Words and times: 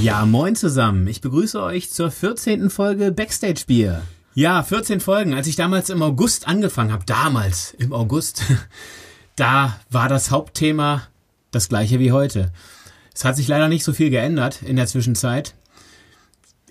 Ja, 0.00 0.24
moin 0.24 0.56
zusammen. 0.56 1.06
Ich 1.08 1.20
begrüße 1.20 1.62
euch 1.62 1.90
zur 1.90 2.10
14. 2.10 2.70
Folge 2.70 3.12
Backstage 3.12 3.64
Bier. 3.66 4.00
Ja, 4.32 4.62
14 4.62 4.98
Folgen. 4.98 5.34
Als 5.34 5.46
ich 5.46 5.56
damals 5.56 5.90
im 5.90 6.02
August 6.02 6.48
angefangen 6.48 6.90
habe, 6.90 7.04
damals 7.04 7.74
im 7.74 7.92
August, 7.92 8.42
da 9.36 9.78
war 9.90 10.08
das 10.08 10.30
Hauptthema 10.30 11.02
das 11.50 11.68
gleiche 11.68 11.98
wie 11.98 12.12
heute. 12.12 12.50
Es 13.14 13.26
hat 13.26 13.36
sich 13.36 13.46
leider 13.46 13.68
nicht 13.68 13.84
so 13.84 13.92
viel 13.92 14.08
geändert 14.08 14.62
in 14.62 14.76
der 14.76 14.86
Zwischenzeit. 14.86 15.54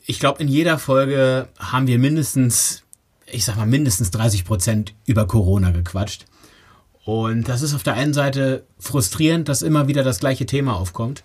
Ich 0.08 0.20
glaube, 0.20 0.42
in 0.42 0.48
jeder 0.48 0.80
Folge 0.80 1.50
haben 1.60 1.86
wir 1.86 2.00
mindestens, 2.00 2.82
ich 3.28 3.46
sag 3.46 3.58
mal, 3.58 3.68
mindestens 3.68 4.10
30 4.10 4.44
Prozent 4.44 4.96
über 5.06 5.28
Corona 5.28 5.70
gequatscht. 5.70 6.26
Und 7.06 7.48
das 7.48 7.62
ist 7.62 7.76
auf 7.76 7.84
der 7.84 7.94
einen 7.94 8.16
Seite 8.16 8.66
frustrierend, 8.80 9.50
dass 9.50 9.62
immer 9.62 9.88
wieder 9.88 10.04
das 10.04 10.20
gleiche 10.20 10.48
Thema 10.48 10.78
aufkommt. 10.78 11.24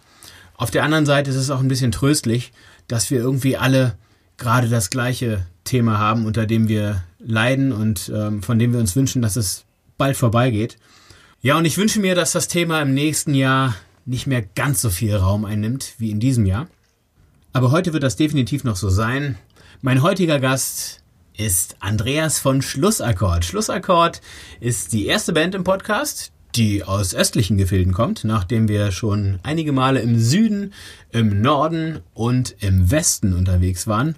Auf 0.57 0.71
der 0.71 0.85
anderen 0.85 1.07
Seite 1.07 1.31
ist 1.31 1.37
es 1.37 1.51
auch 1.51 1.61
ein 1.61 1.69
bisschen 1.69 1.93
tröstlich, 1.93 2.53
dass 2.89 3.11
wir 3.11 3.19
irgendwie 3.19 3.57
alle 3.57 3.97
gerade 4.37 4.69
das 4.69 4.91
gleiche 4.91 5.47
Thema 5.65 5.99
haben, 5.99 6.27
unter 6.27 6.47
dem 6.47 6.69
wir 6.69 7.03
leiden 7.19 7.73
und 7.73 8.11
ähm, 8.15 8.43
von 8.43 8.59
dem 8.59 8.73
wir 8.73 8.80
uns 8.80 8.97
wünschen, 8.97 9.23
dass 9.23 9.37
es 9.37 9.65
bald 9.97 10.17
vorbeigeht. 10.17 10.77
Ja, 11.41 11.57
und 11.57 11.65
ich 11.65 11.79
wünsche 11.79 12.01
mir, 12.01 12.15
dass 12.15 12.33
das 12.33 12.49
Thema 12.49 12.83
im 12.83 12.95
nächsten 12.95 13.35
Jahr 13.35 13.75
nicht 14.07 14.27
mehr 14.27 14.43
ganz 14.43 14.83
so 14.83 14.91
viel 14.91 15.17
Raum 15.17 15.45
einnimmt 15.45 15.95
wie 15.99 16.11
in 16.11 16.21
diesem 16.21 16.47
Jahr. 16.47 16.69
Aber 17.52 17.71
heute 17.71 17.93
wird 17.93 18.02
das 18.02 18.16
definitiv 18.16 18.65
noch 18.65 18.77
so 18.77 18.91
sein. 18.91 19.39
Mein 19.80 20.02
heutiger 20.02 20.41
Gast 20.41 21.02
ist 21.37 21.77
Andreas 21.80 22.39
von 22.39 22.63
Schlussakkord. 22.63 23.45
Schlussakkord 23.45 24.21
ist 24.61 24.93
die 24.93 25.07
erste 25.07 25.33
Band 25.33 25.55
im 25.55 25.65
Podcast, 25.65 26.33
die 26.57 26.85
aus 26.85 27.15
östlichen 27.15 27.59
Gefilden 27.59 27.93
kommt, 27.93 28.24
nachdem 28.24 28.69
wir 28.69 28.93
schon 28.93 29.41
einige 29.43 29.73
Male 29.73 30.01
im 30.01 30.19
Süden, 30.19 30.73
im 31.11 31.41
Norden 31.41 32.01
und 32.13 32.55
im 32.61 32.91
Westen 32.91 33.35
unterwegs 33.35 33.87
waren, 33.87 34.16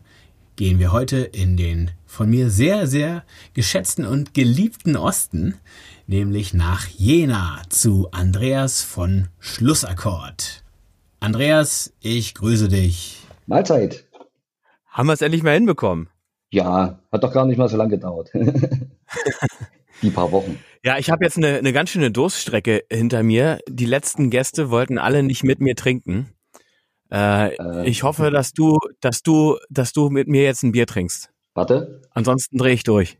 gehen 0.57 0.79
wir 0.79 0.93
heute 0.93 1.19
in 1.19 1.57
den 1.57 1.91
von 2.05 2.31
mir 2.31 2.51
sehr, 2.51 2.87
sehr 2.87 3.25
geschätzten 3.55 4.07
und 4.07 4.35
geliebten 4.35 4.97
Osten, 4.97 5.55
nämlich 6.07 6.55
nach 6.55 6.87
Jena 6.87 7.63
zu 7.69 8.09
Andreas 8.11 8.83
von 8.83 9.29
Schlussakkord. 9.39 10.63
Andreas, 11.21 11.93
ich 12.01 12.35
grüße 12.35 12.69
dich. 12.69 13.23
Mahlzeit. 13.47 14.05
Haben 14.87 15.09
wir 15.09 15.13
es 15.13 15.23
endlich 15.23 15.43
mal 15.43 15.55
hinbekommen? 15.55 16.09
Ja, 16.51 17.01
hat 17.13 17.25
doch 17.25 17.33
gar 17.33 17.45
nicht 17.45 17.59
mal 17.59 17.69
so 17.69 17.77
lange 17.77 17.91
gedauert. 17.91 18.31
Die 20.03 20.11
paar 20.11 20.31
Wochen. 20.33 20.59
Ja, 20.87 20.99
ich 20.99 21.11
habe 21.11 21.25
jetzt 21.25 21.37
eine, 21.37 21.57
eine 21.57 21.73
ganz 21.73 21.91
schöne 21.91 22.13
Durststrecke 22.13 22.85
hinter 22.89 23.25
mir. 23.25 23.59
Die 23.69 23.87
letzten 23.87 24.31
Gäste 24.31 24.71
wollten 24.71 24.99
alle 24.99 25.25
nicht 25.25 25.43
mit 25.43 25.61
mir 25.61 25.75
trinken. 25.75 26.31
Äh, 27.11 27.57
äh, 27.57 27.89
ich 27.89 28.05
hoffe, 28.05 28.31
dass 28.31 28.53
du, 28.53 28.79
dass 29.01 29.25
du, 29.25 29.57
dass 29.69 29.93
du 29.93 30.11
mit 30.11 30.29
mir 30.29 30.45
jetzt 30.45 30.63
ein 30.63 30.71
Bier 30.71 30.87
trinkst. 30.87 31.33
Warte. 31.55 32.03
Ansonsten 32.13 32.57
drehe 32.57 32.73
ich 32.73 32.85
durch. 32.85 33.19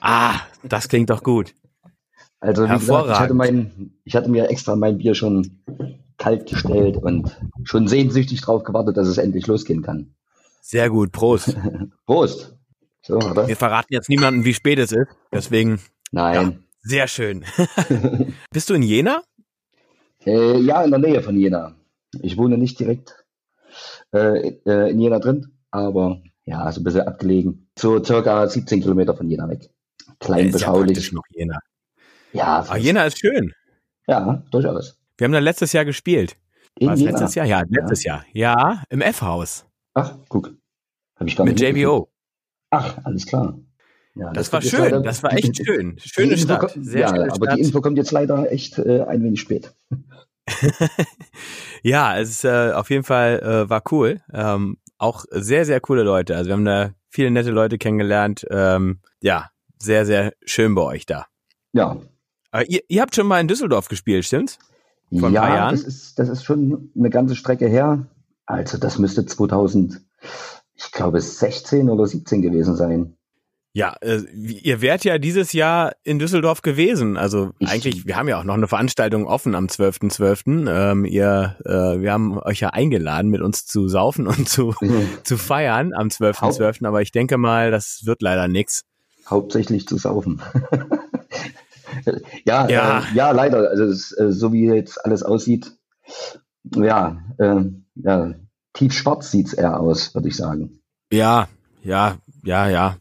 Ah, 0.00 0.40
das 0.62 0.90
klingt 0.90 1.08
doch 1.08 1.22
gut. 1.22 1.54
Also 2.40 2.68
wie 2.68 2.74
gesagt, 2.74 3.08
ich 3.08 3.18
hatte, 3.18 3.32
mein, 3.32 3.94
ich 4.04 4.14
hatte 4.16 4.28
mir 4.28 4.50
extra 4.50 4.76
mein 4.76 4.98
Bier 4.98 5.14
schon 5.14 5.62
kalt 6.18 6.46
gestellt 6.46 6.98
und 6.98 7.40
schon 7.64 7.88
sehnsüchtig 7.88 8.42
drauf 8.42 8.64
gewartet, 8.64 8.98
dass 8.98 9.08
es 9.08 9.16
endlich 9.16 9.46
losgehen 9.46 9.80
kann. 9.80 10.14
Sehr 10.60 10.90
gut, 10.90 11.10
Prost. 11.10 11.56
Prost. 12.06 12.55
So, 13.06 13.18
oder? 13.18 13.46
Wir 13.46 13.56
verraten 13.56 13.92
jetzt 13.92 14.08
niemanden, 14.08 14.44
wie 14.44 14.54
spät 14.54 14.80
es 14.80 14.90
ist. 14.90 15.06
Deswegen. 15.32 15.80
Nein. 16.10 16.34
Ja, 16.34 16.52
sehr 16.80 17.08
schön. 17.08 17.44
Bist 18.52 18.68
du 18.68 18.74
in 18.74 18.82
Jena? 18.82 19.22
Äh, 20.24 20.58
ja, 20.58 20.82
in 20.82 20.90
der 20.90 20.98
Nähe 20.98 21.22
von 21.22 21.38
Jena. 21.38 21.76
Ich 22.20 22.36
wohne 22.36 22.58
nicht 22.58 22.80
direkt 22.80 23.24
äh, 24.12 24.48
äh 24.66 24.90
in 24.90 25.00
Jena 25.00 25.20
drin, 25.20 25.52
aber 25.70 26.20
ja, 26.46 26.70
so 26.72 26.80
ein 26.80 26.84
bisschen 26.84 27.02
abgelegen. 27.02 27.68
So 27.78 28.02
circa 28.02 28.48
17 28.48 28.80
Kilometer 28.80 29.14
von 29.14 29.30
Jena 29.30 29.48
weg. 29.48 29.70
Klein, 30.18 30.46
ja, 30.46 30.52
beschaulich. 30.52 31.08
Ja 31.08 31.14
noch 31.14 31.24
Jena. 31.30 31.58
Ja. 32.32 32.44
Aber 32.44 32.72
ah, 32.72 32.76
Jena 32.76 33.04
ist 33.04 33.20
schön. 33.20 33.52
Ja, 34.08 34.42
durchaus. 34.50 34.98
Wir 35.16 35.26
haben 35.26 35.32
da 35.32 35.38
letztes 35.38 35.72
Jahr 35.72 35.84
gespielt. 35.84 36.36
In 36.78 36.88
War 36.88 36.96
Jena? 36.96 37.10
letztes 37.12 37.36
Jahr? 37.36 37.46
Ja, 37.46 37.62
letztes 37.68 38.02
ja. 38.02 38.24
Jahr. 38.32 38.56
Ja, 38.56 38.82
im 38.90 39.00
F-Haus. 39.00 39.64
Ach, 39.94 40.14
guck. 40.28 40.52
Hab 41.16 41.26
ich 41.28 41.36
gar 41.36 41.46
Mit 41.46 41.60
JBO. 41.60 42.08
Ach, 42.70 42.98
alles 43.04 43.26
klar. 43.26 43.58
Ja, 44.14 44.32
das, 44.32 44.50
das 44.50 44.52
war 44.52 44.62
schön, 44.62 44.80
leider, 44.80 45.00
das 45.00 45.22
war 45.22 45.32
echt 45.34 45.56
schön. 45.66 45.98
Schöne 45.98 46.38
Stadt. 46.38 46.72
Sehr 46.80 47.02
ja, 47.02 47.08
schöne 47.08 47.32
aber 47.32 47.46
Stadt. 47.46 47.58
die 47.58 47.62
Info 47.62 47.80
kommt 47.80 47.98
jetzt 47.98 48.12
leider 48.12 48.50
echt 48.50 48.78
äh, 48.78 49.02
ein 49.02 49.22
wenig 49.22 49.40
spät. 49.40 49.74
ja, 51.82 52.18
es 52.18 52.30
ist 52.30 52.44
äh, 52.44 52.72
auf 52.72 52.88
jeden 52.90 53.04
Fall 53.04 53.40
äh, 53.40 53.68
war 53.68 53.82
cool. 53.90 54.20
Ähm, 54.32 54.78
auch 54.98 55.24
sehr, 55.30 55.66
sehr 55.66 55.80
coole 55.80 56.02
Leute. 56.02 56.34
Also 56.34 56.48
wir 56.48 56.54
haben 56.54 56.64
da 56.64 56.92
viele 57.10 57.30
nette 57.30 57.50
Leute 57.50 57.76
kennengelernt. 57.76 58.46
Ähm, 58.50 59.00
ja, 59.20 59.50
sehr, 59.78 60.06
sehr 60.06 60.32
schön 60.44 60.74
bei 60.74 60.82
euch 60.82 61.04
da. 61.04 61.26
Ja. 61.72 61.98
Aber 62.50 62.68
ihr, 62.68 62.80
ihr 62.88 63.02
habt 63.02 63.14
schon 63.14 63.26
mal 63.26 63.40
in 63.40 63.48
Düsseldorf 63.48 63.88
gespielt, 63.88 64.24
stimmt's? 64.24 64.58
Vor 65.18 65.30
ja, 65.30 65.70
Das 65.70 65.82
ist, 65.82 66.18
das 66.18 66.28
ist 66.28 66.44
schon 66.44 66.90
eine 66.96 67.10
ganze 67.10 67.36
Strecke 67.36 67.68
her. 67.68 68.06
Also 68.46 68.78
das 68.78 68.98
müsste 68.98 69.26
2000 69.26 70.00
ich 70.76 70.92
glaube, 70.92 71.20
16 71.20 71.88
oder 71.90 72.06
17 72.06 72.42
gewesen 72.42 72.76
sein. 72.76 73.16
Ja, 73.76 73.94
äh, 74.00 74.22
ihr 74.32 74.80
wärt 74.80 75.04
ja 75.04 75.18
dieses 75.18 75.52
Jahr 75.52 75.92
in 76.02 76.18
Düsseldorf 76.18 76.62
gewesen. 76.62 77.18
Also 77.18 77.50
ich, 77.58 77.68
eigentlich, 77.68 78.06
wir 78.06 78.16
haben 78.16 78.26
ja 78.26 78.40
auch 78.40 78.44
noch 78.44 78.54
eine 78.54 78.68
Veranstaltung 78.68 79.26
offen 79.26 79.54
am 79.54 79.66
12.12. 79.66 80.46
.12. 80.46 80.70
Ähm, 80.70 81.04
ihr, 81.04 81.56
äh, 81.66 82.00
wir 82.00 82.10
haben 82.10 82.38
euch 82.38 82.60
ja 82.60 82.70
eingeladen, 82.70 83.30
mit 83.30 83.42
uns 83.42 83.66
zu 83.66 83.86
saufen 83.88 84.26
und 84.28 84.48
zu, 84.48 84.74
zu 85.24 85.36
feiern 85.36 85.92
am 85.92 86.08
12.12. 86.08 86.58
.12. 86.58 86.86
Aber 86.86 87.02
ich 87.02 87.12
denke 87.12 87.36
mal, 87.36 87.70
das 87.70 88.06
wird 88.06 88.22
leider 88.22 88.48
nix. 88.48 88.84
Hauptsächlich 89.28 89.86
zu 89.86 89.98
saufen. 89.98 90.40
ja, 92.46 92.68
ja. 92.70 93.00
Äh, 93.00 93.02
ja, 93.14 93.30
leider. 93.32 93.68
Also 93.68 93.84
äh, 94.22 94.32
so 94.32 94.54
wie 94.54 94.68
jetzt 94.68 95.04
alles 95.04 95.22
aussieht, 95.22 95.72
ja, 96.74 97.18
äh, 97.36 97.60
ja, 97.96 98.34
tiefschwarz 98.76 99.30
sieht's 99.30 99.52
eher 99.52 99.80
aus, 99.80 100.14
würde 100.14 100.28
ich 100.28 100.36
sagen. 100.36 100.80
Ja, 101.12 101.48
ja, 101.82 102.18
ja, 102.44 102.68
ja. 102.68 102.96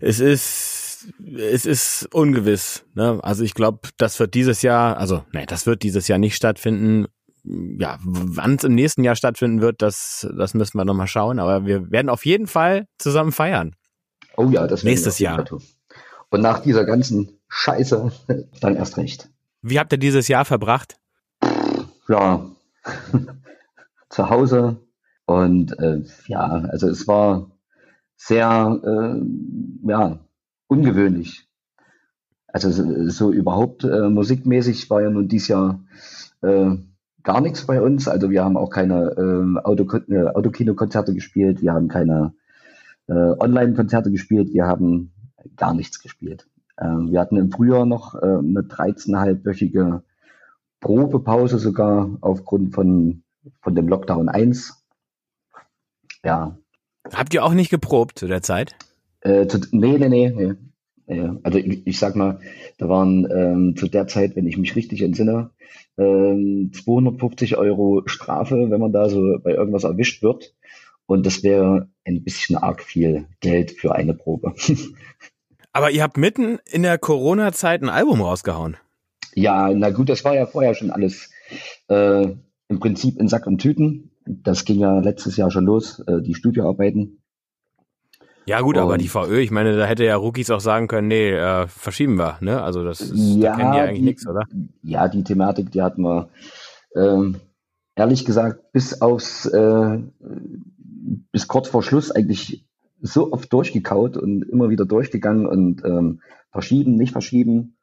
Es 0.00 0.20
ist, 0.20 1.08
es 1.36 1.66
ist 1.66 2.08
ungewiss. 2.12 2.84
Ne? 2.94 3.20
Also 3.22 3.44
ich 3.44 3.54
glaube, 3.54 3.88
das 3.96 4.18
wird 4.20 4.34
dieses 4.34 4.62
Jahr, 4.62 4.96
also 4.98 5.24
nee, 5.32 5.46
das 5.46 5.66
wird 5.66 5.82
dieses 5.82 6.08
Jahr 6.08 6.18
nicht 6.18 6.36
stattfinden. 6.36 7.06
Ja, 7.44 7.98
wann 8.02 8.54
es 8.54 8.64
im 8.64 8.74
nächsten 8.74 9.04
Jahr 9.04 9.16
stattfinden 9.16 9.60
wird, 9.60 9.82
das, 9.82 10.26
das 10.36 10.54
müssen 10.54 10.78
wir 10.78 10.84
nochmal 10.84 11.06
schauen. 11.06 11.38
Aber 11.38 11.66
wir 11.66 11.90
werden 11.90 12.08
auf 12.08 12.24
jeden 12.24 12.46
Fall 12.46 12.86
zusammen 12.98 13.32
feiern. 13.32 13.76
Oh 14.36 14.48
ja, 14.48 14.66
das 14.66 14.82
nächstes 14.82 15.18
Jahr. 15.18 15.44
Und 16.30 16.40
nach 16.40 16.60
dieser 16.60 16.84
ganzen 16.84 17.38
Scheiße 17.48 18.10
dann 18.60 18.76
erst 18.76 18.96
recht. 18.96 19.28
Wie 19.60 19.78
habt 19.78 19.92
ihr 19.92 19.98
dieses 19.98 20.28
Jahr 20.28 20.44
verbracht? 20.44 20.96
Ja, 22.08 22.46
zu 24.08 24.30
Hause 24.30 24.78
und 25.26 25.78
äh, 25.78 26.02
ja, 26.26 26.40
also 26.40 26.88
es 26.88 27.08
war 27.08 27.50
sehr 28.16 28.80
äh, 28.84 29.88
ja, 29.88 30.18
ungewöhnlich. 30.68 31.48
Also 32.46 32.70
so, 33.08 33.32
überhaupt 33.32 33.84
äh, 33.84 34.08
musikmäßig 34.08 34.88
war 34.90 35.02
ja 35.02 35.10
nun 35.10 35.26
dieses 35.26 35.48
Jahr 35.48 35.80
äh, 36.42 36.76
gar 37.22 37.40
nichts 37.40 37.66
bei 37.66 37.82
uns. 37.82 38.06
Also 38.06 38.30
wir 38.30 38.44
haben 38.44 38.56
auch 38.56 38.70
keine 38.70 39.10
äh, 39.16 39.58
Auto, 39.64 39.88
äh, 40.08 40.26
Autokino-Konzerte 40.28 41.14
gespielt, 41.14 41.62
wir 41.62 41.72
haben 41.72 41.88
keine 41.88 42.34
äh, 43.08 43.12
Online-Konzerte 43.12 44.10
gespielt, 44.10 44.52
wir 44.52 44.66
haben 44.66 45.12
gar 45.56 45.74
nichts 45.74 46.00
gespielt. 46.00 46.46
Äh, 46.76 46.86
wir 46.86 47.20
hatten 47.20 47.36
im 47.36 47.50
Frühjahr 47.50 47.86
noch 47.86 48.14
äh, 48.14 48.18
eine 48.18 48.60
13,5-wöchige 48.60 50.02
Probepause 50.80 51.58
sogar 51.58 52.18
aufgrund 52.20 52.74
von, 52.74 53.24
von 53.62 53.74
dem 53.74 53.88
Lockdown 53.88 54.28
1 54.28 54.83
ja. 56.24 56.58
Habt 57.12 57.34
ihr 57.34 57.44
auch 57.44 57.54
nicht 57.54 57.70
geprobt 57.70 58.18
zu 58.18 58.26
der 58.26 58.42
Zeit? 58.42 58.74
Äh, 59.20 59.46
zu, 59.46 59.58
nee, 59.72 59.98
nee, 59.98 60.08
nee, 60.08 60.32
nee. 60.32 61.30
Also 61.42 61.58
ich, 61.58 61.86
ich 61.86 61.98
sag 61.98 62.16
mal, 62.16 62.40
da 62.78 62.88
waren 62.88 63.28
ähm, 63.30 63.76
zu 63.76 63.88
der 63.88 64.06
Zeit, 64.06 64.36
wenn 64.36 64.46
ich 64.46 64.56
mich 64.56 64.74
richtig 64.74 65.02
entsinne, 65.02 65.50
ähm, 65.98 66.72
250 66.72 67.58
Euro 67.58 68.02
Strafe, 68.06 68.70
wenn 68.70 68.80
man 68.80 68.92
da 68.92 69.10
so 69.10 69.38
bei 69.42 69.52
irgendwas 69.52 69.84
erwischt 69.84 70.22
wird. 70.22 70.54
Und 71.06 71.26
das 71.26 71.42
wäre 71.42 71.88
ein 72.04 72.24
bisschen 72.24 72.56
arg 72.56 72.82
viel 72.82 73.26
Geld 73.40 73.72
für 73.72 73.94
eine 73.94 74.14
Probe. 74.14 74.54
Aber 75.72 75.90
ihr 75.90 76.02
habt 76.02 76.16
mitten 76.16 76.58
in 76.70 76.82
der 76.82 76.98
Corona-Zeit 76.98 77.82
ein 77.82 77.88
Album 77.88 78.22
rausgehauen. 78.22 78.76
Ja, 79.34 79.70
na 79.74 79.90
gut, 79.90 80.08
das 80.08 80.24
war 80.24 80.34
ja 80.34 80.46
vorher 80.46 80.74
schon 80.74 80.90
alles 80.90 81.30
äh, 81.88 82.28
im 82.68 82.80
Prinzip 82.80 83.18
in 83.18 83.28
Sack 83.28 83.46
und 83.46 83.58
Tüten. 83.58 84.10
Das 84.26 84.64
ging 84.64 84.78
ja 84.80 85.00
letztes 85.00 85.36
Jahr 85.36 85.50
schon 85.50 85.66
los, 85.66 86.00
äh, 86.06 86.22
die 86.22 86.34
Studioarbeiten. 86.34 87.20
Ja 88.46 88.60
gut, 88.60 88.76
und, 88.76 88.82
aber 88.82 88.98
die 88.98 89.08
VÖ, 89.08 89.40
ich 89.40 89.50
meine, 89.50 89.76
da 89.76 89.86
hätte 89.86 90.04
ja 90.04 90.16
Rookies 90.16 90.50
auch 90.50 90.60
sagen 90.60 90.86
können, 90.86 91.08
nee, 91.08 91.30
äh, 91.30 91.66
verschieben 91.66 92.16
wir, 92.16 92.36
ne? 92.40 92.62
Also 92.62 92.84
das 92.84 93.00
ist, 93.00 93.36
ja, 93.36 93.52
da 93.52 93.56
kennen 93.56 93.72
die 93.72 93.78
eigentlich 93.78 94.02
nichts, 94.02 94.26
oder? 94.26 94.44
Ja, 94.82 95.08
die 95.08 95.24
Thematik, 95.24 95.70
die 95.70 95.82
hatten 95.82 96.02
wir 96.02 96.28
ähm, 96.94 97.36
ehrlich 97.96 98.24
gesagt 98.24 98.72
bis 98.72 99.00
aufs, 99.00 99.46
äh, 99.46 99.98
bis 101.32 101.48
kurz 101.48 101.68
vor 101.68 101.82
Schluss 101.82 102.10
eigentlich 102.10 102.66
so 103.00 103.32
oft 103.32 103.52
durchgekaut 103.52 104.16
und 104.16 104.42
immer 104.42 104.70
wieder 104.70 104.84
durchgegangen 104.84 105.46
und 105.46 105.84
ähm, 105.84 106.20
verschieben, 106.50 106.96
nicht 106.96 107.12
verschieben. 107.12 107.76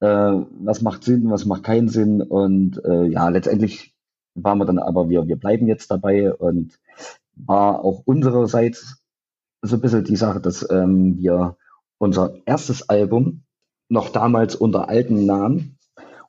Äh, 0.00 0.06
was 0.06 0.82
macht 0.82 1.04
Sinn, 1.04 1.30
was 1.30 1.44
macht 1.44 1.64
keinen 1.64 1.88
Sinn 1.88 2.22
und 2.22 2.82
äh, 2.84 3.04
ja, 3.06 3.28
letztendlich 3.30 3.94
waren 4.42 4.58
wir 4.58 4.64
dann 4.64 4.78
aber, 4.78 5.08
wir, 5.08 5.26
wir 5.26 5.36
bleiben 5.36 5.66
jetzt 5.66 5.90
dabei 5.90 6.32
und 6.32 6.78
war 7.34 7.84
auch 7.84 8.02
unsererseits 8.04 9.02
so 9.62 9.76
ein 9.76 9.80
bisschen 9.80 10.04
die 10.04 10.16
Sache, 10.16 10.40
dass 10.40 10.68
ähm, 10.70 11.18
wir 11.18 11.56
unser 11.98 12.34
erstes 12.46 12.88
Album 12.88 13.42
noch 13.88 14.10
damals 14.10 14.54
unter 14.54 14.88
alten 14.88 15.26
Namen, 15.26 15.78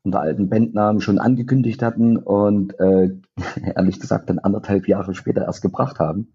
unter 0.04 0.22
alten 0.22 0.50
Bandnamen 0.50 1.02
schon 1.02 1.20
angekündigt 1.20 1.82
hatten 1.82 2.18
und 2.18 2.80
äh, 2.80 3.16
ehrlich 3.76 4.00
gesagt 4.00 4.30
dann 4.30 4.40
anderthalb 4.40 4.88
Jahre 4.88 5.14
später 5.14 5.44
erst 5.44 5.62
gebracht 5.62 6.00
haben. 6.00 6.34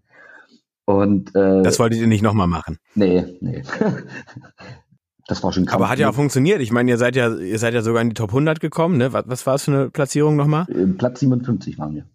Und 0.85 1.35
äh, 1.35 1.63
das 1.63 1.79
wolltet 1.79 1.99
ihr 1.99 2.07
nicht 2.07 2.21
nochmal 2.21 2.47
machen? 2.47 2.77
Nee, 2.93 3.25
nee. 3.41 3.63
das 5.27 5.43
war 5.43 5.51
schon 5.51 5.65
krass. 5.65 5.75
Aber 5.75 5.89
hat 5.89 5.99
ja 5.99 6.09
auch 6.09 6.15
funktioniert. 6.15 6.61
Ich 6.61 6.71
meine, 6.71 6.91
ihr 6.91 6.97
seid 6.97 7.15
ja, 7.15 7.33
ihr 7.33 7.59
seid 7.59 7.73
ja 7.73 7.81
sogar 7.81 8.01
in 8.01 8.09
die 8.09 8.13
Top 8.13 8.29
100 8.29 8.59
gekommen, 8.59 8.97
ne? 8.97 9.11
Was, 9.13 9.25
was 9.27 9.45
war 9.45 9.55
es 9.55 9.63
für 9.63 9.71
eine 9.71 9.89
Platzierung 9.89 10.35
nochmal? 10.35 10.65
Äh, 10.69 10.85
Platz 10.87 11.19
57 11.19 11.79
waren 11.79 11.95
wir. 11.95 12.05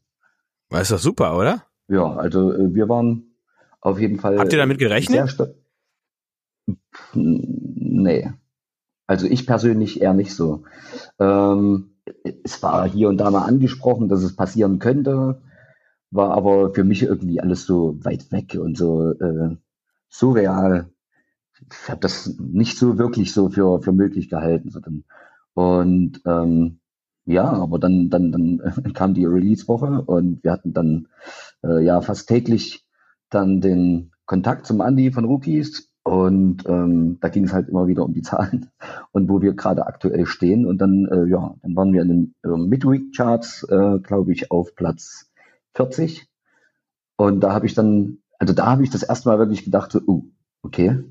War 0.69 0.81
ist 0.81 0.93
doch 0.93 0.99
super, 0.99 1.37
oder? 1.37 1.65
Ja, 1.89 2.15
also 2.17 2.53
äh, 2.53 2.73
wir 2.73 2.89
waren 2.89 3.35
auf 3.81 3.99
jeden 3.99 4.19
Fall. 4.21 4.39
Habt 4.39 4.53
ihr 4.53 4.59
damit 4.59 4.79
gerechnet? 4.79 5.37
Nee. 7.15 8.33
Also 9.07 9.27
ich 9.27 9.45
persönlich 9.45 10.01
eher 10.01 10.15
nicht 10.15 10.35
so. 10.35 10.63
Ähm, 11.19 11.97
es 12.45 12.63
war 12.63 12.89
hier 12.89 13.09
und 13.09 13.19
da 13.19 13.31
mal 13.31 13.45
angesprochen, 13.45 14.09
dass 14.09 14.23
es 14.23 14.37
passieren 14.37 14.79
könnte, 14.79 15.43
war 16.13 16.31
aber 16.33 16.73
für 16.75 16.85
mich 16.85 17.03
irgendwie 17.03 17.41
alles 17.41 17.65
so 17.65 17.99
weit 18.05 18.31
weg 18.31 18.57
und 18.61 18.79
so 18.79 19.11
äh, 19.11 19.57
surreal. 20.09 20.90
Ich 21.71 21.89
habe 21.89 22.01
das 22.01 22.37
nicht 22.39 22.79
so 22.79 22.99
wirklich 22.99 23.33
so 23.33 23.51
für, 23.51 23.81
für 23.83 23.93
möglich 23.93 24.29
gehalten. 24.29 25.05
Und 25.55 26.21
ähm, 26.25 26.81
ja, 27.27 27.45
aber 27.45 27.79
dann, 27.79 28.11
dann, 28.11 28.33
dann 28.33 28.93
kam 28.95 29.15
die 29.15 29.27
Release-Woche 29.27 30.03
und 30.03 30.43
wir 30.43 30.53
hatten 30.53 30.73
dann 30.73 31.09
äh, 31.63 31.85
ja 31.85 32.01
fast 32.01 32.29
täglich 32.29 32.85
dann 33.29 33.61
den 33.61 34.13
Kontakt 34.27 34.67
zum 34.67 34.81
Andi 34.81 35.13
von 35.13 35.25
Rookies 35.25 35.91
und 36.03 36.65
ähm, 36.67 37.19
da 37.21 37.29
ging 37.29 37.45
es 37.45 37.53
halt 37.53 37.69
immer 37.69 37.87
wieder 37.87 38.05
um 38.05 38.15
die 38.15 38.23
Zahlen 38.23 38.71
und 39.13 39.29
wo 39.29 39.43
wir 39.43 39.53
gerade 39.53 39.87
aktuell 39.87 40.27
stehen. 40.27 40.67
Und 40.67 40.79
dann, 40.79 41.07
äh, 41.07 41.27
ja, 41.27 41.55
dann 41.63 41.77
waren 41.77 41.93
wir 41.93 42.03
in 42.03 42.09
den 42.09 42.35
äh, 42.43 42.49
Midweek-Charts, 42.49 43.65
äh, 43.65 43.99
glaube 44.01 44.33
ich, 44.33 44.51
auf 44.51 44.75
Platz 44.75 45.31
40. 45.75 46.27
Und 47.17 47.41
da 47.41 47.53
habe 47.53 47.67
ich 47.67 47.75
dann, 47.75 48.19
also 48.39 48.55
da 48.55 48.67
habe 48.67 48.83
ich 48.83 48.91
das 48.91 49.03
erste 49.03 49.29
Mal 49.29 49.39
wirklich 49.39 49.65
gedacht, 49.65 49.93
so, 49.93 50.01
uh, 50.07 50.25
okay. 50.63 51.05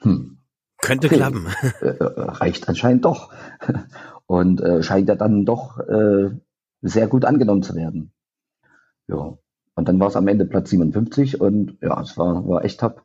Hm. 0.00 0.38
Könnte 0.78 1.06
okay. 1.06 1.16
klappen. 1.16 1.46
Äh, 1.80 1.86
äh, 1.86 2.04
reicht 2.04 2.68
anscheinend 2.68 3.04
doch. 3.04 3.32
Und 4.26 4.60
äh, 4.60 4.82
scheint 4.82 5.08
ja 5.08 5.14
dann 5.14 5.44
doch 5.44 5.78
äh, 5.78 6.30
sehr 6.82 7.06
gut 7.06 7.24
angenommen 7.24 7.62
zu 7.62 7.74
werden. 7.74 8.12
Ja. 9.08 9.38
Und 9.74 9.88
dann 9.88 10.00
war 10.00 10.08
es 10.08 10.16
am 10.16 10.26
Ende 10.26 10.46
Platz 10.46 10.70
57 10.70 11.40
und 11.40 11.76
ja, 11.82 12.00
es 12.00 12.16
war, 12.16 12.48
war 12.48 12.64
echt 12.64 12.80
top. 12.80 13.04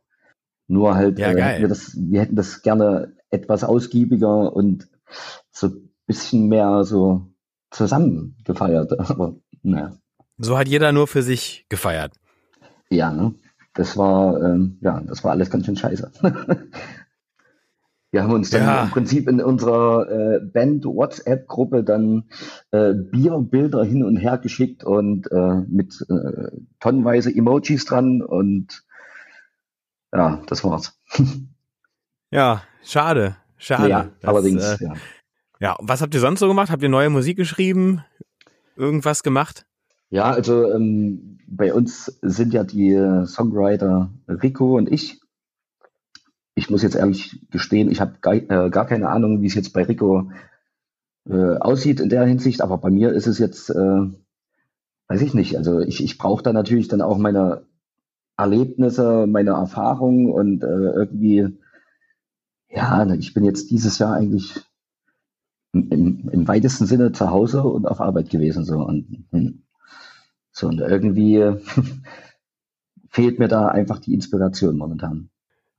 Nur 0.67 0.95
halt, 0.95 1.19
ja, 1.19 1.31
äh, 1.31 1.59
wir, 1.59 1.67
das, 1.67 1.97
wir 1.97 2.21
hätten 2.21 2.37
das 2.37 2.61
gerne 2.61 3.13
etwas 3.29 3.65
ausgiebiger 3.65 4.53
und 4.53 4.87
so 5.51 5.67
ein 5.67 5.89
bisschen 6.07 6.47
mehr 6.47 6.85
so 6.85 7.27
zusammen 7.71 8.37
gefeiert. 8.45 8.97
Aber 9.11 9.35
naja. 9.63 9.97
So 10.37 10.57
hat 10.57 10.67
jeder 10.67 10.91
nur 10.91 11.07
für 11.07 11.21
sich 11.21 11.65
gefeiert. 11.69 12.15
Ja, 12.89 13.11
ne? 13.11 13.35
Das 13.73 13.97
war, 13.97 14.41
ähm, 14.41 14.77
ja, 14.81 15.01
das 15.01 15.23
war 15.23 15.31
alles 15.31 15.49
ganz 15.49 15.65
schön 15.65 15.77
scheiße. 15.77 16.11
Wir 18.11 18.23
haben 18.23 18.33
uns 18.33 18.49
dann 18.49 18.63
ja. 18.63 18.83
im 18.83 18.89
Prinzip 18.89 19.29
in 19.29 19.41
unserer 19.41 20.09
äh, 20.09 20.39
Band 20.41 20.83
WhatsApp-Gruppe 20.83 21.85
dann 21.85 22.25
äh, 22.71 22.93
Bierbilder 22.93 23.85
hin 23.85 24.03
und 24.03 24.17
her 24.17 24.37
geschickt 24.37 24.83
und 24.83 25.31
äh, 25.31 25.61
mit 25.69 26.05
äh, 26.09 26.51
tonnenweise 26.81 27.33
Emojis 27.33 27.85
dran 27.85 28.21
und 28.21 28.83
ja, 30.13 30.41
das 30.47 30.65
war's. 30.65 30.99
ja, 32.31 32.63
schade, 32.83 33.37
schade. 33.57 33.89
Ja, 33.89 34.09
das, 34.19 34.29
allerdings, 34.29 34.63
äh, 34.63 34.77
ja. 34.81 34.93
Ja, 35.61 35.77
was 35.79 36.01
habt 36.01 36.13
ihr 36.13 36.19
sonst 36.19 36.39
so 36.39 36.47
gemacht? 36.47 36.69
Habt 36.71 36.81
ihr 36.81 36.89
neue 36.89 37.11
Musik 37.11 37.37
geschrieben? 37.37 38.03
Irgendwas 38.75 39.23
gemacht? 39.23 39.67
Ja, 40.11 40.25
also 40.31 40.69
ähm, 40.69 41.39
bei 41.47 41.73
uns 41.73 42.19
sind 42.21 42.53
ja 42.53 42.65
die 42.65 42.95
Songwriter 43.25 44.11
Rico 44.27 44.77
und 44.77 44.91
ich. 44.91 45.21
Ich 46.53 46.69
muss 46.69 46.83
jetzt 46.83 46.95
ehrlich 46.95 47.39
gestehen, 47.49 47.89
ich 47.89 48.01
habe 48.01 48.15
gar, 48.19 48.33
äh, 48.33 48.69
gar 48.69 48.85
keine 48.85 49.07
Ahnung, 49.07 49.41
wie 49.41 49.47
es 49.47 49.55
jetzt 49.55 49.71
bei 49.71 49.83
Rico 49.83 50.29
äh, 51.25 51.55
aussieht 51.57 52.01
in 52.01 52.09
der 52.09 52.25
Hinsicht, 52.25 52.61
aber 52.61 52.77
bei 52.77 52.91
mir 52.91 53.13
ist 53.13 53.25
es 53.25 53.39
jetzt, 53.39 53.69
äh, 53.69 54.01
weiß 55.07 55.21
ich 55.21 55.33
nicht, 55.33 55.57
also 55.57 55.79
ich, 55.79 56.03
ich 56.03 56.17
brauche 56.17 56.43
da 56.43 56.51
natürlich 56.51 56.89
dann 56.89 57.01
auch 57.01 57.17
meine 57.17 57.65
Erlebnisse, 58.35 59.27
meine 59.27 59.51
Erfahrungen 59.51 60.29
und 60.29 60.63
äh, 60.63 60.67
irgendwie, 60.67 61.57
ja, 62.69 63.05
ich 63.13 63.33
bin 63.33 63.45
jetzt 63.45 63.71
dieses 63.71 63.97
Jahr 63.97 64.13
eigentlich 64.13 64.61
im, 65.71 66.29
im 66.29 66.47
weitesten 66.49 66.85
Sinne 66.85 67.13
zu 67.13 67.29
Hause 67.29 67.63
und 67.63 67.87
auf 67.87 68.01
Arbeit 68.01 68.29
gewesen 68.29 68.65
so. 68.65 68.79
Und 68.79 69.25
hm. 69.31 69.63
So 70.61 70.67
und 70.67 70.79
irgendwie 70.79 71.43
fehlt 73.09 73.39
mir 73.39 73.47
da 73.47 73.67
einfach 73.67 73.99
die 73.99 74.13
Inspiration 74.13 74.77
momentan. 74.77 75.29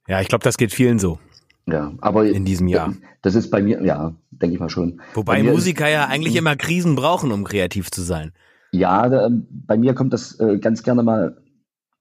Ja, 0.06 0.20
ich 0.20 0.28
glaube, 0.28 0.44
das 0.44 0.58
geht 0.58 0.72
vielen 0.72 0.98
so. 0.98 1.18
Ja, 1.66 1.92
aber 2.00 2.26
in 2.26 2.44
diesem 2.44 2.66
Jahr. 2.66 2.94
Das 3.22 3.34
ist 3.36 3.50
bei 3.50 3.62
mir, 3.62 3.82
ja, 3.84 4.14
denke 4.30 4.54
ich 4.54 4.60
mal 4.60 4.68
schon. 4.68 5.00
Wobei 5.14 5.42
Musiker 5.42 5.86
ist, 5.86 5.92
ja 5.92 6.06
eigentlich 6.06 6.34
immer 6.34 6.56
Krisen 6.56 6.96
brauchen, 6.96 7.30
um 7.30 7.44
kreativ 7.44 7.90
zu 7.90 8.02
sein. 8.02 8.32
Ja, 8.72 9.08
da, 9.08 9.30
bei 9.48 9.76
mir 9.76 9.94
kommt 9.94 10.12
das 10.12 10.38
äh, 10.40 10.58
ganz 10.58 10.82
gerne 10.82 11.02
mal, 11.02 11.40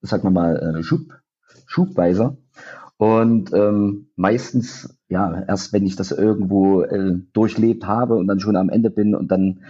sagen 0.01 0.23
wir 0.23 0.31
mal, 0.31 0.77
äh, 0.79 0.83
Schub, 0.83 1.01
schubweiser. 1.67 2.37
Und 2.97 3.53
ähm, 3.53 4.09
meistens, 4.15 4.97
ja, 5.09 5.43
erst 5.47 5.73
wenn 5.73 5.85
ich 5.85 5.95
das 5.95 6.11
irgendwo 6.11 6.81
äh, 6.81 7.13
durchlebt 7.33 7.85
habe 7.85 8.15
und 8.15 8.27
dann 8.27 8.39
schon 8.39 8.55
am 8.55 8.69
Ende 8.69 8.89
bin 8.89 9.15
und 9.15 9.31
dann, 9.31 9.63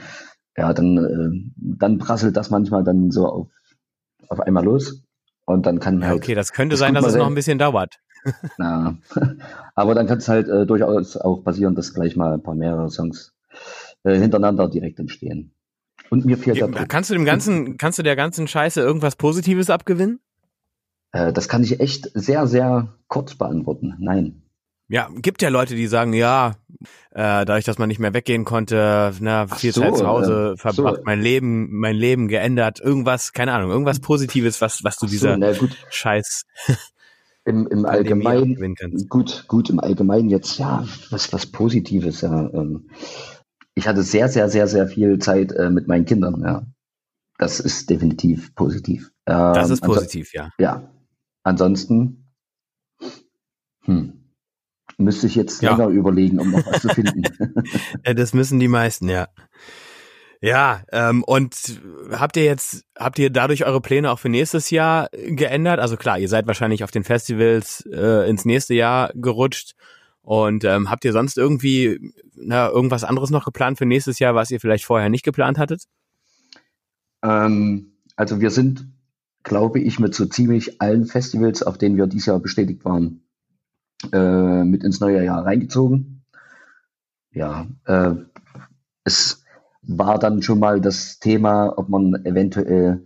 ja, 0.57 0.73
dann, 0.73 0.97
äh, 0.97 1.51
dann 1.55 1.97
prasselt 1.97 2.35
das 2.37 2.49
manchmal 2.49 2.83
dann 2.83 3.11
so 3.11 3.27
auf, 3.27 3.47
auf 4.27 4.39
einmal 4.41 4.63
los. 4.63 5.03
Und 5.45 5.65
dann 5.65 5.79
kann 5.79 6.01
ja, 6.01 6.07
halt, 6.07 6.17
okay, 6.17 6.35
das 6.35 6.51
könnte 6.51 6.73
das 6.73 6.79
sein, 6.79 6.93
dass 6.93 7.05
es 7.05 7.15
noch 7.15 7.27
ein 7.27 7.35
bisschen 7.35 7.57
dauert. 7.57 7.99
Na, 8.57 8.97
aber 9.75 9.95
dann 9.95 10.07
kann 10.07 10.19
es 10.19 10.27
halt 10.27 10.47
äh, 10.47 10.65
durchaus 10.65 11.17
auch 11.17 11.43
passieren, 11.43 11.75
dass 11.75 11.93
gleich 11.93 12.15
mal 12.15 12.33
ein 12.33 12.43
paar 12.43 12.55
mehrere 12.55 12.89
Songs 12.89 13.33
äh, 14.03 14.17
hintereinander 14.17 14.69
direkt 14.69 14.99
entstehen. 14.99 15.53
Und 16.09 16.25
mir 16.25 16.37
fehlt 16.37 16.57
ja, 16.57 16.67
Kannst 16.67 17.09
du 17.09 17.13
dem 17.13 17.25
ganzen, 17.25 17.77
kannst 17.77 17.97
du 17.97 18.03
der 18.03 18.15
ganzen 18.15 18.47
Scheiße 18.47 18.81
irgendwas 18.81 19.15
Positives 19.15 19.69
abgewinnen? 19.69 20.19
Äh, 21.13 21.33
das 21.33 21.47
kann 21.47 21.63
ich 21.63 21.79
echt 21.79 22.11
sehr, 22.13 22.47
sehr 22.47 22.97
kurz 23.07 23.35
beantworten. 23.35 23.95
Nein. 23.99 24.40
Ja, 24.91 25.09
gibt 25.15 25.41
ja 25.41 25.47
Leute, 25.47 25.73
die 25.73 25.87
sagen, 25.87 26.11
ja, 26.11 26.57
äh, 27.11 27.45
dadurch, 27.45 27.63
dass 27.63 27.77
man 27.77 27.87
nicht 27.87 27.99
mehr 27.99 28.13
weggehen 28.13 28.43
konnte, 28.43 29.13
na, 29.21 29.47
viel 29.47 29.71
so, 29.71 29.79
Zeit 29.79 29.95
zu 29.95 30.05
Hause 30.05 30.55
äh, 30.55 30.57
verbracht, 30.57 30.97
so. 30.97 31.03
mein 31.05 31.21
Leben, 31.21 31.69
mein 31.71 31.95
Leben 31.95 32.27
geändert, 32.27 32.81
irgendwas, 32.81 33.31
keine 33.31 33.53
Ahnung, 33.53 33.71
irgendwas 33.71 34.01
Positives, 34.01 34.59
was, 34.59 34.83
was 34.83 34.97
du 34.97 35.07
so, 35.07 35.11
dieser 35.11 35.37
Scheiß 35.89 36.45
im, 37.45 37.67
im 37.67 37.85
Allgemeinen, 37.85 39.07
gut, 39.07 39.45
gut, 39.47 39.69
im 39.69 39.79
Allgemeinen 39.79 40.29
jetzt, 40.29 40.57
ja, 40.57 40.85
was, 41.09 41.31
was 41.31 41.45
Positives, 41.45 42.19
ja. 42.19 42.49
Ähm, 42.53 42.89
ich 43.75 43.87
hatte 43.87 44.03
sehr, 44.03 44.27
sehr, 44.27 44.49
sehr, 44.49 44.67
sehr 44.67 44.89
viel 44.89 45.19
Zeit 45.19 45.53
äh, 45.53 45.69
mit 45.69 45.87
meinen 45.87 46.03
Kindern, 46.03 46.41
ja. 46.43 46.65
Das 47.37 47.61
ist 47.61 47.89
definitiv 47.89 48.53
positiv. 48.55 49.09
Ähm, 49.25 49.53
das 49.53 49.69
ist 49.69 49.83
positiv, 49.83 50.33
ja. 50.33 50.49
Ja. 50.59 50.91
Ansonsten, 51.43 52.29
hm, 53.85 54.20
Müsste 55.03 55.27
ich 55.27 55.35
jetzt 55.35 55.61
ja. 55.61 55.71
länger 55.71 55.89
überlegen, 55.89 56.39
um 56.39 56.51
noch 56.51 56.65
was 56.65 56.81
zu 56.81 56.89
finden. 56.89 57.23
das 58.15 58.33
müssen 58.33 58.59
die 58.59 58.67
meisten, 58.67 59.09
ja. 59.09 59.27
Ja, 60.43 60.81
ähm, 60.91 61.23
und 61.23 61.55
habt 62.11 62.35
ihr 62.35 62.43
jetzt, 62.43 62.83
habt 62.97 63.19
ihr 63.19 63.29
dadurch 63.29 63.63
eure 63.63 63.79
Pläne 63.79 64.09
auch 64.09 64.17
für 64.17 64.29
nächstes 64.29 64.71
Jahr 64.71 65.07
geändert? 65.11 65.79
Also 65.79 65.97
klar, 65.97 66.17
ihr 66.17 66.29
seid 66.29 66.47
wahrscheinlich 66.47 66.83
auf 66.83 66.89
den 66.89 67.03
Festivals 67.03 67.85
äh, 67.91 68.27
ins 68.27 68.43
nächste 68.43 68.73
Jahr 68.73 69.11
gerutscht. 69.13 69.75
Und 70.23 70.63
ähm, 70.63 70.89
habt 70.89 71.05
ihr 71.05 71.13
sonst 71.13 71.37
irgendwie 71.37 72.13
na, 72.35 72.69
irgendwas 72.69 73.03
anderes 73.03 73.29
noch 73.29 73.45
geplant 73.45 73.77
für 73.77 73.85
nächstes 73.85 74.17
Jahr, 74.19 74.33
was 74.33 74.49
ihr 74.49 74.59
vielleicht 74.59 74.85
vorher 74.85 75.09
nicht 75.09 75.23
geplant 75.23 75.59
hattet? 75.59 75.83
Ähm, 77.23 77.93
also 78.15 78.41
wir 78.41 78.49
sind, 78.49 78.87
glaube 79.43 79.79
ich, 79.79 79.99
mit 79.99 80.15
so 80.15 80.25
ziemlich 80.25 80.81
allen 80.81 81.05
Festivals, 81.05 81.61
auf 81.63 81.77
denen 81.77 81.97
wir 81.97 82.07
dieses 82.07 82.25
Jahr 82.27 82.39
bestätigt 82.39 82.83
waren, 82.83 83.21
äh, 84.11 84.63
mit 84.63 84.83
ins 84.83 84.99
neue 84.99 85.23
Jahr 85.23 85.45
reingezogen. 85.45 86.23
Ja, 87.33 87.67
äh, 87.85 88.13
es 89.03 89.43
war 89.81 90.19
dann 90.19 90.41
schon 90.41 90.59
mal 90.59 90.81
das 90.81 91.19
Thema, 91.19 91.77
ob 91.77 91.89
man 91.89 92.25
eventuell, 92.25 93.05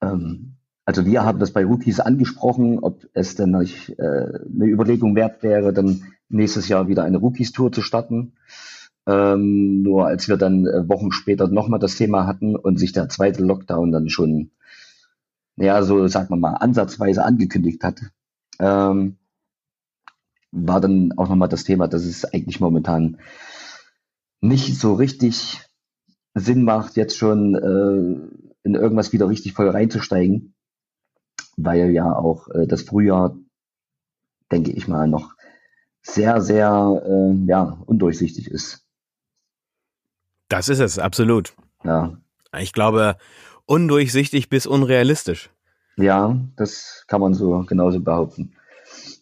ähm, 0.00 0.54
also 0.84 1.04
wir 1.04 1.24
haben 1.24 1.38
das 1.38 1.52
bei 1.52 1.64
Rookies 1.64 2.00
angesprochen, 2.00 2.78
ob 2.78 3.06
es 3.12 3.34
denn 3.34 3.50
nicht 3.50 3.90
äh, 3.98 4.02
eine 4.02 4.66
Überlegung 4.66 5.14
wert 5.14 5.42
wäre, 5.42 5.72
dann 5.72 6.02
nächstes 6.28 6.68
Jahr 6.68 6.88
wieder 6.88 7.04
eine 7.04 7.18
Rookies-Tour 7.18 7.72
zu 7.72 7.82
starten. 7.82 8.32
Ähm, 9.06 9.82
nur 9.82 10.06
als 10.06 10.28
wir 10.28 10.36
dann 10.36 10.66
äh, 10.66 10.88
Wochen 10.88 11.12
später 11.12 11.48
nochmal 11.48 11.80
das 11.80 11.96
Thema 11.96 12.26
hatten 12.26 12.56
und 12.56 12.78
sich 12.78 12.92
der 12.92 13.08
zweite 13.08 13.42
Lockdown 13.42 13.90
dann 13.90 14.08
schon, 14.10 14.50
ja, 15.56 15.82
so 15.82 16.06
sagt 16.08 16.30
man 16.30 16.40
mal, 16.40 16.54
ansatzweise 16.54 17.24
angekündigt 17.24 17.82
hat, 17.84 18.02
ähm, 18.58 19.16
war 20.50 20.80
dann 20.80 21.12
auch 21.16 21.28
nochmal 21.28 21.48
das 21.48 21.64
Thema, 21.64 21.88
dass 21.88 22.04
es 22.04 22.24
eigentlich 22.24 22.60
momentan 22.60 23.18
nicht 24.40 24.78
so 24.78 24.94
richtig 24.94 25.60
Sinn 26.34 26.62
macht, 26.62 26.96
jetzt 26.96 27.16
schon 27.16 27.54
äh, 27.54 28.48
in 28.62 28.74
irgendwas 28.74 29.12
wieder 29.12 29.28
richtig 29.28 29.52
voll 29.52 29.68
reinzusteigen, 29.68 30.54
weil 31.56 31.90
ja 31.90 32.14
auch 32.14 32.48
äh, 32.48 32.66
das 32.66 32.82
Frühjahr, 32.82 33.36
denke 34.50 34.72
ich 34.72 34.88
mal, 34.88 35.08
noch 35.08 35.34
sehr, 36.02 36.40
sehr 36.40 37.02
äh, 37.04 37.46
ja, 37.46 37.78
undurchsichtig 37.86 38.50
ist. 38.50 38.86
Das 40.48 40.68
ist 40.68 40.78
es, 40.78 40.98
absolut. 40.98 41.54
Ja. 41.84 42.18
Ich 42.58 42.72
glaube, 42.72 43.16
undurchsichtig 43.66 44.48
bis 44.48 44.66
unrealistisch. 44.66 45.50
Ja, 45.96 46.38
das 46.56 47.04
kann 47.08 47.20
man 47.20 47.34
so 47.34 47.64
genauso 47.66 48.00
behaupten. 48.00 48.54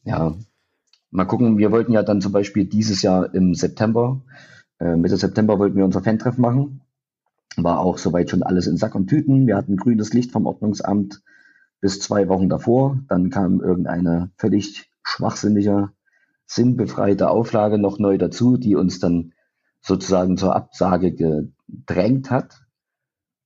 Ja. 0.04 0.37
Mal 1.16 1.25
gucken, 1.25 1.56
wir 1.56 1.73
wollten 1.73 1.92
ja 1.92 2.02
dann 2.02 2.20
zum 2.20 2.32
Beispiel 2.32 2.66
dieses 2.66 3.00
Jahr 3.00 3.35
im 3.35 3.54
September, 3.54 4.20
äh, 4.78 4.96
Mitte 4.96 5.16
September 5.16 5.58
wollten 5.58 5.78
wir 5.78 5.87
unser 5.87 6.02
Fan-Treff 6.02 6.37
machen. 6.37 6.82
War 7.56 7.80
auch 7.80 7.96
soweit 7.96 8.28
schon 8.28 8.42
alles 8.42 8.66
in 8.66 8.76
Sack 8.76 8.94
und 8.94 9.06
Tüten. 9.06 9.46
Wir 9.46 9.56
hatten 9.56 9.78
grünes 9.78 10.12
Licht 10.12 10.30
vom 10.30 10.44
Ordnungsamt 10.44 11.23
bis 11.80 12.00
zwei 12.00 12.28
Wochen 12.28 12.50
davor. 12.50 12.99
Dann 13.08 13.30
kam 13.30 13.62
irgendeine 13.62 14.30
völlig 14.37 14.90
schwachsinnige, 15.02 15.88
sinnbefreite 16.44 17.30
Auflage 17.30 17.78
noch 17.78 17.99
neu 17.99 18.18
dazu, 18.18 18.58
die 18.58 18.76
uns 18.76 19.00
dann 19.00 19.32
sozusagen 19.80 20.37
zur 20.37 20.54
Absage 20.54 21.14
gedrängt 21.14 22.30
hat. 22.30 22.61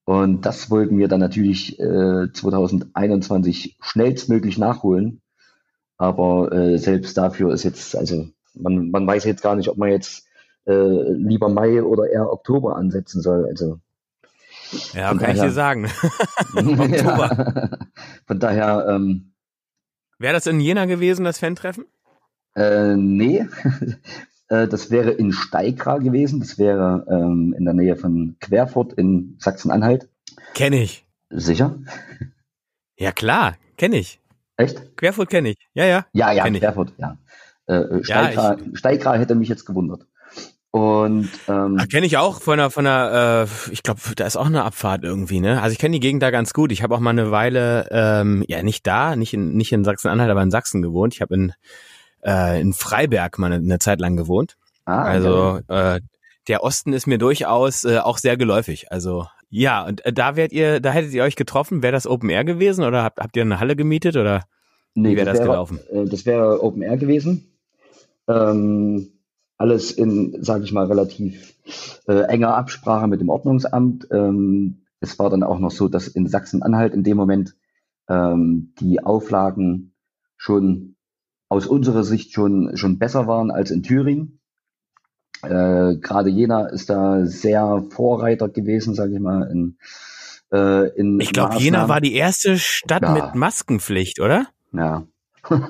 Und 0.07 0.45
das 0.45 0.73
wollten 0.73 0.99
wir 0.99 1.07
dann 1.07 1.21
natürlich 1.21 1.79
äh, 1.79 2.33
2021 2.33 3.77
schnellstmöglich 3.81 4.59
nachholen. 4.59 5.21
Aber 6.00 6.50
äh, 6.50 6.78
selbst 6.78 7.19
dafür 7.19 7.52
ist 7.52 7.62
jetzt, 7.62 7.95
also 7.95 8.26
man, 8.54 8.90
man 8.90 9.07
weiß 9.07 9.25
jetzt 9.25 9.42
gar 9.42 9.54
nicht, 9.54 9.69
ob 9.69 9.76
man 9.76 9.90
jetzt 9.90 10.26
äh, 10.64 10.73
lieber 11.12 11.50
Mai 11.50 11.83
oder 11.83 12.09
eher 12.09 12.33
Oktober 12.33 12.76
ansetzen 12.76 13.21
soll. 13.21 13.45
Also 13.47 13.80
ja, 14.95 15.09
kann 15.09 15.19
daher, 15.19 15.35
ich 15.35 15.40
dir 15.42 15.50
sagen. 15.50 15.85
Oktober. 16.54 17.30
Ja, 17.37 17.87
von 18.26 18.38
daher. 18.38 18.87
Ähm, 18.88 19.33
Wäre 20.19 20.33
das 20.33 20.47
in 20.47 20.59
Jena 20.61 20.87
gewesen, 20.87 21.25
das 21.26 21.38
Fan-Treffen? 21.38 21.85
Äh, 22.57 22.97
nee, 22.97 23.47
äh, 24.49 24.69
das 24.69 24.90
wäre 24.90 25.11
in 25.11 25.33
Steigra 25.33 25.99
gewesen. 25.99 26.40
Das 26.40 26.59
wäre 26.59 27.07
ähm, 27.11 27.54
in 27.59 27.66
der 27.66 27.75
Nähe 27.75 27.97
von 27.97 28.37
Querfurt 28.40 28.95
in 28.95 29.37
Sachsen-Anhalt. 29.38 30.09
Kenne 30.54 30.83
ich. 30.83 31.04
Sicher? 31.28 31.78
Ja, 32.97 33.12
klar, 33.12 33.59
kenne 33.76 33.99
ich. 33.99 34.20
Echt? 34.61 34.97
Querfurt 34.97 35.31
kenne 35.31 35.50
ich. 35.50 35.59
Ja, 35.73 35.87
ja. 35.87 36.07
Ja, 36.12 36.33
ja, 36.33 36.45
Querfurt, 36.50 36.93
ja. 36.99 37.17
Äh, 37.67 38.05
Steigra, 38.05 38.59
ja, 38.59 38.64
Steigra 38.75 39.14
hätte 39.14 39.35
mich 39.35 39.49
jetzt 39.49 39.64
gewundert. 39.64 40.07
Und 40.71 41.31
ähm, 41.49 41.79
kenne 41.90 42.07
ich 42.07 42.19
auch 42.19 42.43
von 42.43 42.61
einer, 42.61 42.71
von 42.71 42.87
einer, 42.87 43.47
äh, 43.47 43.73
ich 43.73 43.83
glaube, 43.83 44.00
da 44.14 44.26
ist 44.26 44.37
auch 44.37 44.47
eine 44.47 44.62
Abfahrt 44.62 45.02
irgendwie, 45.02 45.40
ne? 45.40 45.62
Also 45.62 45.73
ich 45.73 45.79
kenne 45.79 45.95
die 45.95 46.00
Gegend 46.00 46.23
da 46.23 46.31
ganz 46.31 46.52
gut. 46.52 46.73
Ich 46.73 46.83
habe 46.83 46.95
auch 46.95 47.00
mal 47.00 47.11
eine 47.11 47.31
Weile, 47.31 47.88
ähm, 47.90 48.45
ja 48.47 48.62
nicht 48.62 48.87
da, 48.87 49.17
nicht 49.17 49.33
in 49.33 49.55
nicht 49.55 49.73
in 49.73 49.83
Sachsen-Anhalt, 49.83 50.31
aber 50.31 50.43
in 50.43 50.50
Sachsen 50.50 50.83
gewohnt. 50.83 51.14
Ich 51.14 51.23
habe 51.23 51.35
in 51.35 51.52
äh, 52.23 52.61
in 52.61 52.73
Freiberg 52.73 53.38
mal 53.38 53.47
eine, 53.47 53.57
eine 53.57 53.79
Zeit 53.79 53.99
lang 53.99 54.17
gewohnt. 54.17 54.57
Ah, 54.85 55.02
also 55.02 55.61
äh, 55.69 56.00
der 56.49 56.62
Osten 56.62 56.93
ist 56.93 57.07
mir 57.07 57.19
durchaus 57.19 57.85
äh, 57.85 57.99
auch 57.99 58.19
sehr 58.19 58.37
geläufig. 58.37 58.93
Also 58.93 59.26
ja, 59.50 59.85
und 59.87 60.04
äh, 60.07 60.12
da 60.12 60.37
wärt 60.37 60.52
ihr, 60.52 60.80
da 60.80 60.92
hättet 60.92 61.12
ihr 61.12 61.25
euch 61.25 61.37
getroffen. 61.37 61.83
Wäre 61.83 61.92
das 61.92 62.07
Open 62.07 62.30
Air 62.30 62.45
gewesen 62.45 62.85
oder 62.85 63.02
habt, 63.02 63.19
habt 63.19 63.37
ihr 63.37 63.42
eine 63.42 63.61
Halle 63.61 63.76
gemietet 63.76 64.16
oder 64.16 64.45
nee, 64.95 65.11
wie 65.11 65.16
wäre 65.16 65.26
das, 65.26 65.38
das 65.38 65.47
wär, 65.47 65.52
gelaufen? 65.52 65.80
Äh, 65.90 66.04
das 66.07 66.25
wäre 66.25 66.62
Open 66.62 66.83
Air 66.83 66.97
gewesen. 66.97 67.52
Ähm, 68.28 69.11
alles 69.59 69.92
in, 69.92 70.42
sage 70.42 70.64
ich 70.64 70.73
mal, 70.73 70.87
relativ 70.87 71.54
äh, 72.07 72.23
enger 72.23 72.57
Absprache 72.57 73.09
mit 73.09 73.21
dem 73.21 73.28
Ordnungsamt. 73.28 74.09
Ähm, 74.11 74.87
es 75.00 75.19
war 75.19 75.30
dann 75.30 75.42
auch 75.42 75.59
noch 75.59 75.71
so, 75.71 75.88
dass 75.88 76.09
in 76.09 76.26
Sachsen-Anhalt 76.26 76.95
in 76.95 77.02
dem 77.02 77.16
Moment 77.16 77.57
ähm, 78.09 78.73
die 78.80 79.02
Auflagen 79.02 79.92
schon 80.37 80.97
aus 81.49 81.66
unserer 81.66 82.04
Sicht 82.04 82.33
schon, 82.33 82.76
schon 82.76 82.99
besser 82.99 83.26
waren 83.26 83.50
als 83.50 83.71
in 83.71 83.83
Thüringen. 83.83 84.40
Äh, 85.43 85.97
Gerade 85.97 86.29
Jena 86.29 86.67
ist 86.67 86.91
da 86.91 87.25
sehr 87.25 87.85
Vorreiter 87.91 88.49
gewesen, 88.49 88.95
sage 88.95 89.15
ich 89.15 89.21
mal. 89.21 89.51
In, 89.51 89.77
äh, 90.53 90.89
in 90.99 91.19
ich 91.21 91.33
glaube, 91.33 91.57
Jena 91.57 91.89
war 91.89 92.01
die 92.01 92.15
erste 92.15 92.59
Stadt 92.59 93.03
ja. 93.03 93.13
mit 93.13 93.35
Maskenpflicht, 93.35 94.21
oder? 94.21 94.47
Ja. 94.73 95.05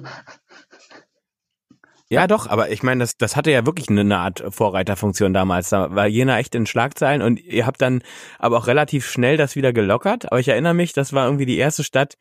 ja, 2.09 2.27
doch, 2.27 2.49
aber 2.49 2.71
ich 2.71 2.83
meine, 2.83 3.05
das, 3.05 3.17
das 3.17 3.37
hatte 3.37 3.53
ja 3.53 3.65
wirklich 3.65 3.89
eine 3.89 4.19
Art 4.19 4.43
Vorreiterfunktion 4.49 5.33
damals. 5.33 5.71
Da 5.71 5.95
war 5.95 6.07
Jena 6.07 6.39
echt 6.39 6.55
in 6.55 6.67
Schlagzeilen 6.67 7.23
und 7.23 7.39
ihr 7.39 7.67
habt 7.67 7.81
dann 7.81 8.03
aber 8.39 8.59
auch 8.59 8.67
relativ 8.67 9.09
schnell 9.09 9.37
das 9.37 9.55
wieder 9.55 9.73
gelockert. 9.73 10.27
Aber 10.27 10.41
ich 10.41 10.49
erinnere 10.49 10.75
mich, 10.75 10.93
das 10.93 11.13
war 11.13 11.27
irgendwie 11.27 11.47
die 11.47 11.59
erste 11.59 11.85
Stadt, 11.85 12.17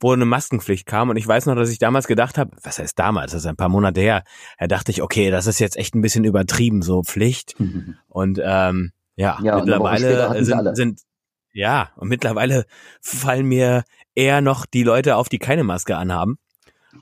wo 0.00 0.12
eine 0.12 0.24
Maskenpflicht 0.24 0.86
kam. 0.86 1.10
Und 1.10 1.16
ich 1.16 1.26
weiß 1.26 1.46
noch, 1.46 1.56
dass 1.56 1.70
ich 1.70 1.78
damals 1.78 2.06
gedacht 2.06 2.38
habe, 2.38 2.56
was 2.62 2.78
heißt 2.78 2.98
damals, 2.98 3.32
das 3.32 3.42
ist 3.42 3.46
ein 3.46 3.56
paar 3.56 3.68
Monate 3.68 4.00
her, 4.00 4.22
da 4.58 4.66
dachte 4.66 4.92
ich, 4.92 5.02
okay, 5.02 5.30
das 5.30 5.46
ist 5.46 5.58
jetzt 5.58 5.76
echt 5.76 5.94
ein 5.94 6.02
bisschen 6.02 6.24
übertrieben, 6.24 6.82
so 6.82 7.02
Pflicht. 7.02 7.56
Und 8.08 8.40
ähm, 8.42 8.92
ja, 9.16 9.38
ja 9.42 9.56
mittlerweile 9.56 10.44
sind, 10.44 10.76
sind, 10.76 11.00
ja, 11.52 11.90
und 11.96 12.08
mittlerweile 12.08 12.66
fallen 13.00 13.46
mir 13.46 13.82
eher 14.14 14.40
noch 14.40 14.64
die 14.64 14.84
Leute 14.84 15.16
auf, 15.16 15.28
die 15.28 15.40
keine 15.40 15.64
Maske 15.64 15.96
anhaben, 15.96 16.38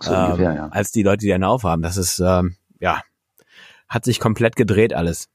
so 0.00 0.14
ähm, 0.14 0.24
ungefähr, 0.24 0.54
ja. 0.54 0.68
als 0.68 0.92
die 0.92 1.02
Leute, 1.02 1.26
die 1.26 1.32
eine 1.34 1.46
aufhaben. 1.46 1.82
Das 1.82 1.98
ist, 1.98 2.18
ähm, 2.20 2.56
ja, 2.80 3.02
hat 3.86 4.06
sich 4.06 4.18
komplett 4.18 4.56
gedreht 4.56 4.94
alles. 4.94 5.28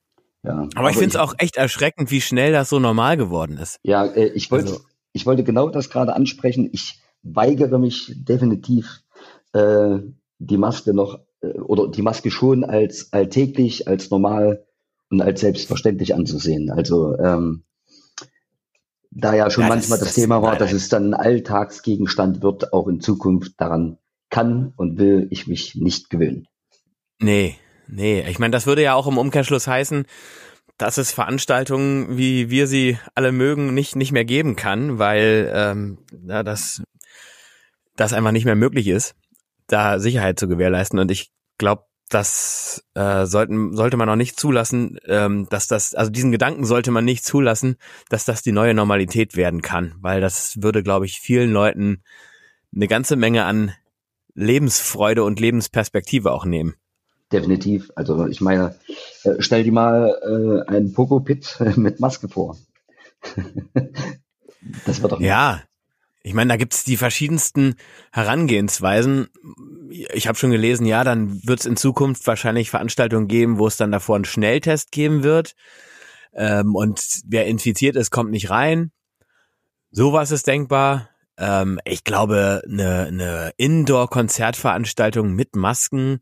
Ja, 0.43 0.53
aber, 0.53 0.69
aber 0.73 0.89
ich 0.89 0.97
finde 0.97 1.09
es 1.09 1.15
auch 1.17 1.35
echt 1.37 1.57
erschreckend, 1.57 2.09
wie 2.09 2.21
schnell 2.21 2.51
das 2.51 2.69
so 2.69 2.79
normal 2.79 3.15
geworden 3.15 3.57
ist. 3.57 3.79
Ja, 3.83 4.05
äh, 4.05 4.29
ich 4.29 4.49
wollte, 4.49 4.71
also, 4.71 4.81
ich 5.13 5.27
wollte 5.27 5.43
genau 5.43 5.69
das 5.69 5.91
gerade 5.91 6.13
ansprechen. 6.13 6.69
Ich 6.73 6.99
weigere 7.23 7.79
mich 7.79 8.13
definitiv, 8.15 9.01
äh, 9.53 9.99
die 10.39 10.57
Maske 10.57 10.93
noch 10.93 11.19
äh, 11.41 11.59
oder 11.59 11.87
die 11.87 12.01
Maske 12.01 12.31
schon 12.31 12.63
als 12.63 13.13
alltäglich, 13.13 13.87
als 13.87 14.09
normal 14.09 14.65
und 15.09 15.21
als 15.21 15.41
selbstverständlich 15.41 16.15
anzusehen. 16.15 16.71
Also 16.71 17.17
ähm, 17.17 17.63
da 19.11 19.35
ja 19.35 19.49
schon 19.49 19.63
ja, 19.63 19.69
manchmal 19.69 19.99
das, 19.99 20.09
das, 20.09 20.15
Thema 20.15 20.41
war, 20.41 20.55
dass 20.55 20.71
es 20.71 20.89
dann 20.89 21.13
ein 21.13 21.19
Alltagsgegenstand 21.19 22.41
wird, 22.41 22.73
auch 22.73 22.87
in 22.87 23.01
Zukunft 23.01 23.53
daran 23.57 23.97
kann 24.29 24.73
und 24.77 24.97
will 24.97 25.27
ich 25.29 25.47
mich 25.47 25.75
nicht 25.75 26.09
gewöhnen. 26.09 26.47
Nee, 27.19 27.57
nee. 27.87 28.23
Ich 28.29 28.39
meine, 28.39 28.51
das 28.51 28.65
würde 28.65 28.81
ja 28.81 28.93
auch 28.93 29.07
im 29.07 29.17
Umkehrschluss 29.17 29.67
heißen, 29.67 30.05
dass 30.77 30.97
es 30.97 31.11
Veranstaltungen, 31.11 32.17
wie 32.17 32.49
wir 32.49 32.65
sie 32.65 32.97
alle 33.13 33.31
mögen, 33.33 33.73
nicht, 33.73 33.95
nicht 33.95 34.13
mehr 34.13 34.25
geben 34.25 34.55
kann, 34.55 34.97
weil 34.97 35.51
ähm, 35.53 35.97
ja, 36.25 36.41
das 36.41 36.81
das 38.01 38.13
einfach 38.13 38.31
nicht 38.31 38.45
mehr 38.45 38.55
möglich 38.55 38.87
ist, 38.87 39.15
da 39.67 39.99
Sicherheit 39.99 40.39
zu 40.39 40.47
gewährleisten. 40.47 40.99
Und 40.99 41.11
ich 41.11 41.31
glaube, 41.57 41.83
das 42.09 42.83
äh, 42.95 43.25
sollten, 43.25 43.75
sollte 43.75 43.95
man 43.95 44.09
auch 44.09 44.15
nicht 44.15 44.37
zulassen, 44.37 44.97
ähm, 45.05 45.47
dass 45.49 45.67
das, 45.67 45.93
also 45.93 46.11
diesen 46.11 46.31
Gedanken 46.31 46.65
sollte 46.65 46.91
man 46.91 47.05
nicht 47.05 47.23
zulassen, 47.23 47.77
dass 48.09 48.25
das 48.25 48.41
die 48.41 48.51
neue 48.51 48.73
Normalität 48.73 49.37
werden 49.37 49.61
kann, 49.61 49.95
weil 50.01 50.19
das 50.19 50.61
würde, 50.61 50.83
glaube 50.83 51.05
ich, 51.05 51.19
vielen 51.19 51.53
Leuten 51.53 52.03
eine 52.75 52.87
ganze 52.87 53.15
Menge 53.15 53.45
an 53.45 53.71
Lebensfreude 54.33 55.23
und 55.23 55.39
Lebensperspektive 55.39 56.31
auch 56.31 56.45
nehmen. 56.45 56.75
Definitiv. 57.31 57.91
Also 57.95 58.25
ich 58.27 58.41
meine, 58.41 58.75
äh, 59.23 59.35
stell 59.39 59.63
dir 59.63 59.71
mal 59.71 60.65
äh, 60.67 60.69
einen 60.69 60.91
Poco-Pit 60.91 61.59
mit 61.77 61.99
Maske 61.99 62.27
vor. 62.27 62.57
das 64.85 65.01
wird 65.01 65.11
doch. 65.13 65.21
Ja, 65.21 65.61
ich 66.23 66.33
meine, 66.33 66.49
da 66.49 66.57
gibt's 66.57 66.83
die 66.83 66.97
verschiedensten 66.97 67.75
Herangehensweisen. 68.11 69.29
Ich 69.89 70.27
habe 70.27 70.37
schon 70.37 70.51
gelesen, 70.51 70.85
ja, 70.85 71.03
dann 71.03 71.45
wird 71.45 71.61
es 71.61 71.65
in 71.65 71.77
Zukunft 71.77 72.25
wahrscheinlich 72.27 72.69
Veranstaltungen 72.69 73.27
geben, 73.27 73.57
wo 73.57 73.67
es 73.67 73.77
dann 73.77 73.91
davor 73.91 74.15
einen 74.15 74.25
Schnelltest 74.25 74.91
geben 74.91 75.23
wird. 75.23 75.55
Ähm, 76.33 76.75
und 76.75 77.01
wer 77.25 77.47
infiziert 77.47 77.95
ist, 77.95 78.11
kommt 78.11 78.31
nicht 78.31 78.49
rein. 78.49 78.91
Sowas 79.89 80.31
ist 80.31 80.47
denkbar. 80.47 81.09
Ähm, 81.37 81.79
ich 81.85 82.03
glaube, 82.03 82.61
eine, 82.65 83.07
eine 83.07 83.51
Indoor-Konzertveranstaltung 83.57 85.33
mit 85.33 85.55
Masken 85.55 86.19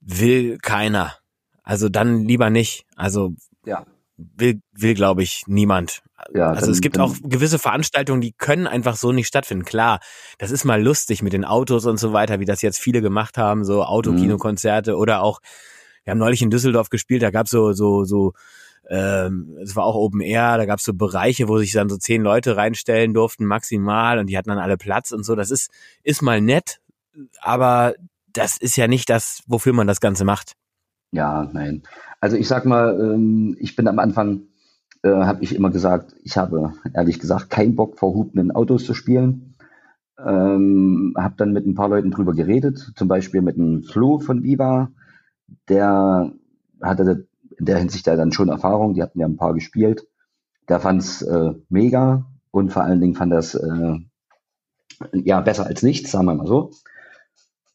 will 0.00 0.58
keiner. 0.58 1.16
Also 1.62 1.88
dann 1.88 2.24
lieber 2.24 2.50
nicht. 2.50 2.86
Also 2.96 3.34
ja. 3.64 3.86
Will, 4.16 4.60
will 4.72 4.94
glaube 4.94 5.22
ich, 5.22 5.42
niemand. 5.46 6.02
Ja, 6.34 6.48
also 6.48 6.62
dann- 6.62 6.70
es 6.70 6.80
gibt 6.80 6.96
dann- 6.96 7.02
auch 7.02 7.14
gewisse 7.22 7.58
Veranstaltungen, 7.58 8.20
die 8.20 8.32
können 8.32 8.66
einfach 8.66 8.96
so 8.96 9.12
nicht 9.12 9.26
stattfinden. 9.26 9.64
Klar, 9.64 10.00
das 10.38 10.50
ist 10.50 10.64
mal 10.64 10.82
lustig 10.82 11.22
mit 11.22 11.32
den 11.32 11.44
Autos 11.44 11.84
und 11.86 11.98
so 11.98 12.12
weiter, 12.12 12.40
wie 12.40 12.44
das 12.46 12.62
jetzt 12.62 12.78
viele 12.78 13.02
gemacht 13.02 13.36
haben, 13.38 13.64
so 13.64 13.84
Autokinokonzerte 13.84 14.96
oder 14.96 15.22
auch, 15.22 15.40
wir 16.04 16.12
haben 16.12 16.18
neulich 16.18 16.40
in 16.42 16.50
Düsseldorf 16.50 16.88
gespielt, 16.88 17.22
da 17.22 17.30
gab's 17.30 17.50
so, 17.50 17.72
so, 17.72 18.04
so, 18.04 18.32
ähm, 18.88 19.58
es 19.62 19.74
war 19.76 19.84
auch 19.84 19.96
Open 19.96 20.20
Air, 20.20 20.56
da 20.56 20.64
gab's 20.64 20.84
so 20.84 20.94
Bereiche, 20.94 21.48
wo 21.48 21.58
sich 21.58 21.72
dann 21.72 21.88
so 21.88 21.96
zehn 21.96 22.22
Leute 22.22 22.56
reinstellen 22.56 23.12
durften, 23.12 23.44
maximal, 23.44 24.18
und 24.18 24.28
die 24.28 24.38
hatten 24.38 24.48
dann 24.48 24.58
alle 24.58 24.76
Platz 24.76 25.10
und 25.10 25.24
so. 25.24 25.34
Das 25.34 25.50
ist, 25.50 25.70
ist 26.04 26.22
mal 26.22 26.40
nett, 26.40 26.78
aber 27.40 27.94
das 28.32 28.56
ist 28.56 28.76
ja 28.76 28.86
nicht 28.86 29.10
das, 29.10 29.42
wofür 29.46 29.72
man 29.72 29.86
das 29.88 30.00
Ganze 30.00 30.24
macht. 30.24 30.52
Ja, 31.16 31.48
nein. 31.50 31.82
Also 32.20 32.36
ich 32.36 32.46
sag 32.46 32.66
mal, 32.66 33.00
ähm, 33.00 33.56
ich 33.58 33.74
bin 33.74 33.88
am 33.88 33.98
Anfang, 33.98 34.42
äh, 35.02 35.08
habe 35.08 35.42
ich 35.42 35.54
immer 35.54 35.70
gesagt, 35.70 36.14
ich 36.24 36.36
habe 36.36 36.74
ehrlich 36.92 37.18
gesagt 37.18 37.48
keinen 37.48 37.74
Bock 37.74 37.98
vor 37.98 38.12
hupenden 38.12 38.50
Autos 38.50 38.84
zu 38.84 38.92
spielen. 38.92 39.54
Ähm, 40.18 41.14
habe 41.16 41.34
dann 41.38 41.54
mit 41.54 41.66
ein 41.66 41.74
paar 41.74 41.88
Leuten 41.88 42.10
drüber 42.10 42.34
geredet, 42.34 42.92
zum 42.96 43.08
Beispiel 43.08 43.40
mit 43.40 43.56
dem 43.56 43.82
Flo 43.82 44.18
von 44.18 44.42
Viva, 44.42 44.90
der 45.70 46.32
hatte 46.82 47.26
in 47.58 47.64
der 47.64 47.78
Hinsicht 47.78 48.06
ja 48.06 48.16
dann 48.16 48.32
schon 48.32 48.50
Erfahrung, 48.50 48.92
die 48.92 49.02
hatten 49.02 49.18
ja 49.20 49.26
ein 49.26 49.38
paar 49.38 49.54
gespielt. 49.54 50.06
Der 50.68 50.80
fand's 50.80 51.22
äh, 51.22 51.54
mega 51.70 52.26
und 52.50 52.74
vor 52.74 52.82
allen 52.82 53.00
Dingen 53.00 53.14
fand 53.14 53.32
das 53.32 53.54
äh, 53.54 53.94
ja 55.12 55.40
besser 55.40 55.66
als 55.66 55.82
nichts, 55.82 56.10
sagen 56.10 56.26
wir 56.26 56.34
mal 56.34 56.46
so. 56.46 56.72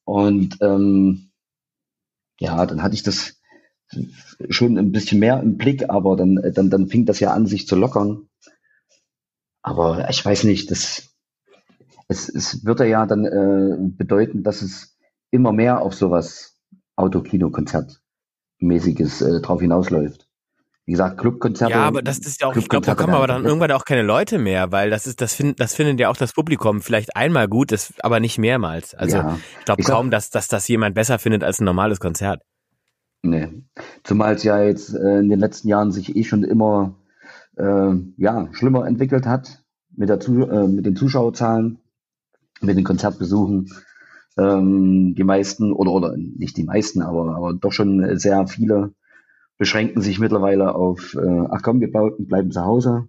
Und 0.06 0.60
ähm, 0.62 1.31
ja, 2.42 2.66
dann 2.66 2.82
hatte 2.82 2.96
ich 2.96 3.04
das 3.04 3.40
schon 4.50 4.80
ein 4.80 4.92
bisschen 4.92 5.20
mehr 5.20 5.40
im 5.42 5.58
Blick, 5.58 5.88
aber 5.90 6.18
dann, 6.18 6.42
dann, 6.56 6.72
dann 6.72 6.88
fing 6.88 7.06
das 7.06 7.20
ja 7.20 7.34
an, 7.34 7.46
sich 7.46 7.68
zu 7.68 7.76
lockern. 7.76 8.30
Aber 9.62 10.10
ich 10.10 10.26
weiß 10.26 10.46
nicht, 10.46 10.72
das, 10.72 11.14
es, 12.08 12.30
es 12.30 12.66
würde 12.66 12.88
ja 12.88 13.06
dann 13.06 13.26
äh, 13.26 13.78
bedeuten, 13.80 14.42
dass 14.42 14.64
es 14.64 14.98
immer 15.30 15.52
mehr 15.52 15.84
auf 15.84 15.94
sowas 15.94 16.58
Autokino-Konzert-mäßiges 16.96 19.22
äh, 19.22 19.40
drauf 19.42 19.62
hinausläuft. 19.62 20.28
Wie 20.86 20.94
gesagt, 20.94 21.20
Clubkonzerte. 21.20 21.74
Ja, 21.74 21.84
aber 21.84 22.02
das 22.02 22.18
ist 22.18 22.42
ja 22.42 22.48
auch, 22.48 22.56
ich 22.56 22.68
glaube, 22.68 22.86
da 22.86 22.96
kommen 22.96 23.14
aber 23.14 23.28
dann 23.28 23.46
irgendwann 23.46 23.72
auch 23.72 23.86
keine 23.86 24.02
Leute 24.02 24.40
mehr, 24.40 24.72
weil 24.72 24.90
das 24.90 25.06
ist, 25.06 25.22
das 25.22 25.36
findet, 25.36 25.60
das 25.60 25.76
findet 25.76 26.00
ja 26.00 26.10
auch 26.10 26.18
das 26.18 26.34
Publikum 26.34 26.82
vielleicht 26.82 27.16
einmal 27.16 27.48
gut, 27.48 27.72
das, 27.72 27.94
aber 28.02 28.20
nicht 28.20 28.40
mehrmals. 28.40 28.96
Also 28.96 29.18
ja, 29.18 29.38
ich 29.60 29.66
glaube 29.66 29.84
kaum, 29.84 30.10
dass, 30.10 30.32
dass 30.32 30.48
das 30.48 30.68
jemand 30.68 30.96
besser 30.96 31.20
findet 31.20 31.44
als 31.44 31.60
ein 31.60 31.66
normales 31.66 32.00
Konzert. 32.00 32.42
nee. 33.22 33.48
Zumal 34.04 34.36
es 34.36 34.44
ja 34.44 34.62
jetzt 34.64 34.96
äh, 34.96 35.20
in 35.20 35.30
den 35.30 35.40
letzten 35.40 35.68
Jahren 35.68 35.92
sich 35.92 36.16
eh 36.16 36.24
schon 36.24 36.44
immer 36.44 36.96
äh, 37.58 37.94
ja, 38.18 38.50
schlimmer 38.52 38.88
entwickelt 38.88 39.28
hat 39.28 39.64
mit, 39.96 40.10
der 40.10 40.20
Zu 40.20 40.48
äh, 40.48 40.68
mit 40.68 40.86
den 40.88 40.96
Zuschauerzahlen, 40.96 41.78
mit 42.62 42.76
den 42.76 42.84
Konzertbesuchen. 42.84 43.70
Ähm, 44.38 45.14
die 45.16 45.24
meisten, 45.24 45.72
oder, 45.74 45.92
oder 45.92 46.16
nicht 46.18 46.58
die 46.58 46.64
meisten, 46.64 47.02
aber, 47.04 47.36
aber 47.36 47.54
doch 47.54 47.72
schon 47.72 48.18
sehr 48.18 48.48
viele 48.48 48.94
beschränken 49.62 50.02
sich 50.02 50.18
mittlerweile 50.18 50.74
auf, 50.74 51.14
äh, 51.14 51.46
ach 51.52 51.62
komm, 51.62 51.82
wir 51.82 51.92
bau- 51.92 52.16
bleiben 52.18 52.50
zu 52.52 52.66
Hause, 52.66 53.08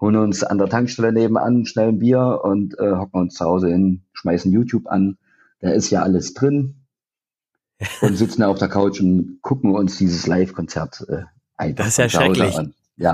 holen 0.00 0.14
uns 0.14 0.44
an 0.44 0.58
der 0.58 0.68
Tankstelle 0.68 1.12
nebenan 1.12 1.66
schnell 1.66 1.88
ein 1.88 1.98
Bier 1.98 2.40
und 2.44 2.78
äh, 2.78 2.92
hocken 2.92 3.22
uns 3.22 3.34
zu 3.34 3.44
Hause 3.44 3.66
hin, 3.68 4.04
schmeißen 4.12 4.52
YouTube 4.52 4.86
an. 4.86 5.18
Da 5.60 5.70
ist 5.70 5.90
ja 5.90 6.02
alles 6.04 6.34
drin 6.34 6.86
und 8.00 8.16
sitzen 8.16 8.44
auf 8.44 8.58
der 8.60 8.68
Couch 8.68 9.00
und 9.00 9.40
gucken 9.42 9.74
uns 9.74 9.98
dieses 9.98 10.28
Live-Konzert 10.28 11.04
äh, 11.08 11.22
einfach 11.56 11.84
Das 11.84 11.94
ist 11.94 11.98
ja 11.98 12.08
schrecklich. 12.08 12.56
an. 12.56 12.74
Ja, 12.96 13.12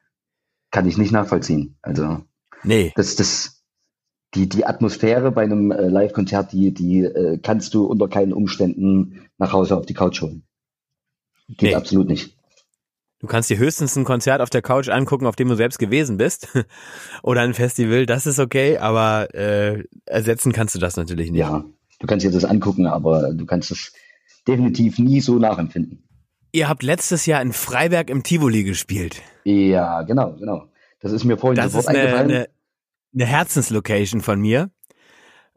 kann 0.70 0.86
ich 0.88 0.96
nicht 0.96 1.12
nachvollziehen. 1.12 1.76
Also 1.82 2.22
Nee, 2.62 2.92
das, 2.96 3.16
das, 3.16 3.62
die, 4.34 4.48
die 4.48 4.64
Atmosphäre 4.64 5.32
bei 5.32 5.42
einem 5.42 5.70
äh, 5.70 5.88
Live-Konzert, 5.88 6.52
die, 6.52 6.72
die 6.72 7.00
äh, 7.04 7.38
kannst 7.42 7.74
du 7.74 7.84
unter 7.84 8.08
keinen 8.08 8.32
Umständen 8.32 9.28
nach 9.36 9.52
Hause 9.52 9.76
auf 9.76 9.84
die 9.84 9.94
Couch 9.94 10.22
holen. 10.22 10.44
Geht 11.56 11.62
Nee. 11.62 11.74
absolut 11.74 12.08
nicht. 12.08 12.36
du 13.20 13.26
kannst 13.26 13.50
dir 13.50 13.58
höchstens 13.58 13.96
ein 13.96 14.04
Konzert 14.04 14.40
auf 14.40 14.50
der 14.50 14.62
Couch 14.62 14.88
angucken, 14.88 15.26
auf 15.26 15.36
dem 15.36 15.48
du 15.48 15.54
selbst 15.56 15.78
gewesen 15.78 16.16
bist. 16.16 16.48
Oder 17.22 17.42
ein 17.42 17.54
Festival, 17.54 18.06
das 18.06 18.26
ist 18.26 18.38
okay, 18.38 18.78
aber 18.78 19.34
äh, 19.34 19.84
ersetzen 20.06 20.52
kannst 20.52 20.74
du 20.74 20.78
das 20.78 20.96
natürlich 20.96 21.30
nicht. 21.30 21.40
Ja, 21.40 21.64
du 21.98 22.06
kannst 22.06 22.24
dir 22.24 22.30
das 22.30 22.44
angucken, 22.44 22.86
aber 22.86 23.32
du 23.34 23.44
kannst 23.46 23.70
es 23.70 23.92
definitiv 24.48 24.98
nie 24.98 25.20
so 25.20 25.38
nachempfinden. 25.38 26.02
Ihr 26.52 26.68
habt 26.68 26.82
letztes 26.82 27.26
Jahr 27.26 27.42
in 27.42 27.52
Freiberg 27.52 28.10
im 28.10 28.22
Tivoli 28.22 28.64
gespielt. 28.64 29.22
Ja, 29.44 30.02
genau, 30.02 30.32
genau. 30.32 30.66
Das 31.00 31.12
ist 31.12 31.24
mir 31.24 31.36
vorhin 31.38 31.56
Das 31.56 31.72
sofort 31.72 31.84
ist 31.84 31.88
eine, 31.88 31.98
eingefallen. 32.00 32.30
eine, 32.30 32.48
eine 33.14 33.26
Herzenslocation 33.26 34.20
von 34.20 34.40
mir. 34.40 34.70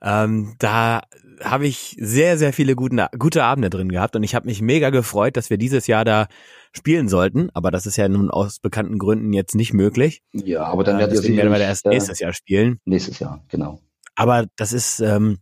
Ähm, 0.01 0.55
da 0.59 1.01
habe 1.43 1.67
ich 1.67 1.95
sehr, 1.99 2.37
sehr 2.37 2.53
viele 2.53 2.75
guten, 2.75 3.01
gute 3.17 3.43
Abende 3.43 3.69
drin 3.69 3.89
gehabt 3.89 4.15
und 4.15 4.23
ich 4.23 4.35
habe 4.35 4.47
mich 4.47 4.61
mega 4.61 4.89
gefreut, 4.89 5.37
dass 5.37 5.49
wir 5.49 5.57
dieses 5.57 5.87
Jahr 5.87 6.05
da 6.05 6.27
spielen 6.71 7.07
sollten. 7.07 7.49
Aber 7.53 7.71
das 7.71 7.85
ist 7.85 7.97
ja 7.97 8.07
nun 8.09 8.31
aus 8.31 8.59
bekannten 8.59 8.99
Gründen 8.99 9.33
jetzt 9.33 9.55
nicht 9.55 9.73
möglich. 9.73 10.21
ja, 10.31 10.63
aber 10.63 10.83
dann 10.83 10.99
Äh, 10.99 11.07
deswegen 11.07 11.37
werden 11.37 11.51
wir 11.51 11.59
erst 11.59 11.85
nächstes 11.85 12.19
Jahr 12.19 12.33
spielen. 12.33 12.75
äh, 12.85 12.89
nächstes 12.89 13.19
Jahr, 13.19 13.43
genau. 13.49 13.79
Aber 14.15 14.45
das 14.55 14.73
ist 14.73 14.99
ähm, 14.99 15.39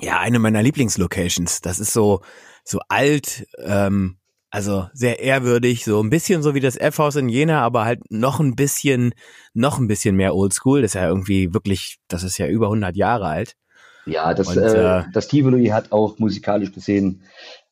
ja 0.00 0.18
eine 0.18 0.38
meiner 0.38 0.62
Lieblingslocations. 0.62 1.60
Das 1.60 1.78
ist 1.78 1.92
so 1.92 2.20
so 2.64 2.80
alt, 2.88 3.46
ähm, 3.58 4.16
also 4.50 4.88
sehr 4.92 5.20
ehrwürdig, 5.20 5.84
so 5.84 6.02
ein 6.02 6.10
bisschen 6.10 6.42
so 6.42 6.54
wie 6.54 6.60
das 6.60 6.76
F-Haus 6.76 7.16
in 7.16 7.28
Jena, 7.28 7.62
aber 7.62 7.84
halt 7.84 8.00
noch 8.10 8.40
ein 8.40 8.56
bisschen, 8.56 9.14
noch 9.54 9.78
ein 9.78 9.86
bisschen 9.86 10.16
mehr 10.16 10.34
Oldschool. 10.34 10.82
Das 10.82 10.90
ist 10.90 10.94
ja 11.00 11.08
irgendwie 11.08 11.54
wirklich, 11.54 11.98
das 12.08 12.22
ist 12.24 12.38
ja 12.38 12.46
über 12.48 12.66
100 12.66 12.96
Jahre 12.96 13.26
alt. 13.26 13.54
Ja, 14.10 14.34
das, 14.34 14.48
Und, 14.48 14.58
äh, 14.62 15.00
äh, 15.00 15.04
das 15.12 15.28
Tivoli 15.28 15.66
hat 15.66 15.92
auch 15.92 16.18
musikalisch 16.18 16.72
gesehen 16.72 17.22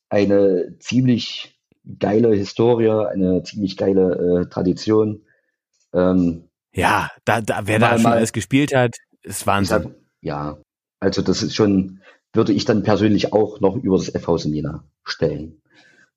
eine 0.08 0.76
ziemlich 0.78 1.58
geile 1.98 2.34
Historie, 2.34 2.90
eine 2.90 3.42
ziemlich 3.42 3.76
geile 3.76 4.42
äh, 4.44 4.48
Tradition. 4.48 5.22
Ähm, 5.92 6.44
Ja, 6.72 7.10
da, 7.24 7.40
da 7.40 7.60
wer 7.66 7.78
Mal- 7.78 7.88
da 7.90 7.94
schon 7.94 8.02
mal- 8.04 8.16
alles 8.16 8.32
gespielt 8.32 8.74
hat, 8.74 8.96
ist 9.22 9.46
Wahnsinn. 9.46 9.82
sag, 9.82 9.94
ja, 10.20 10.58
also 11.00 11.22
das 11.22 11.42
ist 11.42 11.54
schon, 11.54 12.00
würde 12.32 12.52
ich 12.52 12.64
dann 12.64 12.82
persönlich 12.82 13.32
auch 13.32 13.60
noch 13.60 13.76
über 13.76 13.96
das 13.96 14.14
F-Haus 14.14 14.44
in 14.44 14.54
Jena 14.54 14.84
stellen. 15.04 15.60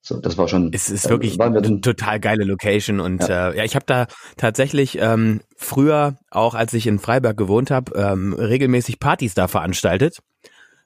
So, 0.03 0.19
das 0.19 0.37
war 0.37 0.47
schon. 0.47 0.71
Es 0.73 0.89
ist 0.89 1.05
äh, 1.05 1.09
wirklich 1.09 1.37
waren 1.37 1.53
wir 1.53 1.61
eine 1.61 1.79
total 1.79 2.19
geile 2.19 2.43
Location 2.43 2.99
und 2.99 3.27
ja, 3.27 3.49
äh, 3.49 3.57
ja 3.57 3.63
ich 3.63 3.75
habe 3.75 3.85
da 3.85 4.07
tatsächlich 4.35 4.97
ähm, 4.99 5.41
früher, 5.55 6.17
auch 6.31 6.55
als 6.55 6.73
ich 6.73 6.87
in 6.87 6.97
Freiberg 6.97 7.37
gewohnt 7.37 7.69
habe, 7.69 7.93
ähm, 7.95 8.33
regelmäßig 8.33 8.99
Partys 8.99 9.35
da 9.35 9.47
veranstaltet. 9.47 10.17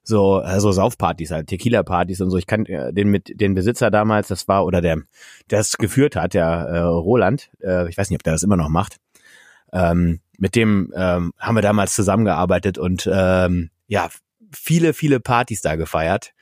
So, 0.04 0.36
also 0.36 0.72
Saufpartys 0.72 1.32
halt, 1.32 1.48
Tequila-Partys 1.48 2.22
und 2.22 2.30
so. 2.30 2.38
Ich 2.38 2.46
kann 2.46 2.66
äh, 2.68 2.94
den 2.94 3.08
mit 3.08 3.40
den 3.40 3.56
Besitzer 3.56 3.90
damals, 3.90 4.28
das 4.28 4.48
war, 4.48 4.66
oder 4.66 4.82
der, 4.82 5.02
der 5.50 5.62
es 5.62 5.78
geführt 5.78 6.16
hat, 6.16 6.36
der 6.36 6.46
äh, 6.46 6.80
Roland, 6.80 7.50
äh, 7.64 7.90
ich 7.90 7.98
weiß 7.98 8.10
nicht, 8.10 8.20
ob 8.20 8.24
der 8.24 8.34
das 8.34 8.44
immer 8.44 8.58
noch 8.58 8.70
macht. 8.70 8.98
Ähm, 9.74 10.20
mit 10.38 10.56
dem 10.56 10.94
ähm, 10.96 11.34
haben 11.40 11.56
wir 11.56 11.62
damals 11.62 11.96
zusammengearbeitet 11.96 12.78
und 12.78 13.10
ähm, 13.12 13.72
ja, 13.88 14.10
viele, 14.52 14.94
viele 14.94 15.20
Partys 15.20 15.62
da 15.62 15.76
gefeiert. 15.76 16.34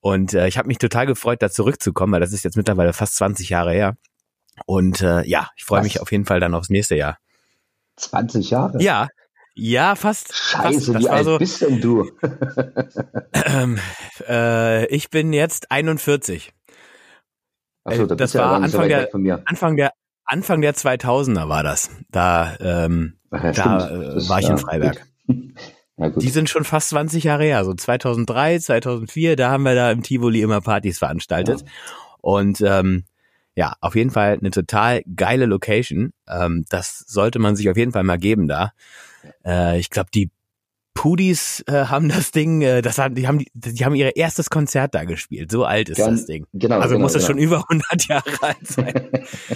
Und 0.00 0.32
äh, 0.34 0.46
ich 0.48 0.58
habe 0.58 0.68
mich 0.68 0.78
total 0.78 1.06
gefreut, 1.06 1.42
da 1.42 1.50
zurückzukommen, 1.50 2.12
weil 2.12 2.20
das 2.20 2.32
ist 2.32 2.44
jetzt 2.44 2.56
mittlerweile 2.56 2.92
fast 2.92 3.16
20 3.16 3.48
Jahre 3.50 3.72
her. 3.72 3.96
Und 4.66 5.00
äh, 5.02 5.22
ja, 5.24 5.48
ich 5.56 5.64
freue 5.64 5.82
mich 5.82 6.00
auf 6.00 6.10
jeden 6.12 6.24
Fall 6.24 6.40
dann 6.40 6.54
aufs 6.54 6.68
nächste 6.70 6.96
Jahr. 6.96 7.18
20 7.96 8.50
Jahre? 8.50 8.80
Ja, 8.82 9.08
ja, 9.54 9.96
fast. 9.96 10.34
Scheiße, 10.34 10.92
fast. 10.92 10.94
Das 10.94 11.02
wie 11.02 11.08
alt 11.08 11.24
so, 11.24 11.38
bist 11.38 11.60
denn 11.62 11.80
du? 11.80 12.10
ähm, 13.32 13.78
äh, 14.28 14.86
ich 14.86 15.10
bin 15.10 15.32
jetzt 15.32 15.70
41. 15.70 16.52
Achso, 17.84 18.02
Äh, 18.04 18.06
da 18.06 18.14
das 18.14 18.32
ja 18.34 18.40
war 18.42 18.58
so 18.58 18.78
Anfang 18.78 18.88
der-. 18.88 19.42
Anfang 19.46 19.76
der 19.76 19.92
Anfang 20.24 20.60
der 20.60 20.74
2000er 20.74 21.48
war 21.48 21.62
das. 21.62 21.90
Da 22.10 22.56
ähm, 22.60 23.18
ja, 23.32 23.52
da, 23.52 23.88
äh, 23.90 24.14
Das- 24.14 24.28
war 24.28 24.38
ich 24.40 24.44
in 24.48 24.56
ja, 24.56 24.62
Freiberg. 24.62 25.06
gut. 25.26 25.36
Ja. 25.98 26.10
Die 26.10 26.28
sind 26.30 26.48
schon 26.48 26.64
fast 26.64 26.90
20 26.90 27.24
Jahre 27.24 27.44
her, 27.44 27.64
so 27.64 27.74
2003, 27.74 28.58
2004, 28.60 29.36
da 29.36 29.50
haben 29.50 29.64
wir 29.64 29.74
da 29.74 29.90
im 29.90 30.02
Tivoli 30.02 30.42
immer 30.42 30.60
Partys 30.60 30.98
veranstaltet. 30.98 31.64
Und 32.20 32.60
ähm, 32.60 33.04
ja, 33.54 33.74
auf 33.80 33.96
jeden 33.96 34.10
Fall 34.10 34.38
eine 34.38 34.50
total 34.50 35.02
geile 35.16 35.46
Location. 35.46 36.12
Ähm, 36.28 36.64
das 36.68 37.00
sollte 37.08 37.38
man 37.40 37.56
sich 37.56 37.68
auf 37.68 37.76
jeden 37.76 37.92
Fall 37.92 38.04
mal 38.04 38.18
geben 38.18 38.46
da. 38.46 38.72
Äh, 39.44 39.80
ich 39.80 39.90
glaube, 39.90 40.10
die 40.14 40.30
Pudis 40.94 41.62
äh, 41.68 41.86
haben 41.86 42.08
das 42.08 42.30
Ding, 42.32 42.62
äh, 42.62 42.82
das 42.82 42.98
haben, 42.98 43.14
die 43.14 43.26
haben, 43.28 43.38
die, 43.38 43.50
die 43.54 43.84
haben 43.84 43.94
ihr 43.94 44.16
erstes 44.16 44.50
Konzert 44.50 44.94
da 44.94 45.04
gespielt. 45.04 45.50
So 45.50 45.64
alt 45.64 45.88
ist 45.88 45.96
Gern- 45.96 46.10
das 46.12 46.26
Ding. 46.26 46.46
Genau, 46.52 46.78
Also 46.80 46.94
genau, 46.94 47.04
muss 47.04 47.14
es 47.14 47.26
genau. 47.26 47.38
schon 47.38 47.38
über 47.38 47.64
100 47.68 48.08
Jahre 48.08 48.42
alt 48.42 48.66
sein. 48.66 49.10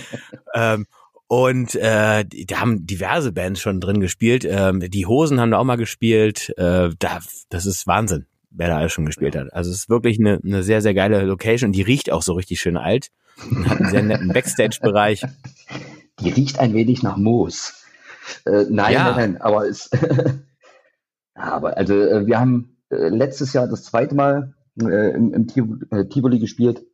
ähm, 0.55 0.87
und 1.33 1.75
äh, 1.77 2.27
da 2.27 2.61
haben 2.61 2.85
diverse 2.87 3.33
Bands 3.33 3.59
schon 3.59 3.81
drin 3.81 4.01
gespielt. 4.01 4.45
Ähm, 4.47 4.81
die 4.81 5.07
Hosen 5.07 5.41
haben 5.41 5.51
da 5.51 5.57
auch 5.57 5.65
mal 5.65 5.77
gespielt. 5.77 6.53
Äh, 6.59 6.91
da, 6.99 7.21
das 7.49 7.65
ist 7.65 7.87
Wahnsinn. 7.87 8.27
wer 8.51 8.69
da 8.69 8.77
alles 8.77 8.93
schon 8.93 9.07
gespielt 9.07 9.35
hat. 9.35 9.51
Also 9.55 9.71
es 9.71 9.79
ist 9.79 9.89
wirklich 9.89 10.19
eine, 10.21 10.41
eine 10.45 10.63
sehr, 10.63 10.83
sehr 10.83 10.93
geile 10.93 11.23
Location 11.23 11.69
und 11.69 11.73
die 11.73 11.81
riecht 11.81 12.13
auch 12.13 12.21
so 12.21 12.35
richtig 12.35 12.61
schön 12.61 12.77
alt 12.77 13.09
und 13.51 13.67
hat 13.67 13.81
einen 13.81 13.89
sehr 13.91 14.03
netten 14.03 14.29
Backstage-Bereich. 14.35 15.23
Die 16.21 16.29
riecht 16.29 16.59
ein 16.59 16.75
wenig 16.75 17.03
nach 17.03 17.17
Moos. 17.17 17.83
Äh, 18.45 18.67
nein, 18.69 18.93
Ja. 18.93 19.05
nein, 19.13 19.33
nein, 19.33 19.41
aber 19.41 19.67
es, 19.67 19.89
aber 21.35 21.79
also 21.79 21.95
äh, 21.99 22.27
wir 22.27 22.39
haben 22.41 22.77
äh, 22.91 23.09
letztes 23.09 23.55
Jahr 23.55 23.69
das 23.69 23.85
zweite 23.85 24.15
Mal 24.15 24.53
äh, 24.83 25.15
im, 25.17 25.33
im 25.33 25.47
Tiv 25.47 25.65
Tivoli 26.11 26.39
gespielt 26.39 26.85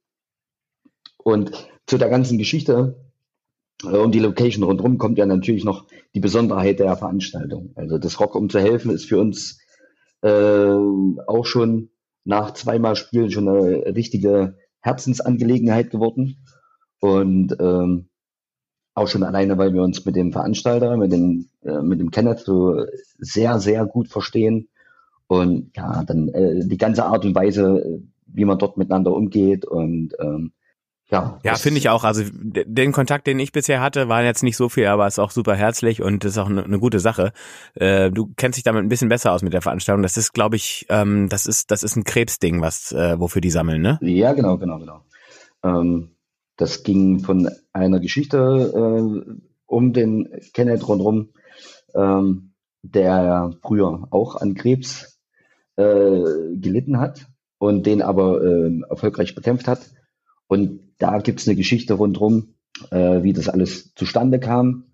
und 1.17 1.51
zu 1.89 1.99
der 1.99 2.09
ganzen 2.09 2.39
Geschichte 2.39 3.08
um 3.85 4.11
die 4.11 4.19
Location 4.19 4.65
rundherum 4.65 4.99
kommt 4.99 5.19
ja 5.19 5.27
natürlich 5.27 5.65
noch 5.65 5.87
die 6.15 6.21
Besonderheit 6.21 6.81
der 6.81 6.97
Veranstaltung. 6.97 7.73
Also 7.77 7.99
das 7.99 8.19
Rock 8.19 8.35
um 8.35 8.51
zu 8.51 8.59
helfen 8.59 8.91
ist 8.91 9.07
für 9.07 9.21
uns 9.21 9.61
äh, 10.23 10.77
auch 11.27 11.47
schon 11.47 11.91
nach 12.25 12.53
zweimal 12.55 12.97
Spielen 12.97 13.31
schon 13.31 13.49
eine 13.49 13.95
richtige 13.95 14.57
Herzensangelegenheit 14.81 15.91
geworden. 15.91 16.45
Und 17.01 17.57
ähm, 17.61 18.09
auch 18.95 19.07
schon 19.07 19.23
alleine, 19.23 19.57
weil 19.59 19.73
wir 19.73 19.83
uns 19.83 20.05
mit 20.05 20.17
dem 20.17 20.33
Veranstalter, 20.33 20.97
mit 20.97 21.13
dem, 21.13 21.49
äh, 21.63 21.81
mit 21.81 22.01
dem 22.01 22.11
Kenneth 22.11 22.41
so 22.41 22.85
sehr, 23.19 23.61
sehr 23.61 23.87
gut 23.87 24.09
verstehen. 24.09 24.69
Und 25.29 25.71
ja, 25.77 26.03
dann 26.05 26.29
äh, 26.29 26.67
die 26.67 26.79
ganze 26.79 27.05
Art 27.05 27.25
und 27.25 27.35
Weise, 27.35 27.79
äh, 27.79 28.01
wie 28.27 28.45
man 28.45 28.59
dort 28.59 28.77
miteinander 28.77 29.13
umgeht 29.13 29.65
und 29.65 30.15
ähm, 30.19 30.53
ja. 31.11 31.39
Ja, 31.43 31.55
finde 31.55 31.79
ich 31.79 31.89
auch. 31.89 32.05
Also 32.05 32.23
den 32.33 32.93
Kontakt, 32.93 33.27
den 33.27 33.39
ich 33.39 33.53
bisher 33.53 33.81
hatte, 33.81 34.09
war 34.09 34.23
jetzt 34.23 34.43
nicht 34.43 34.57
so 34.57 34.69
viel, 34.69 34.87
aber 34.87 35.07
ist 35.07 35.19
auch 35.19 35.31
super 35.31 35.57
herzlich 35.57 36.03
und 36.03 36.25
ist 36.25 36.37
auch 36.37 36.49
eine 36.51 36.65
eine 36.65 36.79
gute 36.79 37.01
Sache. 37.01 37.33
Äh, 37.75 38.11
du 38.11 38.31
kennst 38.37 38.59
dich 38.59 38.65
damit 38.65 38.83
ein 38.83 38.91
bisschen 38.91 39.09
besser 39.09 39.33
aus 39.33 39.43
mit 39.43 39.55
der 39.55 39.63
Veranstaltung. 39.63 40.03
Das 40.03 40.19
ist, 40.19 40.35
glaube 40.35 40.57
ich, 40.57 40.87
ähm, 40.91 41.29
das 41.31 41.47
ist 41.47 41.71
das 41.71 41.83
ist 41.83 41.97
ein 41.97 42.05
Krebsding, 42.05 42.61
was 42.61 42.93
äh, 42.93 43.19
wofür 43.19 43.41
die 43.41 43.51
sammeln, 43.51 43.81
ne? 43.81 43.99
Ja, 44.03 44.35
genau, 44.35 44.59
genau, 44.59 44.79
genau. 44.79 45.01
Ähm, 45.63 46.11
das 46.57 46.83
ging 46.83 47.21
von 47.21 47.49
einer 47.73 48.01
Geschichte 48.01 48.37
äh, 48.37 49.33
um 49.65 49.93
den 49.95 50.29
Kenneth 50.53 50.87
rundherum, 50.87 51.31
ähm, 51.95 52.53
der 52.83 53.53
früher 53.63 54.09
auch 54.11 54.37
an 54.37 54.55
Krebs 54.55 55.21
äh, 55.77 56.23
gelitten 56.57 56.99
hat 56.99 57.27
und 57.59 57.87
den 57.87 58.03
aber 58.03 58.43
äh, 58.43 58.81
erfolgreich 58.91 59.35
bekämpft 59.35 59.69
hat. 59.69 59.81
Und 60.49 60.88
da 60.99 61.19
gibt's 61.19 61.47
eine 61.47 61.57
Geschichte 61.57 61.95
rundherum, 61.95 62.55
äh, 62.91 63.23
wie 63.23 63.33
das 63.33 63.49
alles 63.49 63.95
zustande 63.95 64.39
kam. 64.39 64.85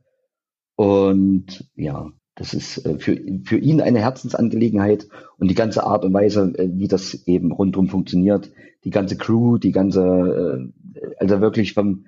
Und 0.76 1.70
ja, 1.76 2.10
das 2.34 2.52
ist 2.52 2.84
äh, 2.84 2.98
für, 2.98 3.16
für 3.44 3.58
ihn 3.58 3.80
eine 3.80 4.00
Herzensangelegenheit 4.00 5.08
und 5.38 5.48
die 5.48 5.54
ganze 5.54 5.84
Art 5.84 6.04
und 6.04 6.12
Weise, 6.12 6.52
äh, 6.58 6.68
wie 6.72 6.88
das 6.88 7.14
eben 7.26 7.52
rundherum 7.52 7.88
funktioniert, 7.88 8.50
die 8.84 8.90
ganze 8.90 9.16
Crew, 9.16 9.58
die 9.58 9.72
ganze, 9.72 10.70
äh, 10.94 11.00
also 11.18 11.40
wirklich 11.40 11.74
vom, 11.74 12.06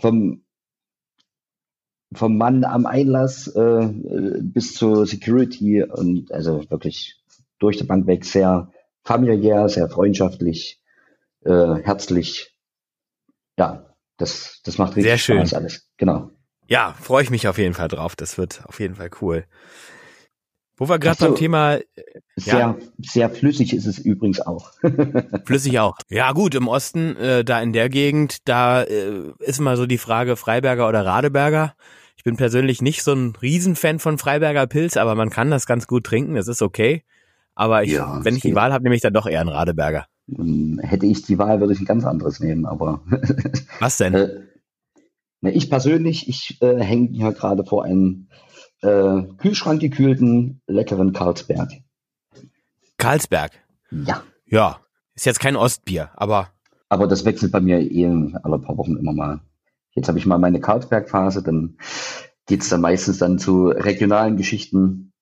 vom, 0.00 0.42
vom 2.12 2.36
Mann 2.38 2.64
am 2.64 2.86
Einlass 2.86 3.48
äh, 3.48 3.90
bis 4.40 4.74
zur 4.74 5.06
Security 5.06 5.82
und 5.82 6.32
also 6.32 6.64
wirklich 6.70 7.22
durch 7.58 7.76
die 7.76 7.84
Bank 7.84 8.06
weg 8.06 8.24
sehr 8.24 8.70
familiär, 9.02 9.68
sehr 9.68 9.88
freundschaftlich, 9.88 10.80
äh, 11.44 11.74
herzlich. 11.82 12.55
Ja, 13.58 13.86
das, 14.16 14.60
das 14.64 14.78
macht 14.78 14.90
richtig 14.96 15.04
Sehr 15.04 15.18
schön. 15.18 15.38
Spaß 15.38 15.54
alles. 15.54 15.88
Genau. 15.96 16.30
Ja, 16.68 16.94
freue 17.00 17.22
ich 17.22 17.30
mich 17.30 17.46
auf 17.48 17.58
jeden 17.58 17.74
Fall 17.74 17.88
drauf. 17.88 18.16
Das 18.16 18.38
wird 18.38 18.62
auf 18.66 18.80
jeden 18.80 18.96
Fall 18.96 19.10
cool. 19.20 19.44
Wo 20.78 20.88
wir 20.90 20.98
gerade 20.98 21.16
so. 21.18 21.26
beim 21.26 21.36
Thema 21.36 21.78
Sehr, 22.36 22.58
Ja. 22.58 22.76
sehr 22.98 23.30
flüssig 23.30 23.72
ist 23.72 23.86
es 23.86 23.98
übrigens 23.98 24.40
auch. 24.40 24.72
Flüssig 25.46 25.78
auch. 25.78 25.96
Ja 26.10 26.32
gut, 26.32 26.54
im 26.54 26.68
Osten, 26.68 27.16
äh, 27.16 27.44
da 27.44 27.62
in 27.62 27.72
der 27.72 27.88
Gegend, 27.88 28.46
da 28.48 28.82
äh, 28.82 29.32
ist 29.38 29.60
mal 29.60 29.76
so 29.78 29.86
die 29.86 29.96
Frage 29.96 30.36
Freiberger 30.36 30.86
oder 30.88 31.06
Radeberger. 31.06 31.74
Ich 32.16 32.24
bin 32.24 32.36
persönlich 32.36 32.82
nicht 32.82 33.02
so 33.04 33.12
ein 33.14 33.34
Riesenfan 33.40 34.00
von 34.00 34.18
Freiberger 34.18 34.66
Pilz, 34.66 34.96
aber 34.98 35.14
man 35.14 35.30
kann 35.30 35.50
das 35.50 35.64
ganz 35.66 35.86
gut 35.86 36.04
trinken, 36.04 36.34
das 36.34 36.48
ist 36.48 36.60
okay. 36.60 37.04
Aber 37.54 37.84
ich, 37.84 37.92
Ja, 37.92 38.22
wenn 38.22 38.36
ich 38.36 38.42
die. 38.42 38.54
Wahl 38.54 38.72
habe, 38.72 38.82
nehme 38.82 38.96
ich 38.96 39.00
dann 39.00 39.14
doch 39.14 39.26
eher 39.26 39.40
einen 39.40 39.48
Radeberger. 39.48 40.06
Ähm, 40.28 40.80
Hätte 40.82 41.06
ich 41.06 41.22
die 41.22 41.38
Wahl, 41.38 41.60
würde 41.60 41.72
ich 41.72 41.80
ein 41.80 41.86
ganz 41.86 42.04
anderes 42.04 42.40
nehmen, 42.40 42.66
aber 42.66 43.02
Was 43.80 43.98
denn? 43.98 44.14
Äh, 44.14 44.28
na, 45.40 45.50
ich 45.50 45.70
persönlich, 45.70 46.28
ich 46.28 46.60
äh, 46.62 46.80
hänge 46.82 47.08
hier 47.10 47.32
gerade 47.32 47.64
vor 47.64 47.84
einem 47.84 48.28
äh, 48.82 49.22
Kühlschrank 49.38 49.80
gekühlten, 49.80 50.60
leckeren 50.66 51.12
Carlsberg. 51.12 51.70
Karlsberg. 52.96 53.52
Ja, 53.90 54.22
Ja, 54.46 54.80
ist 55.14 55.26
jetzt 55.26 55.40
kein 55.40 55.56
Ostbier, 55.56 56.10
aber 56.14 56.50
aber 56.88 57.06
das 57.06 57.24
wechselt 57.24 57.52
bei 57.52 57.60
mir 57.60 57.80
eh 57.80 58.06
alle 58.42 58.58
paar 58.58 58.76
Wochen 58.76 58.96
immer 58.96 59.12
mal. 59.12 59.40
Jetzt 59.92 60.08
habe 60.08 60.18
ich 60.18 60.26
mal 60.26 60.38
meine 60.38 60.60
Carlsberg-Phase, 60.60 61.42
dann 61.42 61.78
geht's 62.46 62.68
dann 62.68 62.80
meistens 62.80 63.18
dann 63.18 63.38
zu 63.38 63.68
regionalen 63.68 64.36
Geschichten 64.36 65.12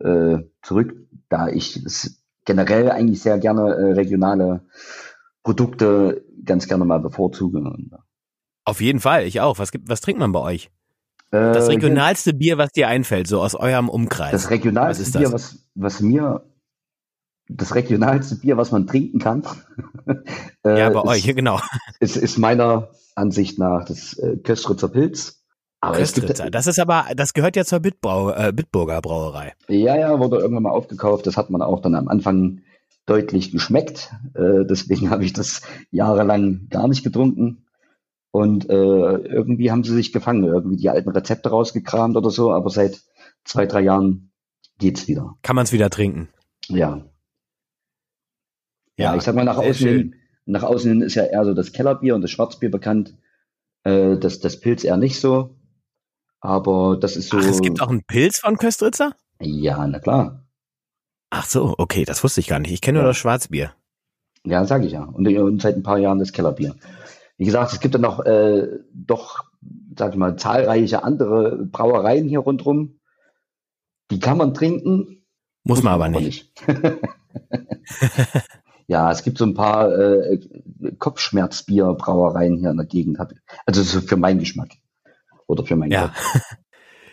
äh, 0.00 0.38
zurück, 0.62 0.94
da 1.28 1.48
ich 1.48 1.76
es 1.76 2.22
generell 2.46 2.90
eigentlich 2.90 3.20
sehr 3.20 3.38
gerne 3.38 3.74
äh, 3.74 3.92
regionale 3.92 4.62
Produkte 5.42 6.24
ganz 6.44 6.66
gerne 6.66 6.86
mal 6.86 7.00
bevorzuge. 7.00 7.58
Und, 7.58 7.92
auf 8.64 8.80
jeden 8.80 9.00
Fall, 9.00 9.24
ich 9.24 9.40
auch. 9.40 9.58
Was 9.58 9.70
gibt, 9.70 9.88
was 9.88 10.00
trinkt 10.00 10.20
man 10.20 10.32
bei 10.32 10.40
euch? 10.40 10.70
äh, 11.30 11.52
Das 11.52 11.68
regionalste 11.68 12.32
Bier, 12.32 12.56
was 12.56 12.72
dir 12.72 12.88
einfällt, 12.88 13.26
so 13.28 13.42
aus 13.42 13.54
eurem 13.54 13.88
Umkreis. 13.88 14.32
Das 14.32 14.50
regionalste 14.50 15.04
Was? 15.04 15.12
Bier, 15.12 15.32
was, 15.32 15.58
was 15.74 16.00
mir, 16.00 16.44
das 17.48 17.74
regionalste 17.74 18.36
Bier, 18.36 18.56
was 18.56 18.72
man 18.72 18.86
trinken 18.86 19.18
kann, 19.18 19.42
äh, 20.64 20.78
ja, 20.78 20.90
bei 20.90 21.00
ist, 21.00 21.26
euch, 21.26 21.34
genau. 21.34 21.60
ist, 22.00 22.16
ist 22.16 22.38
meiner 22.38 22.88
Ansicht 23.14 23.58
nach 23.58 23.84
das 23.84 24.18
äh, 24.18 24.36
Köstritzer 24.38 24.88
Pilz. 24.88 25.44
Aber 25.86 25.98
gibt, 25.98 26.54
Das 26.54 26.66
ist 26.66 26.78
aber, 26.78 27.06
das 27.14 27.34
gehört 27.34 27.56
ja 27.56 27.64
zur 27.64 27.80
Bitbrau, 27.80 28.30
äh, 28.30 28.52
Bitburger 28.52 29.00
Brauerei. 29.00 29.54
ja, 29.68 29.96
ja, 29.96 30.18
wurde 30.18 30.38
irgendwann 30.38 30.64
mal 30.64 30.70
aufgekauft. 30.70 31.26
Das 31.26 31.36
hat 31.36 31.50
man 31.50 31.62
auch 31.62 31.80
dann 31.80 31.94
am 31.94 32.08
Anfang 32.08 32.62
deutlich 33.06 33.52
geschmeckt. 33.52 34.12
Äh, 34.34 34.64
deswegen 34.68 35.10
habe 35.10 35.24
ich 35.24 35.32
das 35.32 35.62
jahrelang 35.90 36.68
gar 36.68 36.88
nicht 36.88 37.04
getrunken. 37.04 37.64
Und 38.32 38.68
äh, 38.68 38.74
irgendwie 38.74 39.70
haben 39.70 39.82
sie 39.82 39.94
sich 39.94 40.12
gefangen, 40.12 40.44
irgendwie 40.44 40.76
die 40.76 40.90
alten 40.90 41.08
Rezepte 41.08 41.48
rausgekramt 41.48 42.16
oder 42.16 42.30
so. 42.30 42.52
Aber 42.52 42.68
seit 42.68 43.00
zwei, 43.44 43.64
drei 43.64 43.80
Jahren 43.80 44.30
geht's 44.78 45.08
wieder. 45.08 45.36
Kann 45.42 45.56
man 45.56 45.64
es 45.64 45.72
wieder 45.72 45.88
trinken. 45.88 46.28
Ja. 46.68 47.02
Ja, 48.98 49.12
Ja, 49.12 49.16
ich 49.16 49.22
sag 49.22 49.34
mal, 49.34 49.44
nach 49.44 49.56
außen, 49.56 49.74
schön. 49.74 49.98
hin, 49.98 50.14
nach 50.44 50.62
außen 50.62 50.90
hin 50.90 51.00
ist 51.00 51.14
ja 51.14 51.24
eher 51.24 51.44
so 51.44 51.54
das 51.54 51.72
Kellerbier 51.72 52.14
und 52.14 52.22
das 52.22 52.30
Schwarzbier 52.30 52.70
bekannt. 52.70 53.16
Äh, 53.84 54.18
das, 54.18 54.40
das 54.40 54.60
Pilz 54.60 54.84
eher 54.84 54.96
nicht 54.96 55.20
so. 55.20 55.55
Aber 56.40 56.96
das 57.00 57.16
ist 57.16 57.30
so. 57.30 57.38
Ach, 57.38 57.44
es 57.44 57.60
gibt 57.60 57.80
auch 57.80 57.88
einen 57.88 58.04
Pilz 58.04 58.40
von 58.40 58.56
Köstritzer? 58.56 59.12
Ja, 59.40 59.86
na 59.86 59.98
klar. 59.98 60.44
Ach 61.30 61.44
so, 61.44 61.74
okay, 61.78 62.04
das 62.04 62.22
wusste 62.22 62.40
ich 62.40 62.48
gar 62.48 62.58
nicht. 62.58 62.72
Ich 62.72 62.80
kenne 62.80 62.98
nur 62.98 63.04
Ja. 63.04 63.10
das 63.10 63.16
Schwarzbier. 63.16 63.72
Ja, 64.44 64.64
sage 64.64 64.86
ich 64.86 64.92
ja. 64.92 65.04
Und, 65.04 65.26
und 65.26 65.60
seit 65.60 65.76
ein 65.76 65.82
paar 65.82 65.98
Jahren 65.98 66.20
das 66.20 66.32
Kellerbier. 66.32 66.76
Wie 67.36 67.44
gesagt, 67.44 67.72
es 67.72 67.80
gibt 67.80 67.94
dann 67.94 68.02
noch 68.02 68.24
äh, 68.24 68.68
doch, 68.94 69.40
sag 69.98 70.12
ich 70.12 70.16
mal, 70.18 70.36
zahlreiche 70.36 71.02
andere 71.02 71.66
Brauereien 71.66 72.28
hier 72.28 72.38
rundrum. 72.38 73.00
Die 74.10 74.20
kann 74.20 74.38
man 74.38 74.54
trinken. 74.54 75.24
Muss 75.64 75.82
man 75.82 75.94
aber 75.94 76.08
nicht. 76.08 76.52
ja, 78.86 79.10
es 79.10 79.24
gibt 79.24 79.38
so 79.38 79.44
ein 79.44 79.54
paar 79.54 79.92
äh, 79.92 80.38
Kopfschmerzbier-Brauereien 80.98 82.56
hier 82.56 82.70
in 82.70 82.76
der 82.76 82.86
Gegend. 82.86 83.18
Also 83.66 83.82
so 83.82 84.00
für 84.00 84.16
meinen 84.16 84.38
Geschmack. 84.38 84.70
Oder 85.46 85.64
für 85.64 85.76
meinen 85.76 85.92
Ja. 85.92 86.08
Kopf. 86.08 86.40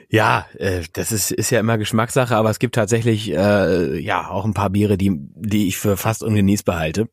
Ja, 0.09 0.45
äh, 0.59 0.83
das 0.93 1.11
ist, 1.11 1.31
ist 1.31 1.49
ja 1.49 1.59
immer 1.59 1.79
Geschmackssache, 1.79 2.35
aber 2.35 2.51
es 2.51 2.59
gibt 2.59 2.75
tatsächlich 2.75 3.31
äh, 3.31 3.97
ja 3.97 4.29
auch 4.29 4.45
ein 4.45 4.53
paar 4.53 4.69
Biere, 4.69 4.95
die, 4.95 5.09
die 5.15 5.67
ich 5.67 5.79
für 5.79 5.97
fast 5.97 6.21
ungenießbar 6.21 6.77
halte. 6.77 7.09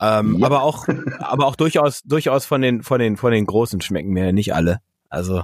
Ähm, 0.00 0.36
Ja. 0.38 0.46
Aber 0.46 0.62
auch, 0.62 0.86
aber 1.18 1.46
auch 1.46 1.56
durchaus, 1.56 2.02
durchaus 2.02 2.46
von 2.46 2.62
den, 2.62 2.84
von 2.84 3.00
den, 3.00 3.16
von 3.16 3.32
den 3.32 3.46
großen 3.46 3.80
schmecken 3.80 4.10
mir 4.10 4.32
nicht 4.32 4.54
alle. 4.54 4.78
Also 5.08 5.42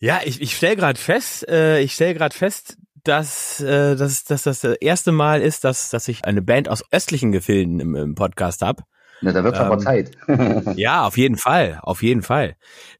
ja, 0.00 0.18
ich, 0.24 0.40
ich 0.40 0.56
stelle 0.56 0.74
gerade 0.74 0.98
fest, 0.98 1.48
äh, 1.48 1.78
ich 1.80 1.92
stelle 1.92 2.14
gerade 2.14 2.34
fest, 2.34 2.76
dass, 3.04 3.60
äh, 3.60 3.94
dass, 3.94 4.24
dass 4.24 4.42
das 4.42 4.62
das 4.62 4.76
erste 4.78 5.12
Mal 5.12 5.42
ist, 5.42 5.62
dass, 5.62 5.90
dass 5.90 6.08
ich 6.08 6.24
eine 6.24 6.42
Band 6.42 6.68
aus 6.68 6.82
östlichen 6.90 7.30
Gefilden 7.30 7.78
im, 7.78 7.94
im 7.94 8.14
Podcast 8.16 8.62
hab. 8.62 8.82
Na, 9.22 9.32
da 9.32 9.44
wird 9.44 9.56
aber 9.56 9.74
Ähm, 9.74 9.80
Zeit. 9.80 10.10
Ja, 10.76 11.06
auf 11.06 11.16
jeden 11.16 11.36
Fall, 11.36 11.78
auf 11.82 12.02
jeden 12.02 12.22
Fall. 12.22 12.56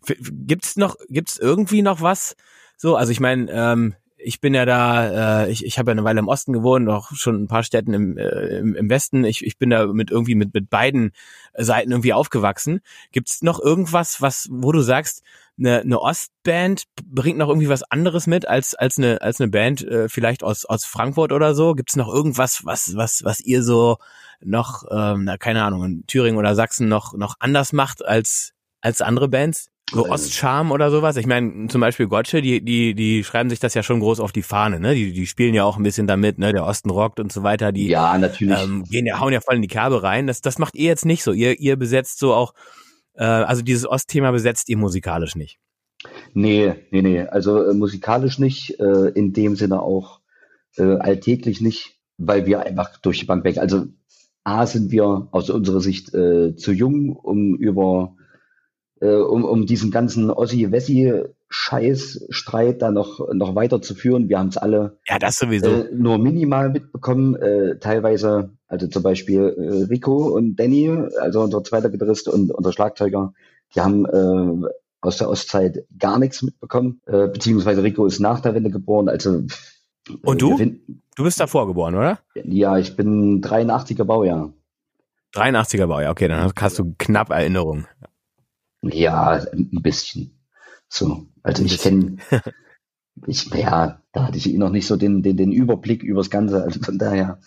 F- 0.06 0.16
Gibt's 0.32 0.76
noch, 0.76 0.96
gibt's 1.08 1.38
irgendwie 1.38 1.82
noch 1.82 2.00
was? 2.00 2.36
So, 2.76 2.96
also 2.96 3.12
ich 3.12 3.20
meine, 3.20 3.50
ähm, 3.50 3.94
ich 4.22 4.40
bin 4.42 4.52
ja 4.52 4.66
da, 4.66 5.44
äh, 5.44 5.50
ich, 5.50 5.64
ich 5.64 5.78
habe 5.78 5.90
ja 5.90 5.92
eine 5.92 6.04
Weile 6.04 6.18
im 6.18 6.28
Osten 6.28 6.52
gewohnt, 6.52 6.86
auch 6.90 7.10
schon 7.14 7.42
ein 7.42 7.48
paar 7.48 7.62
Städten 7.62 7.94
im, 7.94 8.18
äh, 8.18 8.58
im, 8.58 8.74
im 8.76 8.90
Westen. 8.90 9.24
Ich, 9.24 9.42
ich 9.44 9.56
bin 9.56 9.70
da 9.70 9.86
mit 9.86 10.10
irgendwie 10.10 10.34
mit, 10.34 10.52
mit 10.52 10.68
beiden 10.68 11.12
Seiten 11.56 11.90
irgendwie 11.90 12.12
aufgewachsen. 12.12 12.80
Gibt's 13.12 13.40
noch 13.42 13.58
irgendwas, 13.60 14.20
was, 14.20 14.46
wo 14.50 14.72
du 14.72 14.82
sagst, 14.82 15.22
eine, 15.58 15.80
eine 15.80 16.00
Ostband 16.00 16.84
bringt 17.04 17.38
noch 17.38 17.48
irgendwie 17.48 17.68
was 17.70 17.82
anderes 17.82 18.26
mit 18.26 18.46
als 18.48 18.74
als 18.74 18.96
eine 18.98 19.20
als 19.20 19.40
eine 19.40 19.50
Band 19.50 19.82
äh, 19.86 20.08
vielleicht 20.08 20.42
aus 20.42 20.64
aus 20.64 20.84
Frankfurt 20.86 21.32
oder 21.32 21.54
so? 21.54 21.74
Gibt's 21.74 21.96
noch 21.96 22.08
irgendwas, 22.12 22.64
was 22.64 22.96
was 22.96 23.24
was 23.24 23.40
ihr 23.40 23.62
so 23.62 23.96
noch, 24.42 24.84
ähm, 24.90 25.24
na, 25.24 25.36
keine 25.36 25.62
Ahnung, 25.62 25.84
in 25.84 26.06
Thüringen 26.06 26.38
oder 26.38 26.54
Sachsen 26.54 26.88
noch 26.88 27.14
noch 27.14 27.36
anders 27.38 27.72
macht 27.72 28.04
als 28.04 28.52
als 28.80 29.02
andere 29.02 29.28
Bands? 29.28 29.70
So 29.92 30.08
Ostcharm 30.08 30.70
oder 30.70 30.90
sowas. 30.90 31.16
Ich 31.16 31.26
meine, 31.26 31.66
zum 31.66 31.80
Beispiel 31.80 32.06
Gotche, 32.06 32.40
die, 32.42 32.64
die, 32.64 32.94
die 32.94 33.24
schreiben 33.24 33.50
sich 33.50 33.58
das 33.58 33.74
ja 33.74 33.82
schon 33.82 33.98
groß 33.98 34.20
auf 34.20 34.30
die 34.30 34.42
Fahne, 34.42 34.78
ne? 34.78 34.94
Die, 34.94 35.12
die 35.12 35.26
spielen 35.26 35.52
ja 35.52 35.64
auch 35.64 35.76
ein 35.76 35.82
bisschen 35.82 36.06
damit, 36.06 36.38
ne? 36.38 36.52
Der 36.52 36.64
Osten 36.64 36.90
rockt 36.90 37.18
und 37.18 37.32
so 37.32 37.42
weiter. 37.42 37.72
Die 37.72 37.88
ja, 37.88 38.16
natürlich. 38.16 38.62
Ähm, 38.62 38.84
gehen 38.84 39.06
ja, 39.06 39.18
hauen 39.18 39.32
ja 39.32 39.40
voll 39.40 39.56
in 39.56 39.62
die 39.62 39.68
Kerbe 39.68 40.02
rein. 40.02 40.28
Das, 40.28 40.42
das 40.42 40.58
macht 40.58 40.76
ihr 40.76 40.86
jetzt 40.86 41.04
nicht 41.04 41.24
so. 41.24 41.32
Ihr, 41.32 41.58
ihr 41.58 41.76
besetzt 41.76 42.20
so 42.20 42.32
auch, 42.34 42.54
äh, 43.14 43.24
also 43.24 43.62
dieses 43.62 43.84
Ostthema 43.84 44.30
besetzt 44.30 44.68
ihr 44.68 44.76
musikalisch 44.76 45.34
nicht. 45.34 45.58
Nee, 46.34 46.74
nee, 46.90 47.02
nee. 47.02 47.22
Also 47.22 47.62
äh, 47.62 47.74
musikalisch 47.74 48.38
nicht, 48.38 48.78
äh, 48.78 49.08
in 49.08 49.32
dem 49.32 49.56
Sinne 49.56 49.82
auch 49.82 50.20
äh, 50.76 50.96
alltäglich 50.98 51.60
nicht, 51.60 51.98
weil 52.16 52.46
wir 52.46 52.60
einfach 52.60 52.98
durch 52.98 53.18
die 53.18 53.26
Bank 53.26 53.44
weg. 53.44 53.58
Also 53.58 53.86
A 54.44 54.66
sind 54.66 54.90
wir 54.90 55.28
aus 55.30 55.50
unserer 55.50 55.80
Sicht 55.80 56.12
äh, 56.14 56.56
zu 56.56 56.72
jung, 56.72 57.14
um 57.14 57.54
über 57.56 58.16
äh, 59.00 59.14
um, 59.14 59.44
um 59.44 59.66
diesen 59.66 59.90
ganzen 59.90 60.30
Ossi-Wessi-Scheiß-Streit 60.30 62.80
da 62.82 62.90
noch, 62.90 63.32
noch 63.32 63.54
weiterzuführen. 63.54 64.28
Wir 64.28 64.38
haben 64.38 64.48
es 64.48 64.56
alle 64.56 64.98
ja, 65.08 65.18
das 65.18 65.36
sowieso. 65.36 65.68
Äh, 65.68 65.90
nur 65.94 66.18
minimal 66.18 66.70
mitbekommen. 66.70 67.36
Äh, 67.36 67.78
teilweise, 67.78 68.50
also 68.68 68.88
zum 68.88 69.02
Beispiel 69.02 69.40
äh, 69.40 69.84
Rico 69.90 70.28
und 70.28 70.56
Danny, 70.56 70.90
also 71.20 71.42
unser 71.42 71.62
zweiter 71.64 71.90
Gitarrist 71.90 72.28
und 72.28 72.52
unser 72.52 72.72
Schlagzeuger, 72.72 73.34
die 73.74 73.80
haben 73.80 74.06
äh, 74.06 74.68
aus 75.00 75.16
der 75.16 75.30
Ostzeit 75.30 75.86
gar 75.98 76.18
nichts 76.18 76.42
mitbekommen. 76.42 77.00
Äh, 77.06 77.28
beziehungsweise 77.28 77.82
Rico 77.82 78.04
ist 78.06 78.20
nach 78.20 78.40
der 78.40 78.54
Wende 78.54 78.70
geboren, 78.70 79.08
also 79.08 79.44
und 80.22 80.42
du? 80.42 80.58
Du 81.20 81.24
bist 81.24 81.38
davor 81.38 81.66
geboren, 81.66 81.96
oder? 81.96 82.18
Ja, 82.44 82.78
ich 82.78 82.96
bin 82.96 83.42
83er 83.42 84.04
Baujahr. 84.04 84.54
83er 85.34 85.86
Baujahr, 85.86 86.12
okay, 86.12 86.28
dann 86.28 86.50
hast 86.58 86.78
du 86.78 86.94
knapp 86.96 87.28
Erinnerung. 87.28 87.86
Ja, 88.80 89.32
ein 89.52 89.82
bisschen. 89.82 90.40
So, 90.88 91.26
also 91.42 91.62
ich 91.62 91.76
kenne, 91.78 92.16
ich, 93.26 93.44
ja, 93.52 94.00
da 94.12 94.28
hatte 94.28 94.38
ich 94.38 94.48
eh 94.48 94.56
noch 94.56 94.70
nicht 94.70 94.86
so 94.86 94.96
den, 94.96 95.22
den, 95.22 95.36
den 95.36 95.52
Überblick 95.52 96.02
übers 96.02 96.30
Ganze. 96.30 96.62
Also 96.64 96.80
von 96.80 96.96
daher, 96.96 97.38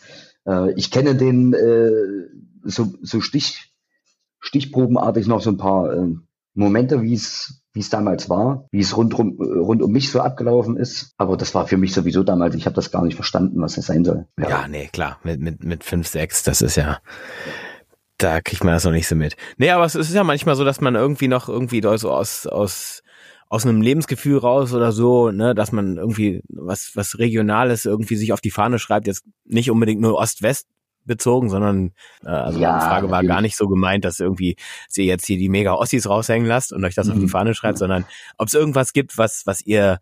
äh, 0.45 0.71
ich 0.73 0.91
kenne 0.91 1.15
den 1.15 1.55
äh, 1.55 2.29
so, 2.65 2.93
so 3.01 3.21
Stich, 3.21 3.73
stichprobenartig 4.39 5.25
noch 5.25 5.41
so 5.41 5.49
ein 5.49 5.57
paar 5.57 5.91
äh, 5.91 6.13
Momente, 6.54 7.02
wie 7.02 7.13
es 7.13 7.63
wie 7.74 7.80
es 7.80 7.89
damals 7.89 8.30
war, 8.30 8.68
wie 8.72 8.82
es 8.82 8.96
rundrum, 8.96 9.36
rund 9.39 9.82
um 9.82 9.92
mich 9.92 10.12
so 10.12 10.22
abgelaufen 10.22 10.78
ist. 10.78 11.13
Aber 11.18 11.38
das 11.38 11.56
war 11.56 11.68
für 11.68 11.78
mich 11.78 11.94
sowieso 11.94 12.24
damals, 12.24 12.56
ich 12.56 12.66
habe 12.66 12.76
das 12.76 12.92
gar 12.92 13.04
nicht 13.04 13.16
verstanden, 13.16 13.60
was 13.62 13.76
das 13.76 13.88
sein 13.88 14.06
soll. 14.06 14.28
Ja, 14.38 14.50
ja 14.50 14.68
nee, 14.68 14.89
klar, 14.94 15.20
mit, 15.24 15.39
mit, 15.39 15.63
mit 15.63 15.84
fünf, 15.84 16.08
sechs, 16.08 16.44
das 16.44 16.62
ist 16.62 16.76
ja, 16.76 17.00
da 18.18 18.42
kriegt 18.42 18.63
man 18.63 18.74
das 18.74 18.84
noch 18.84 18.92
nicht 18.92 19.08
so 19.08 19.16
mit. 19.16 19.36
Nee, 19.58 19.72
aber 19.72 19.86
es 19.86 19.96
ist 19.96 20.13
ja 20.13 20.24
manchmal 20.24 20.56
so, 20.56 20.63
dass 20.63 20.82
man 20.82 20.94
irgendwie 20.94 21.28
noch 21.28 21.50
irgendwie 21.50 21.82
so 21.98 22.12
aus, 22.12 22.46
aus, 22.46 23.02
aus 23.50 23.66
einem 23.66 23.82
Lebensgefühl 23.82 24.38
raus 24.38 24.72
oder 24.74 24.92
so, 24.92 25.32
ne, 25.32 25.56
dass 25.56 25.72
man 25.72 25.98
irgendwie 25.98 26.44
was, 26.50 26.92
was 26.94 27.18
Regionales 27.18 27.86
irgendwie 27.86 28.18
sich 28.18 28.34
auf 28.34 28.42
die 28.42 28.52
Fahne 28.52 28.78
schreibt, 28.78 29.08
jetzt 29.08 29.26
nicht 29.46 29.72
unbedingt 29.72 30.00
nur 30.00 30.16
Ost-West 30.20 30.68
bezogen, 31.06 31.50
sondern 31.50 31.92
äh, 32.24 32.30
also 32.30 32.60
ja, 32.60 32.80
die 32.80 32.86
Frage 32.86 33.10
war 33.10 33.24
gar 33.24 33.42
nicht 33.42 33.56
so 33.56 33.68
gemeint, 33.68 34.06
dass 34.06 34.20
irgendwie 34.20 34.56
ihr 34.96 35.06
jetzt 35.06 35.26
hier 35.26 35.38
die 35.38 35.50
mega 35.50 35.74
Ossis 35.74 36.08
raushängen 36.08 36.48
lasst 36.48 36.74
und 36.74 36.84
euch 36.86 36.96
das 36.96 37.08
mhm. 37.08 37.13
auf 37.13 37.20
die 37.20 37.26
mhm. 37.26 37.30
Fahne 37.30 37.54
schreibt, 37.56 37.78
sondern 37.78 38.06
ob 38.38 38.48
es 38.48 38.54
irgendwas 38.54 38.94
gibt, 38.94 39.18
was 39.18 39.44
was 39.46 39.62
ihr 39.62 40.00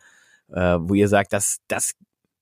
äh, 0.54 0.78
wo 0.80 0.94
ihr 0.94 1.08
sagt, 1.08 1.34
das 1.34 1.60
das 1.68 1.94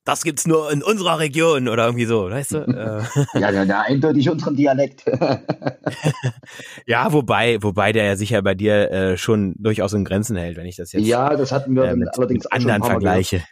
das 0.06 0.24
gibt's 0.24 0.48
nur 0.48 0.72
in 0.72 0.82
unserer 0.82 1.20
Region 1.20 1.68
oder 1.68 1.86
irgendwie 1.86 2.06
so, 2.06 2.30
weißt 2.30 2.54
du? 2.54 2.60
Äh. 2.80 3.40
ja, 3.40 3.52
ja, 3.52 3.64
ja, 3.64 3.82
eindeutig 3.82 4.30
unseren 4.30 4.56
Dialekt. 4.56 5.04
ja, 6.86 7.12
wobei, 7.12 7.62
wobei 7.62 7.92
der 7.92 8.06
ja 8.06 8.16
sicher 8.16 8.42
bei 8.42 8.56
dir 8.56 8.92
äh, 8.92 9.18
schon 9.18 9.54
durchaus 9.58 9.94
in 9.94 10.06
Grenzen 10.06 10.38
hält, 10.38 10.58
wenn 10.58 10.66
ich 10.66 10.78
das 10.78 10.94
jetzt. 10.94 11.06
Ja, 11.06 11.36
das 11.36 11.52
hatten 11.52 11.76
wir 11.76 11.84
äh, 11.84 11.96
mit, 11.96 12.10
allerdings 12.18 12.46
mit 12.46 12.54
anderen 12.54 12.84
Vergleiche. 12.84 13.44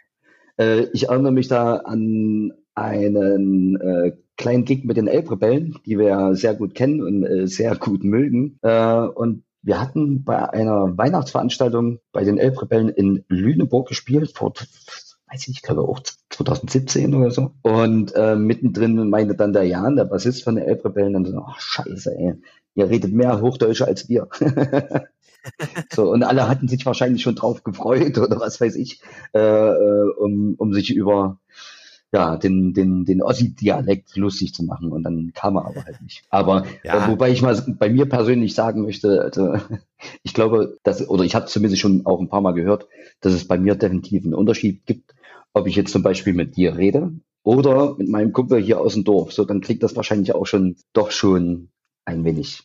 Äh, 0.58 0.86
ich 0.92 1.08
erinnere 1.08 1.32
mich 1.32 1.48
da 1.48 1.76
an 1.76 2.52
einen 2.74 3.80
äh, 3.80 4.12
kleinen 4.38 4.64
Gig 4.64 4.84
mit 4.84 4.96
den 4.96 5.08
Elbrebellen, 5.08 5.76
die 5.84 5.98
wir 5.98 6.34
sehr 6.34 6.54
gut 6.54 6.74
kennen 6.74 7.02
und 7.02 7.24
äh, 7.24 7.46
sehr 7.46 7.76
gut 7.76 8.04
mögen. 8.04 8.58
Äh, 8.62 9.00
und 9.00 9.44
wir 9.60 9.80
hatten 9.80 10.24
bei 10.24 10.48
einer 10.50 10.96
Weihnachtsveranstaltung 10.96 11.98
bei 12.12 12.24
den 12.24 12.38
Elbrebellen 12.38 12.88
in 12.88 13.24
Lüneburg 13.28 13.88
gespielt 13.88 14.32
vor 14.34 14.54
weiß 15.30 15.42
ich 15.42 15.48
nicht, 15.48 15.56
ich 15.58 15.62
glaube 15.62 15.82
auch 15.82 16.00
2017 16.30 17.14
oder 17.14 17.30
so. 17.30 17.52
Und 17.62 18.14
äh, 18.14 18.36
mittendrin 18.36 19.10
meinte 19.10 19.34
dann 19.34 19.52
der 19.52 19.64
Jan, 19.64 19.96
der 19.96 20.04
Bassist 20.04 20.44
von 20.44 20.56
den 20.56 20.64
Elbrebellen, 20.64 21.12
dann 21.12 21.26
so, 21.26 21.44
ach 21.46 21.60
scheiße, 21.60 22.16
ey, 22.16 22.34
ihr 22.74 22.88
redet 22.88 23.12
mehr 23.12 23.40
Hochdeutsche 23.40 23.86
als 23.86 24.08
wir. 24.08 24.28
so, 25.92 26.10
und 26.10 26.22
alle 26.22 26.48
hatten 26.48 26.68
sich 26.68 26.86
wahrscheinlich 26.86 27.22
schon 27.22 27.34
drauf 27.34 27.62
gefreut 27.62 28.18
oder 28.18 28.40
was 28.40 28.60
weiß 28.60 28.76
ich, 28.76 29.02
äh, 29.34 29.38
äh 29.38 30.10
um, 30.16 30.54
um 30.56 30.72
sich 30.72 30.94
über 30.94 31.38
ja, 32.12 32.36
den, 32.36 32.72
den, 32.72 33.04
den 33.04 33.22
Ossi-Dialekt 33.22 34.16
lustig 34.16 34.54
zu 34.54 34.62
machen 34.62 34.92
und 34.92 35.02
dann 35.02 35.32
kam 35.34 35.56
er 35.56 35.66
aber 35.66 35.84
halt 35.84 36.00
nicht. 36.00 36.24
Aber 36.30 36.64
ja. 36.82 37.04
äh, 37.04 37.10
wobei 37.10 37.30
ich 37.30 37.42
mal 37.42 37.62
bei 37.78 37.90
mir 37.90 38.08
persönlich 38.08 38.54
sagen 38.54 38.82
möchte, 38.82 39.20
also, 39.20 39.56
ich 40.22 40.32
glaube, 40.32 40.78
dass, 40.82 41.06
oder 41.06 41.24
ich 41.24 41.34
habe 41.34 41.46
zumindest 41.46 41.82
schon 41.82 42.06
auch 42.06 42.20
ein 42.20 42.28
paar 42.28 42.40
Mal 42.40 42.54
gehört, 42.54 42.86
dass 43.20 43.34
es 43.34 43.46
bei 43.46 43.58
mir 43.58 43.74
definitiv 43.74 44.24
einen 44.24 44.34
Unterschied 44.34 44.86
gibt, 44.86 45.14
ob 45.52 45.66
ich 45.66 45.76
jetzt 45.76 45.92
zum 45.92 46.02
Beispiel 46.02 46.32
mit 46.32 46.56
dir 46.56 46.76
rede 46.76 47.12
oder 47.42 47.94
mit 47.96 48.08
meinem 48.08 48.32
Kumpel 48.32 48.62
hier 48.62 48.80
aus 48.80 48.94
dem 48.94 49.04
Dorf. 49.04 49.32
So, 49.32 49.44
dann 49.44 49.60
klingt 49.60 49.82
das 49.82 49.96
wahrscheinlich 49.96 50.34
auch 50.34 50.46
schon 50.46 50.76
doch 50.94 51.10
schon 51.10 51.68
ein 52.06 52.24
wenig 52.24 52.62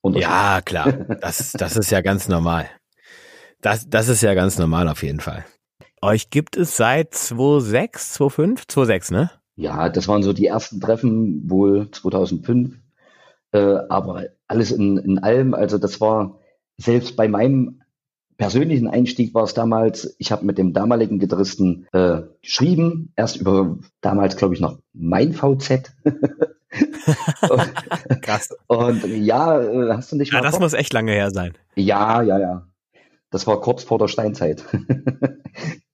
Unterschied. 0.00 0.28
Ja, 0.28 0.60
klar. 0.62 0.92
Das, 1.20 1.52
das 1.52 1.76
ist 1.76 1.90
ja 1.90 2.00
ganz 2.00 2.28
normal. 2.28 2.70
Das, 3.60 3.88
das 3.90 4.08
ist 4.08 4.22
ja 4.22 4.32
ganz 4.32 4.58
normal 4.58 4.88
auf 4.88 5.02
jeden 5.02 5.20
Fall. 5.20 5.44
Euch 6.02 6.30
gibt 6.30 6.56
es 6.56 6.76
seit 6.76 7.14
2006, 7.14 8.14
2005, 8.14 8.66
2006, 8.66 9.10
ne? 9.10 9.30
Ja, 9.56 9.90
das 9.90 10.08
waren 10.08 10.22
so 10.22 10.32
die 10.32 10.46
ersten 10.46 10.80
Treffen, 10.80 11.50
wohl 11.50 11.90
2005. 11.90 12.76
Äh, 13.52 13.76
aber 13.88 14.24
alles 14.46 14.70
in, 14.70 14.96
in 14.96 15.18
allem, 15.18 15.52
also 15.52 15.76
das 15.76 16.00
war 16.00 16.38
selbst 16.78 17.16
bei 17.16 17.28
meinem 17.28 17.82
persönlichen 18.38 18.88
Einstieg 18.88 19.34
war 19.34 19.44
es 19.44 19.52
damals, 19.52 20.14
ich 20.18 20.32
habe 20.32 20.46
mit 20.46 20.56
dem 20.56 20.72
damaligen 20.72 21.18
Gitarristen 21.18 21.86
äh, 21.92 22.22
geschrieben, 22.40 23.12
erst 23.14 23.36
über 23.36 23.76
damals, 24.00 24.38
glaube 24.38 24.54
ich, 24.54 24.60
noch 24.60 24.78
mein 24.94 25.34
VZ. 25.34 25.92
Krass. 28.22 28.56
Und 28.68 29.04
ja, 29.04 29.60
äh, 29.60 29.92
hast 29.92 30.12
du 30.12 30.16
nicht 30.16 30.32
mal. 30.32 30.38
Ja, 30.38 30.42
das 30.42 30.52
vor? 30.52 30.62
muss 30.62 30.72
echt 30.72 30.94
lange 30.94 31.12
her 31.12 31.30
sein. 31.30 31.52
Ja, 31.76 32.22
ja, 32.22 32.38
ja. 32.38 32.66
Das 33.30 33.46
war 33.46 33.60
kurz 33.60 33.84
vor 33.84 33.98
der 33.98 34.08
Steinzeit. 34.08 34.64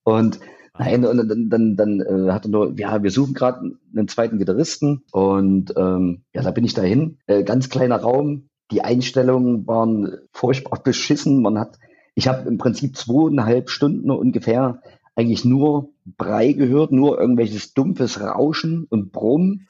und 0.07 0.39
nein, 0.77 1.05
und 1.05 1.17
dann, 1.27 1.49
dann, 1.49 1.75
dann 1.75 1.99
äh, 2.01 2.31
hat 2.31 2.45
er 2.45 2.49
nur, 2.49 2.73
ja, 2.79 3.03
wir 3.03 3.11
suchen 3.11 3.33
gerade 3.33 3.73
einen 3.95 4.07
zweiten 4.07 4.37
Gitarristen 4.37 5.03
und 5.11 5.73
ähm, 5.75 6.21
ja, 6.33 6.43
da 6.43 6.51
bin 6.51 6.63
ich 6.63 6.73
dahin. 6.73 7.17
Äh, 7.27 7.43
ganz 7.43 7.69
kleiner 7.69 7.97
Raum. 7.97 8.49
Die 8.71 8.81
Einstellungen 8.81 9.65
waren 9.67 10.17
furchtbar 10.31 10.81
beschissen. 10.83 11.41
Man 11.41 11.57
hat 11.57 11.77
ich 12.17 12.27
habe 12.27 12.49
im 12.49 12.57
Prinzip 12.57 12.97
zweieinhalb 12.97 13.69
Stunden 13.69 14.09
ungefähr 14.09 14.81
eigentlich 15.15 15.45
nur 15.45 15.89
Brei 16.03 16.53
gehört, 16.53 16.91
nur 16.91 17.19
irgendwelches 17.19 17.75
dumpfes 17.75 18.19
Rauschen 18.19 18.87
und 18.89 19.11
Brummen 19.11 19.67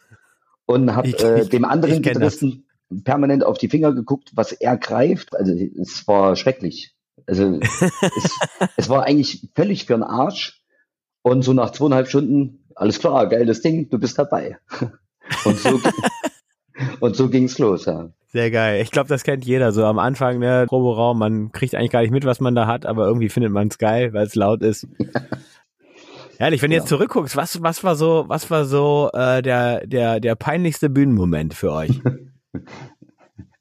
und 0.65 0.95
habe 0.95 1.10
äh, 1.10 1.45
dem 1.45 1.65
anderen 1.65 2.02
Gitarristen 2.02 2.65
permanent 3.04 3.43
auf 3.43 3.58
die 3.58 3.67
Finger 3.67 3.93
geguckt, 3.93 4.32
was 4.34 4.54
er 4.54 4.78
greift. 4.78 5.36
Also 5.36 5.52
es 5.54 6.08
war 6.08 6.38
schrecklich. 6.38 6.95
Also 7.28 7.60
es, 7.60 7.82
es 8.78 8.90
war 8.90 9.04
eigentlich 9.04 9.50
völlig 9.56 9.86
für 9.86 9.94
den 9.94 10.04
Arsch. 10.04 10.62
Und 11.22 11.44
so 11.44 11.54
nach 11.54 11.72
zweieinhalb 11.72 12.08
Stunden, 12.08 12.66
alles 12.74 13.00
klar, 13.00 13.28
geiles 13.28 13.62
Ding, 13.62 13.90
du 13.90 14.00
bist 14.00 14.18
dabei. 14.18 14.58
Und 15.44 15.58
so, 15.58 15.80
und 17.02 17.18
so 17.18 17.28
ging's 17.28 17.60
los, 17.60 17.86
ja. 17.86 18.10
Sehr 18.28 18.50
geil. 18.50 18.82
Ich 18.82 18.92
glaube, 18.92 19.10
das 19.10 19.24
kennt 19.24 19.44
jeder. 19.44 19.74
So 19.74 19.84
am 19.84 20.00
Anfang, 20.00 20.40
ne, 20.40 20.66
Proberaum, 20.68 21.20
man 21.20 21.52
kriegt 21.52 21.76
eigentlich 21.76 21.92
gar 21.92 22.02
nicht 22.02 22.12
mit, 22.12 22.24
was 22.24 22.40
man 22.40 22.56
da 22.56 22.66
hat, 22.66 22.86
aber 22.86 23.08
irgendwie 23.08 23.28
findet 23.28 23.52
man 23.52 23.68
es 23.68 23.78
geil, 23.78 24.13
weil 24.13 24.26
es 24.26 24.36
laut 24.36 24.62
ist. 24.62 24.88
Ehrlich, 26.40 26.62
wenn 26.62 26.70
du 26.70 26.78
jetzt 26.78 26.88
zurückguckst, 26.88 27.36
was, 27.36 27.62
was 27.62 27.84
war 27.84 27.96
so, 27.96 28.26
was 28.28 28.50
war 28.52 28.63
so 28.63 29.10
äh, 29.13 29.42
der, 29.42 29.86
der, 29.86 30.20
der 30.20 30.36
peinlichste 30.36 30.90
Bühnenmoment 30.90 31.54
für 31.54 31.72
euch? 31.74 32.00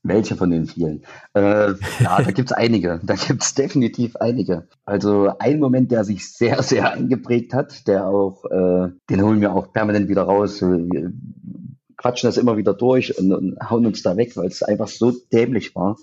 Welche 0.08 0.36
von 0.36 0.50
den 0.50 0.66
vielen? 0.66 1.02
Äh, 1.34 1.72
ja, 2.00 2.22
da 2.22 2.30
gibt's 2.30 2.52
einige. 2.52 3.00
Da 3.02 3.14
gibt's 3.14 3.54
definitiv 3.54 4.16
einige. 4.16 4.68
Also 4.84 5.32
ein 5.38 5.58
Moment, 5.58 5.90
der 5.90 6.04
sich 6.04 6.30
sehr, 6.32 6.62
sehr 6.62 6.92
eingeprägt 6.92 7.52
hat, 7.52 7.86
der 7.88 8.06
auch, 8.06 8.44
äh, 8.44 8.90
den 9.10 9.22
holen 9.22 9.40
wir 9.40 9.52
auch 9.52 9.72
permanent 9.72 10.08
wieder 10.08 10.22
raus. 10.22 10.62
Wir 10.62 11.12
quatschen 11.96 12.28
das 12.28 12.36
immer 12.36 12.56
wieder 12.56 12.74
durch 12.74 13.18
und, 13.18 13.32
und 13.32 13.58
hauen 13.70 13.86
uns 13.86 14.02
da 14.02 14.16
weg, 14.16 14.36
weil 14.36 14.46
es 14.46 14.62
einfach 14.62 14.88
so 14.88 15.12
dämlich 15.32 15.74
war. 15.74 15.96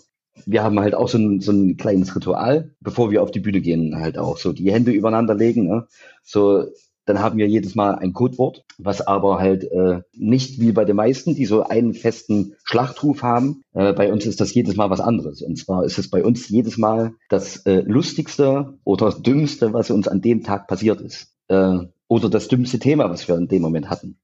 Wir 0.46 0.64
haben 0.64 0.80
halt 0.80 0.96
auch 0.96 1.08
so 1.08 1.18
ein, 1.18 1.42
so 1.42 1.52
ein 1.52 1.78
kleines 1.78 2.16
Ritual, 2.16 2.72
bevor 2.82 3.12
wir 3.12 3.22
auf 3.22 3.32
die 3.32 3.40
Bühne 3.40 3.62
gehen, 3.62 3.96
halt 3.96 4.18
auch 4.18 4.38
so 4.38 4.52
die 4.52 4.72
Hände 4.72 4.92
übereinander 4.92 5.36
legen. 5.36 5.68
Ne? 5.68 5.88
So 6.24 6.66
dann 7.06 7.20
haben 7.20 7.38
wir 7.38 7.48
jedes 7.48 7.76
Mal 7.76 7.96
ein 7.96 8.14
Codewort, 8.14 8.64
was 8.78 9.02
aber 9.02 9.40
halt 9.40 9.64
äh, 9.66 10.02
nicht 10.14 10.60
wie 10.60 10.72
bei 10.72 10.86
den 10.86 10.96
meisten, 10.96 11.36
die 11.36 11.46
so 11.46 11.64
einen 11.64 11.94
festen 11.94 12.56
Schlachtruf 12.64 13.24
haben. 13.24 13.64
Äh, 13.74 13.94
bei 13.94 14.12
uns 14.12 14.26
ist 14.26 14.40
das 14.40 14.54
jedes 14.54 14.76
Mal 14.76 14.90
was 14.90 15.02
anderes. 15.02 15.42
Und 15.42 15.58
zwar 15.58 15.84
ist 15.84 15.98
es 15.98 16.10
bei 16.10 16.24
uns 16.24 16.48
jedes 16.50 16.78
Mal 16.78 17.14
das 17.30 17.66
äh, 17.66 17.82
lustigste 17.82 18.78
oder 18.84 19.08
das 19.08 19.22
dümmste, 19.22 19.74
was 19.74 19.92
uns 19.92 20.08
an 20.08 20.22
dem 20.22 20.44
Tag 20.44 20.68
passiert 20.68 21.02
ist. 21.02 21.34
Äh, 21.50 21.80
oder 22.08 22.30
das 22.30 22.48
dümmste 22.48 22.80
Thema, 22.80 23.10
was 23.10 23.28
wir 23.28 23.36
in 23.36 23.48
dem 23.48 23.62
Moment 23.62 23.90
hatten. 23.90 24.20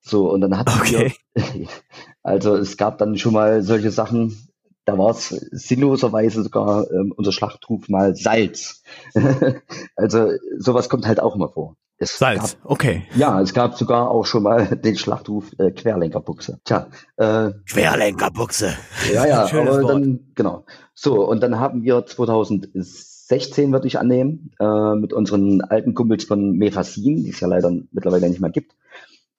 So, 0.00 0.30
und 0.30 0.40
dann 0.40 0.58
hatten 0.58 0.78
okay. 0.78 1.14
wir, 1.34 1.68
also 2.22 2.56
es 2.56 2.76
gab 2.76 2.98
dann 2.98 3.16
schon 3.16 3.32
mal 3.32 3.62
solche 3.62 3.90
Sachen, 3.90 4.48
da 4.84 4.98
war 4.98 5.10
es 5.10 5.28
sinnloserweise 5.28 6.42
sogar 6.42 6.90
ähm, 6.90 7.12
unser 7.16 7.32
Schlachtruf 7.32 7.88
mal 7.88 8.14
Salz. 8.14 8.82
also 9.96 10.32
sowas 10.58 10.88
kommt 10.88 11.06
halt 11.06 11.20
auch 11.20 11.34
immer 11.34 11.48
vor. 11.48 11.76
Es 11.96 12.18
Salz, 12.18 12.56
gab, 12.60 12.70
okay. 12.70 13.02
Ja, 13.14 13.40
es 13.40 13.54
gab 13.54 13.76
sogar 13.76 14.10
auch 14.10 14.26
schon 14.26 14.42
mal 14.42 14.66
den 14.84 14.96
Schlachtruf 14.96 15.52
äh, 15.58 15.70
Querlenkerbuchse. 15.70 16.60
Tja. 16.64 16.88
Äh, 17.16 17.52
Querlenkerbuchse. 17.68 18.74
Ja, 19.12 19.26
ja, 19.26 19.44
aber 19.52 19.82
Wort. 19.82 19.90
dann, 19.90 20.32
genau. 20.34 20.64
So, 20.94 21.28
und 21.28 21.40
dann 21.42 21.60
haben 21.60 21.82
wir 21.82 22.04
2016, 22.04 23.72
würde 23.72 23.86
ich 23.86 23.98
annehmen, 23.98 24.50
äh, 24.58 24.94
mit 24.96 25.12
unseren 25.12 25.60
alten 25.60 25.94
Kumpels 25.94 26.24
von 26.24 26.56
Mephasin, 26.56 27.22
die 27.22 27.30
es 27.30 27.40
ja 27.40 27.46
leider 27.46 27.70
mittlerweile 27.92 28.28
nicht 28.28 28.40
mehr 28.40 28.50
gibt, 28.50 28.74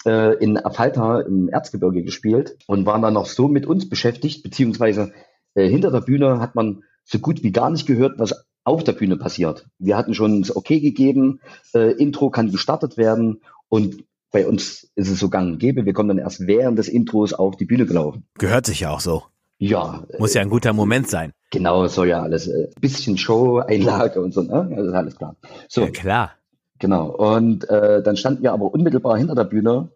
äh, 0.05 0.35
in 0.37 0.57
Afalta 0.57 1.19
im 1.21 1.49
Erzgebirge 1.49 2.03
gespielt 2.03 2.57
und 2.67 2.85
waren 2.85 3.01
dann 3.01 3.13
noch 3.15 3.25
so 3.25 3.49
mit 3.49 3.65
uns 3.65 3.89
beschäftigt, 3.89 4.43
beziehungsweise 4.43 5.11
äh, 5.55 5.67
hinter 5.67 5.91
der 5.91 6.01
Bühne 6.01 6.39
hat 6.39 6.55
man 6.55 6.83
so 7.03 7.19
gut 7.19 7.43
wie 7.43 7.51
gar 7.51 7.69
nicht 7.69 7.85
gehört, 7.85 8.17
was 8.17 8.45
auf 8.65 8.83
der 8.83 8.91
Bühne 8.91 9.15
passiert. 9.15 9.67
Wir 9.79 9.95
hatten 9.95 10.13
schon 10.13 10.41
das 10.41 10.55
Okay 10.55 10.81
gegeben, 10.81 11.39
äh, 11.73 11.91
Intro 11.93 12.29
kann 12.29 12.51
gestartet 12.51 12.97
werden 12.97 13.41
und 13.69 14.03
bei 14.31 14.45
uns 14.45 14.91
ist 14.95 15.09
es 15.09 15.19
so 15.19 15.29
gang 15.29 15.53
und 15.53 15.59
gäbe. 15.59 15.85
Wir 15.85 15.93
kommen 15.93 16.09
dann 16.09 16.17
erst 16.17 16.45
während 16.45 16.77
des 16.77 16.89
Intros 16.89 17.31
auf 17.31 17.55
die 17.55 17.63
Bühne 17.63 17.85
gelaufen. 17.85 18.25
Gehört 18.37 18.65
sich 18.65 18.81
ja 18.81 18.91
auch 18.91 18.99
so. 18.99 19.23
Ja. 19.59 20.03
Muss 20.19 20.33
ja 20.33 20.41
ein 20.41 20.49
guter 20.49 20.73
Moment 20.73 21.09
sein. 21.09 21.31
Genau, 21.51 21.87
soll 21.87 22.09
ja 22.09 22.21
alles. 22.21 22.47
Äh, 22.47 22.69
bisschen 22.81 23.17
Show, 23.17 23.59
Einlage 23.59 24.21
und 24.21 24.33
so, 24.33 24.41
ne? 24.41 24.69
Das 24.75 24.87
ist 24.87 24.93
alles 24.93 25.15
klar. 25.15 25.37
So. 25.69 25.81
Ja, 25.81 25.89
klar. 25.91 26.31
Genau. 26.79 27.11
Und 27.11 27.69
äh, 27.69 28.03
dann 28.03 28.17
standen 28.17 28.43
wir 28.43 28.51
aber 28.51 28.73
unmittelbar 28.73 29.17
hinter 29.17 29.35
der 29.35 29.45
Bühne 29.45 29.89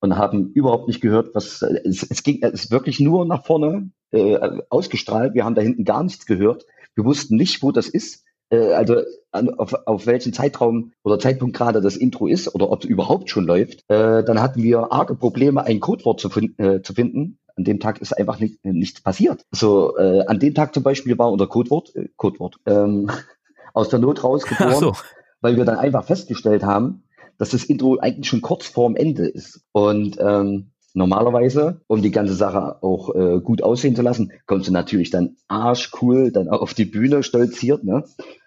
und 0.00 0.16
haben 0.16 0.50
überhaupt 0.54 0.88
nicht 0.88 1.00
gehört, 1.00 1.34
was 1.34 1.62
äh, 1.62 1.80
es, 1.84 2.02
es 2.02 2.22
ging, 2.24 2.40
es 2.42 2.64
ist 2.64 2.70
wirklich 2.72 2.98
nur 2.98 3.26
nach 3.26 3.44
vorne 3.44 3.90
äh, 4.10 4.38
ausgestrahlt. 4.70 5.34
Wir 5.34 5.44
haben 5.44 5.54
da 5.54 5.62
hinten 5.62 5.84
gar 5.84 6.02
nichts 6.02 6.26
gehört. 6.26 6.66
Wir 6.98 7.04
wussten 7.04 7.36
nicht, 7.36 7.62
wo 7.62 7.70
das 7.70 7.86
ist. 7.86 8.24
Äh, 8.50 8.72
also 8.72 9.02
an, 9.30 9.50
auf, 9.50 9.72
auf 9.86 10.06
welchen 10.06 10.32
Zeitraum 10.32 10.90
oder 11.04 11.20
Zeitpunkt 11.20 11.56
gerade 11.56 11.80
das 11.80 11.96
Intro 11.96 12.26
ist 12.26 12.52
oder 12.52 12.72
ob 12.72 12.82
es 12.82 12.90
überhaupt 12.90 13.30
schon 13.30 13.44
läuft. 13.46 13.84
Äh, 13.88 14.24
dann 14.24 14.42
hatten 14.42 14.64
wir 14.64 14.90
arge 14.90 15.14
Probleme, 15.14 15.64
ein 15.64 15.78
Codewort 15.78 16.18
zu, 16.18 16.28
äh, 16.56 16.82
zu 16.82 16.94
finden. 16.94 17.38
An 17.54 17.62
dem 17.62 17.78
Tag 17.78 18.00
ist 18.00 18.18
einfach 18.18 18.40
nicht, 18.40 18.64
nichts 18.64 19.00
passiert. 19.00 19.44
So 19.52 19.96
äh, 19.96 20.24
an 20.26 20.40
dem 20.40 20.54
Tag 20.54 20.74
zum 20.74 20.82
Beispiel 20.82 21.16
war 21.18 21.30
unser 21.30 21.46
Codewort, 21.46 21.94
äh, 21.94 22.08
Codewort 22.16 22.56
ähm, 22.66 23.08
aus 23.74 23.90
der 23.90 24.00
Not 24.00 24.24
rausgeboren, 24.24 24.74
so. 24.74 24.92
weil 25.40 25.56
wir 25.56 25.64
dann 25.64 25.78
einfach 25.78 26.04
festgestellt 26.04 26.64
haben, 26.64 27.04
dass 27.38 27.50
das 27.50 27.62
Intro 27.62 27.98
eigentlich 27.98 28.28
schon 28.28 28.42
kurz 28.42 28.66
vorm 28.66 28.96
Ende 28.96 29.28
ist. 29.28 29.60
Und 29.70 30.16
ähm, 30.18 30.72
normalerweise, 30.98 31.80
um 31.86 32.02
die 32.02 32.10
ganze 32.10 32.34
Sache 32.34 32.82
auch 32.82 33.14
äh, 33.14 33.40
gut 33.40 33.62
aussehen 33.62 33.96
zu 33.96 34.02
lassen, 34.02 34.32
kommst 34.46 34.68
du 34.68 34.72
natürlich 34.72 35.10
dann 35.10 35.36
arschcool 35.48 36.30
dann 36.30 36.48
auf 36.48 36.74
die 36.74 36.84
Bühne 36.84 37.22
stolziert, 37.22 37.84
ne? 37.84 38.04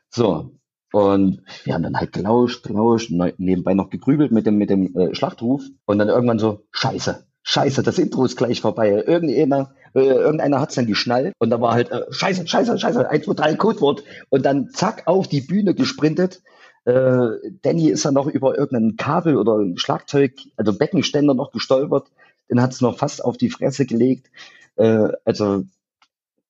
So. 0.10 0.52
Und 0.94 1.42
wir 1.64 1.74
haben 1.74 1.84
dann 1.84 1.96
halt 1.96 2.12
gelauscht, 2.12 2.64
gelauscht, 2.64 3.12
nebenbei 3.12 3.74
noch 3.74 3.90
gegrübelt 3.90 4.34
mit 4.34 4.46
dem, 4.46 4.58
mit 4.58 4.70
dem 4.70 4.94
äh, 4.96 5.16
Schlachtruf 5.16 5.64
und 5.86 6.00
dann 6.00 6.10
irgendwann 6.10 6.38
so, 6.38 6.66
scheiße, 6.72 7.26
scheiße, 7.44 7.82
das 7.82 7.98
Intro 7.98 8.26
ist 8.26 8.36
gleich 8.36 8.60
vorbei. 8.60 9.02
Irgendeiner, 9.08 9.74
äh, 9.96 10.02
irgendeiner 10.02 10.60
hat's 10.60 10.76
dann 10.76 10.88
geschnallt 10.88 11.34
und 11.40 11.50
da 11.50 11.62
war 11.62 11.76
halt, 11.76 11.92
äh, 11.92 12.02
scheiße, 12.10 12.46
scheiße, 12.46 12.78
scheiße, 12.78 13.10
1, 13.10 13.24
2, 13.24 13.34
3, 13.34 13.56
Codewort. 13.56 14.04
Und 14.28 14.46
dann 14.46 14.70
zack, 14.72 15.04
auf 15.06 15.30
die 15.30 15.40
Bühne 15.40 15.74
gesprintet 15.74 16.42
äh, 16.86 17.52
Danny 17.62 17.90
ist 17.90 18.06
dann 18.06 18.16
noch 18.16 18.28
über 18.28 18.58
irgendein 18.58 18.96
Kabel 18.98 19.38
oder 19.38 19.58
ein 19.58 19.78
Schlagzeug, 19.78 20.34
also 20.58 20.78
Beckenständer 20.78 21.34
noch 21.34 21.52
gestolpert. 21.52 22.08
Den 22.52 22.62
hat 22.62 22.74
es 22.74 22.82
noch 22.82 22.98
fast 22.98 23.24
auf 23.24 23.38
die 23.38 23.50
Fresse 23.50 23.86
gelegt. 23.86 24.30
Äh, 24.76 25.08
also 25.26 25.64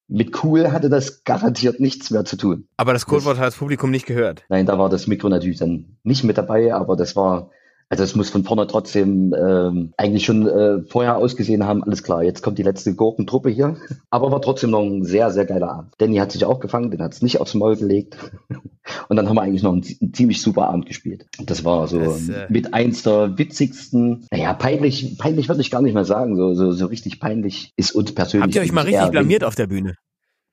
mit 0.08 0.44
cool 0.44 0.72
hatte 0.72 0.90
das 0.90 1.24
garantiert 1.24 1.80
nichts 1.80 2.12
mehr 2.12 2.26
zu 2.26 2.36
tun. 2.36 2.68
Aber 2.76 2.92
das 2.92 3.06
Codewort 3.06 3.38
hat 3.38 3.48
das 3.48 3.56
Publikum 3.56 3.92
nicht 3.92 4.06
gehört. 4.06 4.44
Nein, 4.50 4.66
da 4.66 4.78
war 4.78 4.90
das 4.90 5.08
Mikro 5.08 5.30
natürlich 5.30 5.60
dann 5.60 5.98
nicht 6.04 6.26
mit 6.26 6.38
dabei, 6.38 6.74
aber 6.74 6.98
das 6.98 7.16
war 7.16 7.52
also 7.92 8.04
es 8.04 8.16
muss 8.16 8.30
von 8.30 8.46
vorne 8.46 8.68
trotzdem 8.68 9.36
ähm, 9.38 9.94
eigentlich 9.98 10.24
schon 10.24 10.48
äh, 10.48 10.82
vorher 10.84 11.18
ausgesehen 11.18 11.66
haben, 11.66 11.84
alles 11.84 12.04
klar, 12.04 12.24
jetzt 12.24 12.42
kommt 12.42 12.58
die 12.58 12.64
letzte 12.64 12.96
Gurkentruppe 12.96 13.50
hier. 13.50 13.76
Aber 14.10 14.32
war 14.32 14.42
trotzdem 14.42 14.70
noch 14.70 14.82
ein 14.82 15.04
sehr, 15.04 15.30
sehr 15.32 15.46
geiler 15.46 15.70
Abend. 15.70 15.94
Danny 15.98 16.16
hat 16.16 16.32
sich 16.32 16.46
auch 16.46 16.62
gefangen, 16.62 16.90
den 16.90 17.02
hat 17.02 17.12
es 17.12 17.22
nicht 17.22 17.42
aufs 17.42 17.54
Maul 17.54 17.76
gelegt. 17.76 18.16
Und 19.10 19.18
dann 19.18 19.28
haben 19.28 19.36
wir 19.36 19.42
eigentlich 19.42 19.62
noch 19.62 19.74
einen, 19.74 19.84
einen 20.00 20.14
ziemlich 20.14 20.42
super 20.42 20.70
Abend 20.70 20.86
gespielt. 20.86 21.26
Das 21.46 21.66
war 21.66 21.86
so 21.90 22.00
das, 22.00 22.30
äh 22.30 22.46
mit 22.48 22.74
eins 22.74 23.04
der 23.04 23.38
witzigsten, 23.38 24.26
naja, 24.32 24.54
peinlich, 24.54 25.18
peinlich 25.18 25.50
würde 25.50 25.60
ich 25.60 25.70
gar 25.70 25.82
nicht 25.82 25.94
mehr 25.94 26.06
sagen. 26.06 26.38
So, 26.38 26.54
so, 26.54 26.72
so 26.72 26.86
richtig 26.86 27.20
peinlich 27.20 27.74
ist 27.76 27.92
uns 27.92 28.16
persönlich. 28.16 28.44
Habt 28.46 28.56
ihr 28.56 28.62
euch 28.62 28.72
mal 28.72 28.86
richtig 28.86 29.12
blamiert 29.12 29.44
auf 29.44 29.56
der 29.56 29.68
Bühne? 29.68 29.96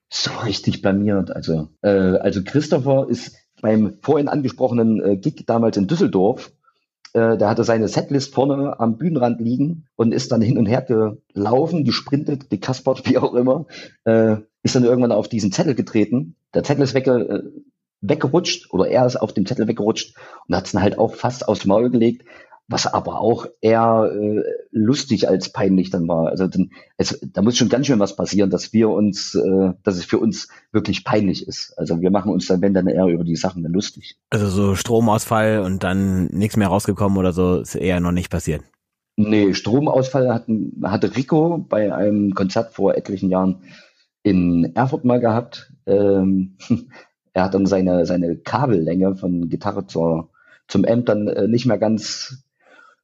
So 0.09 0.31
richtig 0.43 0.81
blamiert. 0.81 1.33
Also, 1.33 1.69
äh, 1.83 1.89
also 1.89 2.43
Christopher 2.43 3.07
ist 3.09 3.33
beim 3.61 3.93
vorhin 4.01 4.27
angesprochenen 4.27 5.01
äh, 5.01 5.15
Gig 5.15 5.45
damals 5.45 5.77
in 5.77 5.87
Düsseldorf 5.87 6.51
äh, 7.13 7.37
der 7.37 7.49
hatte 7.49 7.63
seine 7.63 7.87
Setlist 7.87 8.33
vorne 8.33 8.79
am 8.79 8.97
Bühnenrand 8.97 9.39
liegen 9.41 9.87
und 9.95 10.13
ist 10.13 10.31
dann 10.31 10.41
hin 10.41 10.57
und 10.57 10.65
her 10.65 10.81
gelaufen, 10.81 11.83
gesprintet, 11.83 12.49
gekaspert, 12.49 13.05
wie 13.09 13.17
auch 13.17 13.33
immer, 13.33 13.65
äh, 14.05 14.37
ist 14.63 14.75
dann 14.75 14.83
irgendwann 14.83 15.11
auf 15.11 15.27
diesen 15.27 15.51
Zettel 15.51 15.75
getreten. 15.75 16.35
Der 16.53 16.63
Zettel 16.63 16.83
ist 16.83 16.93
wegge 16.93 17.11
äh, 17.11 17.61
weggerutscht 18.01 18.71
oder 18.71 18.87
er 18.87 19.05
ist 19.05 19.17
auf 19.17 19.33
dem 19.33 19.45
Zettel 19.45 19.67
weggerutscht 19.67 20.15
und 20.47 20.55
hat 20.55 20.65
es 20.65 20.71
dann 20.71 20.81
halt 20.81 20.97
auch 20.97 21.15
fast 21.15 21.47
aufs 21.47 21.65
Maul 21.65 21.89
gelegt 21.89 22.25
was 22.69 22.85
aber 22.85 23.19
auch 23.19 23.47
eher 23.61 24.11
äh, 24.13 24.43
lustig 24.71 25.27
als 25.27 25.51
peinlich 25.51 25.89
dann 25.89 26.07
war. 26.07 26.27
Also 26.27 26.47
dann, 26.47 26.69
es, 26.97 27.19
da 27.33 27.41
muss 27.41 27.57
schon 27.57 27.67
ganz 27.67 27.87
schön 27.87 27.99
was 27.99 28.15
passieren, 28.15 28.51
dass 28.51 28.71
wir 28.73 28.89
uns, 28.89 29.33
äh, 29.33 29.73
dass 29.83 29.97
es 29.97 30.05
für 30.05 30.19
uns 30.19 30.49
wirklich 30.71 31.03
peinlich 31.03 31.47
ist. 31.47 31.73
Also 31.77 31.99
wir 31.99 32.11
machen 32.11 32.31
uns 32.31 32.45
dann, 32.45 32.61
wenn 32.61 32.75
dann 32.75 32.87
eher 32.87 33.07
über 33.07 33.23
die 33.23 33.35
Sachen 33.35 33.63
dann 33.63 33.73
lustig. 33.73 34.17
Also 34.29 34.47
so 34.47 34.75
Stromausfall 34.75 35.61
und 35.61 35.83
dann 35.83 36.25
nichts 36.27 36.57
mehr 36.57 36.67
rausgekommen 36.67 37.17
oder 37.17 37.33
so 37.33 37.59
ist 37.59 37.73
eher 37.73 37.99
noch 37.99 38.11
nicht 38.11 38.29
passiert. 38.29 38.61
Nee, 39.15 39.53
Stromausfall 39.55 40.31
hatten, 40.31 40.81
hatte 40.83 41.15
Rico 41.15 41.57
bei 41.57 41.93
einem 41.93 42.35
Konzert 42.35 42.73
vor 42.73 42.95
etlichen 42.95 43.31
Jahren 43.31 43.63
in 44.21 44.75
Erfurt 44.75 45.05
mal 45.05 45.19
gehabt. 45.19 45.73
Ähm, 45.87 46.57
er 47.33 47.45
hat 47.45 47.55
dann 47.55 47.65
seine, 47.65 48.05
seine 48.05 48.37
Kabellänge 48.37 49.15
von 49.15 49.49
Gitarre 49.49 49.87
zur, 49.87 50.29
zum 50.67 50.85
Amp 50.85 51.07
dann 51.07 51.27
äh, 51.27 51.47
nicht 51.47 51.65
mehr 51.65 51.79
ganz 51.79 52.43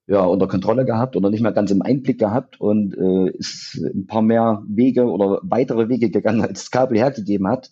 ja, 0.08 0.24
unter 0.24 0.48
Kontrolle 0.48 0.86
gehabt 0.86 1.16
oder 1.16 1.30
nicht 1.30 1.42
mehr 1.42 1.52
ganz 1.52 1.72
im 1.72 1.82
Einblick 1.82 2.20
gehabt 2.20 2.62
und 2.62 2.96
äh, 2.96 3.30
ist 3.32 3.76
ein 3.76 4.08
paar 4.08 4.22
mehr 4.22 4.64
Wege 4.68 5.06
oder 5.06 5.40
weitere 5.44 5.90
Wege 5.90 6.10
gegangen, 6.10 6.42
als 6.42 6.62
das 6.62 6.72
Kabel 6.72 6.98
hergegeben 6.98 7.48
hat. 7.48 7.72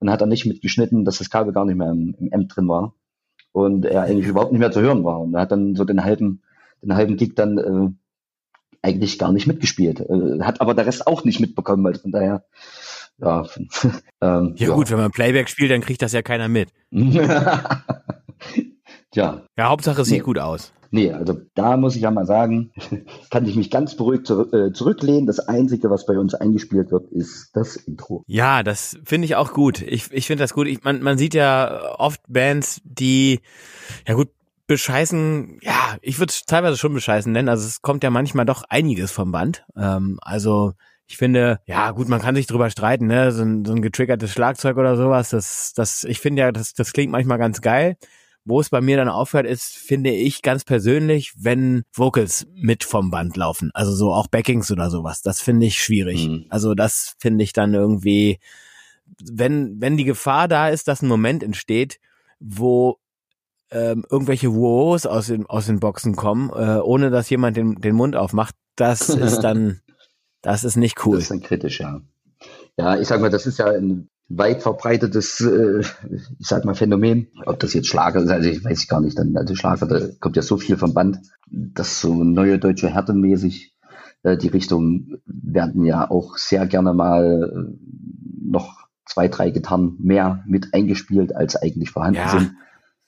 Und 0.00 0.10
hat 0.10 0.20
dann 0.20 0.28
nicht 0.28 0.46
mitgeschnitten, 0.46 1.04
dass 1.04 1.18
das 1.18 1.28
Kabel 1.28 1.52
gar 1.52 1.64
nicht 1.64 1.76
mehr 1.76 1.90
im, 1.90 2.14
im 2.20 2.30
M 2.30 2.46
drin 2.46 2.68
war 2.68 2.94
und 3.50 3.84
er 3.84 4.02
eigentlich 4.02 4.28
überhaupt 4.28 4.52
nicht 4.52 4.60
mehr 4.60 4.70
zu 4.70 4.80
hören 4.80 5.02
war. 5.02 5.20
Und 5.20 5.34
er 5.34 5.40
hat 5.40 5.50
dann 5.50 5.74
so 5.74 5.84
den 5.84 6.04
halben 6.04 6.40
den 6.82 6.94
halben 6.94 7.16
Gig 7.16 7.34
dann 7.34 7.58
äh, 7.58 7.88
eigentlich 8.82 9.18
gar 9.18 9.32
nicht 9.32 9.46
mitgespielt, 9.46 10.00
äh, 10.00 10.40
hat 10.42 10.60
aber 10.60 10.74
der 10.74 10.86
Rest 10.86 11.06
auch 11.06 11.24
nicht 11.24 11.40
mitbekommen, 11.40 11.84
weil 11.84 11.94
von 11.94 12.12
daher 12.12 12.44
ja, 13.20 13.46
ähm, 14.20 14.54
ja, 14.56 14.68
ja. 14.68 14.74
gut, 14.74 14.90
wenn 14.90 14.98
man 14.98 15.10
Playback 15.10 15.48
spielt, 15.48 15.70
dann 15.70 15.80
kriegt 15.80 16.02
das 16.02 16.12
ja 16.12 16.22
keiner 16.22 16.48
mit. 16.48 16.68
ja. 19.14 19.42
Ja, 19.56 19.68
Hauptsache 19.68 20.02
es 20.02 20.08
sieht 20.08 20.18
nee. 20.18 20.24
gut 20.24 20.38
aus. 20.38 20.72
Nee, 20.90 21.12
also 21.12 21.38
da 21.54 21.76
muss 21.76 21.96
ich 21.96 22.02
ja 22.02 22.10
mal 22.10 22.24
sagen, 22.24 22.72
kann 23.30 23.44
ich 23.44 23.56
mich 23.56 23.70
ganz 23.70 23.94
beruhigt 23.94 24.26
zur, 24.26 24.52
äh, 24.54 24.72
zurücklehnen. 24.72 25.26
Das 25.26 25.38
Einzige, 25.40 25.90
was 25.90 26.06
bei 26.06 26.18
uns 26.18 26.34
eingespielt 26.34 26.90
wird, 26.90 27.10
ist 27.10 27.50
das 27.54 27.76
Intro. 27.76 28.24
Ja, 28.26 28.62
das 28.62 28.98
finde 29.04 29.26
ich 29.26 29.36
auch 29.36 29.52
gut. 29.52 29.82
Ich, 29.82 30.10
ich 30.12 30.26
finde 30.26 30.44
das 30.44 30.54
gut. 30.54 30.66
Ich, 30.66 30.84
man, 30.84 31.02
man 31.02 31.18
sieht 31.18 31.34
ja 31.34 31.94
oft 31.98 32.22
Bands, 32.26 32.80
die, 32.84 33.40
ja 34.06 34.14
gut, 34.14 34.30
bescheißen, 34.66 35.58
ja, 35.62 35.96
ich 36.00 36.18
würde 36.18 36.30
es 36.30 36.44
teilweise 36.44 36.76
schon 36.78 36.94
bescheißen 36.94 37.32
nennen. 37.32 37.48
Also 37.48 37.66
es 37.66 37.82
kommt 37.82 38.02
ja 38.02 38.10
manchmal 38.10 38.46
doch 38.46 38.64
einiges 38.68 39.12
vom 39.12 39.30
Band. 39.30 39.64
Ähm, 39.76 40.18
also 40.22 40.72
Ich 41.10 41.16
finde, 41.16 41.60
ja 41.64 41.90
gut, 41.92 42.08
man 42.08 42.20
kann 42.20 42.34
sich 42.34 42.46
drüber 42.46 42.68
streiten, 42.68 43.06
ne? 43.06 43.32
So 43.32 43.42
ein, 43.42 43.64
so 43.64 43.72
ein 43.72 43.80
getriggertes 43.80 44.30
Schlagzeug 44.30 44.76
oder 44.76 44.94
sowas, 44.94 45.30
das, 45.30 45.72
das, 45.74 46.04
ich 46.04 46.20
finde 46.20 46.42
ja, 46.42 46.52
das, 46.52 46.74
das 46.74 46.92
klingt 46.92 47.10
manchmal 47.10 47.38
ganz 47.38 47.62
geil. 47.62 47.96
Wo 48.48 48.60
es 48.60 48.70
bei 48.70 48.80
mir 48.80 48.96
dann 48.96 49.10
aufhört, 49.10 49.44
ist, 49.44 49.76
finde 49.76 50.10
ich 50.10 50.40
ganz 50.40 50.64
persönlich, 50.64 51.34
wenn 51.38 51.82
Vocals 51.92 52.46
mit 52.54 52.82
vom 52.82 53.10
Band 53.10 53.36
laufen. 53.36 53.70
Also 53.74 53.94
so 53.94 54.14
auch 54.14 54.26
Backings 54.26 54.72
oder 54.72 54.88
sowas. 54.88 55.20
Das 55.20 55.42
finde 55.42 55.66
ich 55.66 55.82
schwierig. 55.82 56.26
Mhm. 56.26 56.46
Also 56.48 56.74
das 56.74 57.14
finde 57.18 57.44
ich 57.44 57.52
dann 57.52 57.74
irgendwie, 57.74 58.38
wenn, 59.30 59.78
wenn 59.82 59.98
die 59.98 60.04
Gefahr 60.04 60.48
da 60.48 60.70
ist, 60.70 60.88
dass 60.88 61.02
ein 61.02 61.08
Moment 61.08 61.42
entsteht, 61.42 62.00
wo 62.40 62.96
ähm, 63.70 64.06
irgendwelche 64.10 64.54
Woos 64.54 65.04
aus 65.04 65.26
den, 65.26 65.44
aus 65.44 65.66
den 65.66 65.78
Boxen 65.78 66.16
kommen, 66.16 66.48
äh, 66.48 66.80
ohne 66.80 67.10
dass 67.10 67.28
jemand 67.28 67.54
den, 67.54 67.74
den 67.74 67.94
Mund 67.94 68.16
aufmacht, 68.16 68.54
das 68.76 69.10
ist 69.10 69.40
dann, 69.42 69.82
das 70.40 70.64
ist 70.64 70.76
nicht 70.76 71.04
cool. 71.04 71.16
Das 71.16 71.24
ist 71.24 71.30
dann 71.32 71.42
kritisch, 71.42 71.80
ja. 71.80 72.00
Ja, 72.78 72.98
ich 72.98 73.08
sag 73.08 73.20
mal, 73.20 73.28
das 73.28 73.44
ist 73.44 73.58
ja 73.58 73.66
ein 73.66 74.08
weit 74.28 74.62
verbreitetes, 74.62 75.40
äh, 75.40 75.80
ich 75.80 76.46
sag 76.46 76.64
mal, 76.64 76.74
Phänomen. 76.74 77.28
Ob 77.46 77.58
das 77.60 77.74
jetzt 77.74 77.88
Schlager 77.88 78.20
ist, 78.20 78.30
also 78.30 78.48
ich 78.48 78.64
weiß 78.64 78.86
gar 78.88 79.00
nicht. 79.00 79.18
Dann, 79.18 79.36
also 79.36 79.54
Schlager, 79.54 79.86
da 79.86 80.00
kommt 80.20 80.36
ja 80.36 80.42
so 80.42 80.56
viel 80.58 80.76
vom 80.76 80.94
Band, 80.94 81.20
dass 81.50 82.00
so 82.00 82.24
neue 82.24 82.58
deutsche 82.58 82.88
Härtenmäßig 82.88 83.74
äh, 84.22 84.36
die 84.36 84.48
Richtung 84.48 85.18
werden 85.26 85.84
ja 85.84 86.10
auch 86.10 86.36
sehr 86.36 86.66
gerne 86.66 86.92
mal 86.92 87.52
äh, 87.52 88.50
noch 88.50 88.88
zwei, 89.06 89.28
drei 89.28 89.50
Gitarren 89.50 89.96
mehr 89.98 90.44
mit 90.46 90.74
eingespielt, 90.74 91.34
als 91.34 91.56
eigentlich 91.56 91.90
vorhanden 91.90 92.18
ja. 92.18 92.28
sind. 92.28 92.52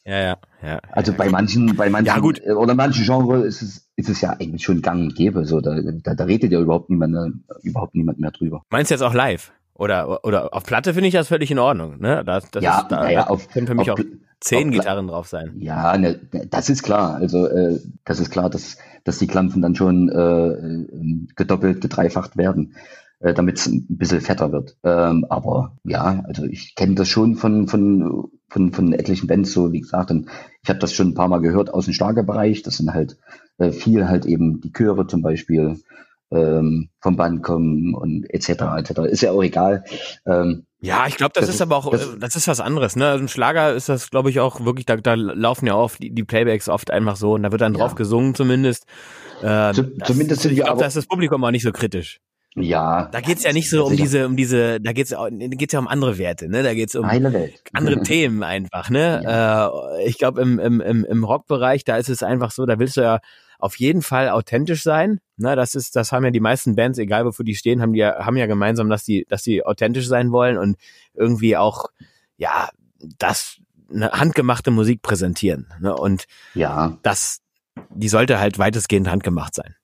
Ja, 0.07 0.19
ja, 0.19 0.37
ja. 0.63 0.81
Also 0.93 1.13
bei 1.13 1.29
manchen, 1.29 1.77
bei 1.77 1.91
manchen, 1.91 2.07
Ja, 2.07 2.19
gut. 2.19 2.41
oder 2.41 2.75
manchen 2.75 3.05
Genres 3.05 3.45
ist 3.45 3.63
es, 3.63 3.91
ist 3.97 4.09
es 4.09 4.21
ja 4.23 4.31
eigentlich 4.31 4.65
schon 4.65 4.81
gang 4.81 5.03
und 5.03 5.15
gäbe. 5.15 5.45
So, 5.45 5.61
da, 5.61 5.79
da, 5.83 6.15
da 6.15 6.25
redet 6.25 6.51
ja 6.53 6.61
überhaupt 6.61 6.89
niemand, 6.89 7.15
äh, 7.15 7.69
überhaupt 7.69 7.95
niemand 7.95 8.19
mehr 8.19 8.31
drüber. 8.31 8.63
Meinst 8.71 8.91
du 8.91 8.95
jetzt 8.95 9.03
auch 9.03 9.13
live? 9.13 9.53
Oder, 9.81 10.25
oder 10.25 10.53
auf 10.55 10.65
Platte 10.65 10.93
finde 10.93 11.09
ich 11.09 11.15
das 11.15 11.29
völlig 11.29 11.51
in 11.51 11.59
Ordnung, 11.59 11.99
ne? 12.01 12.23
Das, 12.25 12.51
das 12.51 12.63
Ja, 12.63 12.81
ist, 12.81 12.89
da, 12.89 13.11
da 13.11 13.23
auf- 13.25 13.49
können 13.49 13.67
für 13.67 13.75
mich 13.75 13.91
auf 13.91 13.99
auch 13.99 14.05
zehn 14.41 14.69
auf 14.69 14.75
Gitarren 14.75 15.07
drauf 15.09 15.27
sein. 15.27 15.53
Ja, 15.59 15.97
ne, 15.97 16.21
das 16.51 16.69
ist 16.69 16.83
klar. 16.83 17.15
Also 17.15 17.47
äh, 17.47 17.81
das 18.05 18.21
ist 18.21 18.31
klar, 18.31 18.51
dass, 18.51 18.77
dass 19.05 19.19
die 19.19 19.27
Klampfen 19.27 19.63
dann 19.63 19.75
schon 19.75 20.11
äh, 20.11 20.49
äh, 20.49 21.27
gedoppelt, 21.35 21.81
gedreifacht 21.81 22.37
werden, 22.37 22.75
äh, 23.21 23.33
damit 23.33 23.59
es 23.59 23.67
ein 23.69 23.87
bisschen 23.89 24.21
fetter 24.21 24.53
wird. 24.53 24.77
Ähm, 24.85 25.25
aber 25.31 25.77
ja, 25.85 26.23
also 26.27 26.45
ich 26.45 26.75
kenne 26.75 26.95
das 26.97 27.09
schon 27.09 27.37
von, 27.37 27.67
von, 27.67 28.29
von, 28.51 28.73
von 28.73 28.93
etlichen 28.93 29.29
Bands, 29.29 29.53
so 29.53 29.73
wie 29.73 29.81
gesagt. 29.81 30.11
Und 30.11 30.29
ich 30.63 30.69
habe 30.69 30.79
das 30.79 30.93
schon 30.93 31.09
ein 31.09 31.15
paar 31.15 31.29
Mal 31.29 31.41
gehört 31.41 31.73
aus 31.73 31.87
dem 31.87 31.95
Schlagerbereich. 31.95 32.63
Das 32.63 32.77
sind 32.77 32.93
halt 32.93 33.17
äh, 33.57 33.73
viel 33.73 34.09
halt 34.09 34.27
eben 34.27 34.61
die 34.61 34.73
Chöre 34.75 35.07
zum 35.07 35.23
Beispiel 35.23 35.79
ähm, 36.31 36.91
vom 37.01 37.17
Band 37.17 37.43
kommen 37.43 37.95
und 37.95 38.25
etc. 38.33 38.51
etc. 38.79 38.91
Ist 39.11 39.21
ja 39.23 39.33
auch 39.33 39.43
egal. 39.43 39.85
Ähm, 40.27 40.65
Ja, 40.81 41.07
ich 41.07 41.17
glaube, 41.17 41.33
das, 41.35 41.47
Das 41.47 41.55
ist 41.57 41.61
aber 41.61 41.77
auch, 41.77 41.91
das- 41.91 42.15
äh, 42.15 42.19
das 42.19 42.37
ist 42.37 42.49
was 42.49 42.61
anderes, 42.61 42.97
ne? 42.97 43.07
Also 43.09 43.21
Im 43.23 43.29
Schlager 43.29 43.75
ist 43.75 43.89
das, 43.89 44.11
glaube 44.11 44.31
ich, 44.31 44.41
auch 44.41 44.65
wirklich, 44.65 44.87
da, 44.87 44.97
da 44.97 45.15
laufen 45.15 45.67
ja 45.67 45.75
oft 45.75 46.03
die, 46.03 46.11
die 46.15 46.25
Playbacks 46.25 46.69
oft 46.69 46.91
einfach 46.91 47.17
so 47.17 47.35
und 47.35 47.43
da 47.43 47.51
wird 47.53 47.61
dann 47.61 47.75
Ja. 47.75 47.81
drauf 47.81 47.95
gesungen 47.97 48.35
zumindest. 48.35 48.87
Ähm, 49.43 49.75
Zu- 49.75 49.83
das, 49.83 50.09
zumindest 50.09 50.43
sind 50.43 50.53
ich 50.53 50.61
glaube, 50.61 50.81
da 50.81 50.87
ist 50.87 50.97
das 50.97 51.07
Publikum 51.07 51.43
auch 51.45 51.51
nicht 51.51 51.65
so 51.65 51.73
kritisch. 51.73 52.21
Ja. 52.57 53.09
Da 53.13 53.21
geht's 53.21 53.45
ja 53.45 53.53
nicht 53.53 53.71
so 53.71 53.85
um 53.85 53.91
Sicher. 53.91 54.03
diese, 54.03 54.27
um 54.27 54.37
diese, 54.37 54.81
da 54.81 54.93
geht's, 54.93 55.15
geht's 55.31 55.73
ja 55.73 55.79
um 55.79 55.89
andere 55.89 56.19
Werte, 56.19 56.49
ne? 56.49 56.63
Da 56.63 56.75
geht's 56.75 56.97
um 56.97 57.05
andere 57.73 58.03
Themen 58.03 58.43
einfach, 58.43 58.91
ne? 58.91 59.23
Äh, 59.25 60.09
ich 60.09 60.19
glaube, 60.19 60.41
im, 60.43 60.59
im, 60.59 60.81
im, 60.81 61.05
im 61.05 61.25
Rockbereich, 61.25 61.85
da 61.85 61.97
ist 61.97 62.09
es 62.09 62.23
einfach 62.23 62.51
so, 62.51 62.67
da 62.67 62.79
willst 62.79 62.97
du 62.97 63.03
ja 63.03 63.21
auf 63.61 63.77
jeden 63.77 64.03
Fall 64.03 64.31
authentisch 64.31 64.83
sein. 64.83 65.21
Ne? 65.37 65.55
Das 65.55 65.75
ist, 65.75 65.95
das 65.95 66.13
haben 66.13 66.25
ja 66.25 66.31
die 66.31 66.41
meisten 66.41 66.75
Bands, 66.75 66.99
egal 66.99 67.25
wofür 67.25 67.45
die 67.45 67.55
stehen, 67.55 67.83
haben 67.83 67.93
die 67.93 68.01
ja, 68.01 68.25
haben 68.25 68.37
ja 68.37 68.47
gemeinsam, 68.47 68.89
dass 68.89 69.05
die, 69.05 69.27
dass 69.29 69.43
die 69.43 69.65
authentisch 69.65 70.09
sein 70.09 70.33
wollen 70.33 70.59
und 70.59 70.77
irgendwie 71.15 71.57
auch, 71.57 71.87
ja, 72.37 72.71
das 73.19 73.59
eine 73.93 74.11
handgemachte 74.13 74.71
Musik 74.71 75.03
präsentieren. 75.03 75.67
Ne? 75.81 75.95
Und 75.95 76.27
Ja, 76.55 76.99
das, 77.03 77.41
die 77.91 78.09
sollte 78.09 78.41
halt 78.41 78.59
weitestgehend 78.59 79.09
handgemacht 79.09 79.55
sein. 79.55 79.75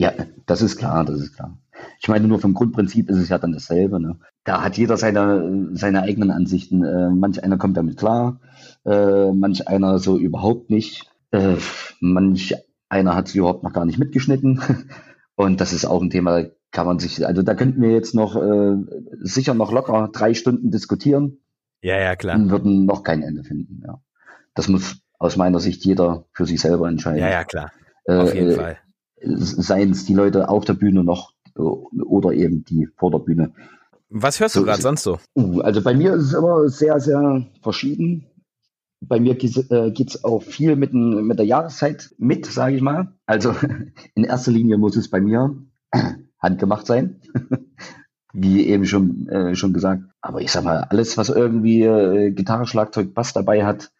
Ja, 0.00 0.12
das 0.46 0.62
ist 0.62 0.78
klar, 0.78 1.04
das 1.04 1.20
ist 1.20 1.34
klar. 1.34 1.58
Ich 2.00 2.08
meine, 2.08 2.26
nur 2.26 2.38
vom 2.40 2.54
Grundprinzip 2.54 3.10
ist 3.10 3.18
es 3.18 3.28
ja 3.28 3.36
dann 3.38 3.52
dasselbe. 3.52 4.00
Ne? 4.00 4.18
Da 4.44 4.62
hat 4.62 4.78
jeder 4.78 4.96
seine, 4.96 5.68
seine 5.74 6.00
eigenen 6.02 6.30
Ansichten. 6.30 6.82
Äh, 6.82 7.10
manch 7.10 7.44
einer 7.44 7.58
kommt 7.58 7.76
damit 7.76 7.98
klar, 7.98 8.40
äh, 8.86 9.30
manch 9.32 9.68
einer 9.68 9.98
so 9.98 10.16
überhaupt 10.18 10.70
nicht. 10.70 11.10
Äh, 11.32 11.56
manch 12.00 12.54
einer 12.88 13.14
hat 13.14 13.28
sie 13.28 13.38
überhaupt 13.38 13.62
noch 13.62 13.74
gar 13.74 13.84
nicht 13.84 13.98
mitgeschnitten. 13.98 14.60
Und 15.36 15.60
das 15.60 15.74
ist 15.74 15.84
auch 15.84 16.00
ein 16.00 16.08
Thema, 16.08 16.42
da 16.44 16.48
kann 16.70 16.86
man 16.86 16.98
sich, 16.98 17.26
also 17.26 17.42
da 17.42 17.54
könnten 17.54 17.82
wir 17.82 17.90
jetzt 17.92 18.14
noch 18.14 18.36
äh, 18.36 18.76
sicher 19.20 19.52
noch 19.52 19.70
locker 19.70 20.08
drei 20.14 20.32
Stunden 20.32 20.70
diskutieren 20.70 21.40
Ja, 21.82 21.98
ja, 22.00 22.16
klar. 22.16 22.36
und 22.36 22.50
würden 22.50 22.86
noch 22.86 23.02
kein 23.02 23.22
Ende 23.22 23.42
finden. 23.44 23.82
Ja. 23.86 24.00
Das 24.54 24.68
muss 24.68 24.96
aus 25.18 25.36
meiner 25.36 25.60
Sicht 25.60 25.84
jeder 25.84 26.24
für 26.32 26.46
sich 26.46 26.60
selber 26.60 26.88
entscheiden. 26.88 27.20
Ja, 27.20 27.28
ja, 27.30 27.44
klar. 27.44 27.70
Auf 28.06 28.34
jeden 28.34 28.50
Äh, 28.52 28.54
Fall. 28.54 28.78
Seien 29.22 29.90
es 29.90 30.04
die 30.04 30.14
Leute 30.14 30.48
auf 30.48 30.64
der 30.64 30.74
Bühne 30.74 31.04
noch 31.04 31.32
äh, 31.56 31.60
oder 31.60 32.32
eben 32.32 32.64
die 32.64 32.88
vor 32.96 33.10
der 33.10 33.18
Bühne. 33.18 33.52
Was 34.08 34.40
hörst 34.40 34.56
du 34.56 34.60
so 34.60 34.66
gerade 34.66 34.82
sonst 34.82 35.04
so? 35.04 35.18
Uh, 35.36 35.60
also 35.60 35.82
bei 35.82 35.94
mir 35.94 36.14
ist 36.14 36.24
es 36.24 36.32
immer 36.34 36.68
sehr, 36.68 36.98
sehr 37.00 37.46
verschieden. 37.62 38.26
Bei 39.00 39.20
mir 39.20 39.34
geht's 39.34 39.56
äh, 39.70 39.92
geht's 39.92 40.24
auch 40.24 40.42
viel 40.42 40.76
mit, 40.76 40.92
mit 40.92 41.38
der 41.38 41.46
Jahreszeit 41.46 42.14
mit, 42.18 42.46
sage 42.46 42.76
ich 42.76 42.82
mal. 42.82 43.14
Also 43.26 43.54
in 44.14 44.24
erster 44.24 44.50
Linie 44.50 44.78
muss 44.78 44.96
es 44.96 45.08
bei 45.08 45.20
mir 45.20 45.56
handgemacht 46.38 46.86
sein, 46.86 47.20
wie 48.32 48.66
eben 48.66 48.84
schon, 48.84 49.28
äh, 49.28 49.54
schon 49.54 49.72
gesagt. 49.72 50.02
Aber 50.20 50.40
ich 50.40 50.50
sag 50.50 50.64
mal, 50.64 50.84
alles, 50.90 51.16
was 51.16 51.28
irgendwie 51.28 51.82
äh, 51.82 52.30
Gitarre, 52.32 52.66
Schlagzeug, 52.66 53.14
Bass 53.14 53.32
dabei 53.32 53.64
hat, 53.64 53.92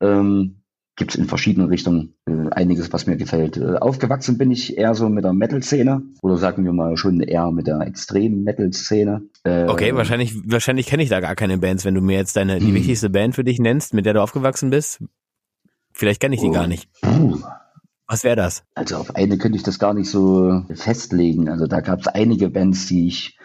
ähm, 0.00 0.61
gibt's 0.96 1.14
in 1.14 1.24
verschiedenen 1.26 1.68
Richtungen 1.68 2.14
äh, 2.26 2.50
einiges, 2.50 2.92
was 2.92 3.06
mir 3.06 3.16
gefällt. 3.16 3.56
Äh, 3.56 3.76
aufgewachsen 3.76 4.36
bin 4.38 4.50
ich 4.50 4.76
eher 4.76 4.94
so 4.94 5.08
mit 5.08 5.24
der 5.24 5.32
Metal-Szene 5.32 6.02
oder 6.20 6.36
sagen 6.36 6.64
wir 6.64 6.72
mal 6.72 6.96
schon 6.96 7.20
eher 7.20 7.50
mit 7.50 7.66
der 7.66 7.80
extremen 7.80 8.44
Metal-Szene. 8.44 9.22
Äh, 9.44 9.64
Okay, 9.68 9.94
wahrscheinlich, 9.94 10.34
wahrscheinlich 10.44 10.86
kenne 10.86 11.02
ich 11.02 11.08
da 11.08 11.20
gar 11.20 11.34
keine 11.34 11.56
Bands, 11.58 11.84
wenn 11.84 11.94
du 11.94 12.00
mir 12.02 12.16
jetzt 12.18 12.36
deine, 12.36 12.58
die 12.58 12.66
Hm. 12.66 12.74
wichtigste 12.74 13.08
Band 13.10 13.34
für 13.34 13.44
dich 13.44 13.58
nennst, 13.58 13.94
mit 13.94 14.04
der 14.06 14.12
du 14.14 14.22
aufgewachsen 14.22 14.70
bist. 14.70 15.02
Vielleicht 15.92 16.20
kenne 16.20 16.34
ich 16.34 16.40
die 16.40 16.48
Oh. 16.48 16.52
gar 16.52 16.66
nicht. 16.66 16.88
Puh. 17.00 17.38
Was 18.06 18.24
wäre 18.24 18.36
das? 18.36 18.62
Also 18.74 18.96
auf 18.96 19.16
eine 19.16 19.38
könnte 19.38 19.56
ich 19.56 19.62
das 19.62 19.78
gar 19.78 19.94
nicht 19.94 20.10
so 20.10 20.62
festlegen. 20.74 21.48
Also 21.48 21.66
da 21.66 21.80
gab 21.80 22.00
es 22.00 22.08
einige 22.08 22.50
Bands, 22.50 22.86
die 22.86 23.06
ich, 23.06 23.38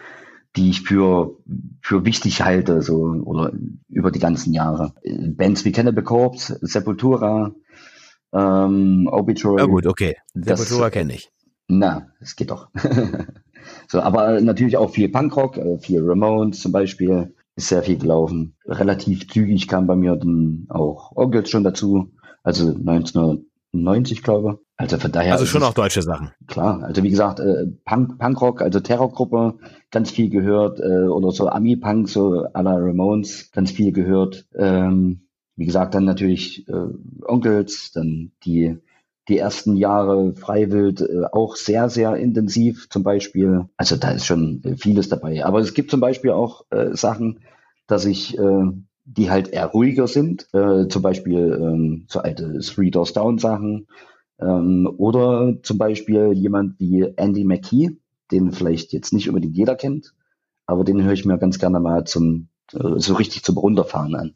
die 0.56 0.70
ich 0.70 0.82
für, 0.82 1.36
für 1.80 2.04
wichtig 2.04 2.42
halte, 2.42 2.82
so 2.82 2.96
oder 3.24 3.52
über 3.88 4.10
die 4.10 4.18
ganzen 4.18 4.52
Jahre. 4.52 4.94
Bands 5.04 5.64
wie 5.64 5.72
Cannibal 5.72 6.04
Corpse, 6.04 6.58
Sepultura, 6.62 7.52
ähm, 8.32 9.08
Obituary. 9.10 9.60
Ja 9.60 9.66
gut, 9.66 9.86
okay. 9.86 10.16
Sepultura 10.34 10.90
kenne 10.90 11.14
ich. 11.14 11.30
Na, 11.68 12.08
es 12.20 12.34
geht 12.34 12.50
doch. 12.50 12.68
so, 13.88 14.00
aber 14.00 14.40
natürlich 14.40 14.76
auch 14.76 14.90
viel 14.90 15.10
Punkrock, 15.10 15.58
äh, 15.58 15.78
viel 15.78 16.00
Ramones 16.02 16.60
zum 16.60 16.72
Beispiel, 16.72 17.34
ist 17.56 17.68
sehr 17.68 17.82
viel 17.82 17.98
gelaufen. 17.98 18.56
Relativ 18.66 19.28
zügig 19.28 19.68
kam 19.68 19.86
bei 19.86 19.96
mir 19.96 20.16
dann 20.16 20.66
auch 20.70 21.12
Onkels 21.14 21.50
schon 21.50 21.64
dazu, 21.64 22.12
also 22.42 22.68
1990, 22.68 24.22
glaube 24.22 24.58
ich. 24.60 24.67
Also 24.78 24.96
von 24.96 25.10
daher. 25.10 25.32
Also 25.32 25.44
schon 25.44 25.64
auch 25.64 25.74
deutsche 25.74 26.02
Sachen. 26.02 26.30
Klar, 26.46 26.84
also 26.84 27.02
wie 27.02 27.10
gesagt, 27.10 27.40
äh, 27.40 27.66
Punk, 27.84 28.16
Punkrock, 28.18 28.62
also 28.62 28.78
Terrorgruppe, 28.78 29.58
ganz 29.90 30.12
viel 30.12 30.30
gehört, 30.30 30.78
äh, 30.78 31.08
oder 31.08 31.32
so 31.32 31.48
Ami-Punk, 31.48 32.08
so 32.08 32.44
à 32.54 32.62
la 32.62 32.76
Ramones, 32.76 33.50
ganz 33.50 33.72
viel 33.72 33.92
gehört. 33.92 34.46
Ähm, 34.54 35.26
wie 35.56 35.66
gesagt, 35.66 35.96
dann 35.96 36.04
natürlich 36.04 36.68
äh, 36.68 36.86
Onkels, 37.26 37.90
dann 37.90 38.30
die, 38.44 38.78
die 39.26 39.38
ersten 39.38 39.74
Jahre 39.76 40.34
Freiwild 40.34 41.00
äh, 41.00 41.24
auch 41.32 41.56
sehr, 41.56 41.88
sehr 41.88 42.14
intensiv 42.14 42.88
zum 42.88 43.02
Beispiel. 43.02 43.64
Also 43.76 43.96
da 43.96 44.12
ist 44.12 44.26
schon 44.26 44.62
äh, 44.62 44.76
vieles 44.76 45.08
dabei. 45.08 45.44
Aber 45.44 45.58
es 45.58 45.74
gibt 45.74 45.90
zum 45.90 45.98
Beispiel 45.98 46.30
auch 46.30 46.64
äh, 46.70 46.94
Sachen, 46.94 47.40
dass 47.88 48.04
ich, 48.04 48.38
äh, 48.38 48.66
die 49.04 49.28
halt 49.28 49.48
eher 49.48 49.66
ruhiger 49.66 50.06
sind, 50.06 50.48
zum 50.52 51.00
Beispiel 51.00 51.58
ähm, 51.58 52.04
so 52.08 52.20
alte 52.20 52.58
Three 52.58 52.90
Doors 52.90 53.14
Down 53.14 53.38
Sachen, 53.38 53.86
ähm, 54.40 54.88
oder 54.98 55.56
zum 55.62 55.78
Beispiel 55.78 56.32
jemand 56.32 56.78
wie 56.78 57.12
Andy 57.16 57.44
McKee, 57.44 57.90
den 58.30 58.52
vielleicht 58.52 58.92
jetzt 58.92 59.12
nicht 59.12 59.28
unbedingt 59.28 59.56
jeder 59.56 59.76
kennt, 59.76 60.14
aber 60.66 60.84
den 60.84 61.02
höre 61.02 61.12
ich 61.12 61.24
mir 61.24 61.38
ganz 61.38 61.58
gerne 61.58 61.80
mal 61.80 62.04
zum 62.04 62.48
äh, 62.72 62.98
so 62.98 63.14
richtig 63.14 63.42
zum 63.42 63.56
Runterfahren 63.56 64.14
an. 64.14 64.34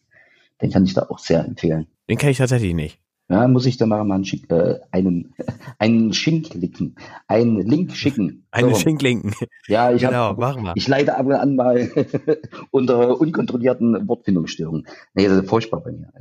Den 0.61 0.70
kann 0.70 0.84
ich 0.84 0.94
da 0.94 1.07
auch 1.09 1.18
sehr 1.18 1.44
empfehlen. 1.44 1.86
Den 2.09 2.18
kenne 2.18 2.32
ich 2.32 2.38
tatsächlich 2.38 2.74
nicht. 2.74 2.98
Ja, 3.28 3.48
muss 3.48 3.66
ich 3.66 3.78
da 3.78 3.86
mal 3.86 4.00
einen, 4.03 4.24
Schick, 4.24 4.50
äh, 4.50 4.80
einen, 4.90 5.34
einen 5.78 6.12
Schink 6.12 6.53
licken, 6.55 6.96
einen 7.28 7.61
Link 7.62 7.92
schicken. 7.96 8.46
Eine 8.50 8.74
So. 8.74 8.80
Schinklinken. 8.80 9.32
Ja, 9.66 9.92
ich 9.92 10.03
genau, 10.03 10.12
hab, 10.12 10.38
machen 10.38 10.64
wir. 10.64 10.72
ich 10.74 10.86
leide 10.88 11.16
ab 11.16 11.24
und 11.24 11.32
an 11.32 11.57
mal 11.57 11.88
unter 12.70 13.18
unkontrollierten 13.18 14.07
Wortfindungsstörungen. 14.07 14.86
Nee, 15.14 15.26
das 15.26 15.38
ist 15.42 15.48
furchtbar 15.48 15.80
bei 15.80 15.92
mir. 15.92 16.12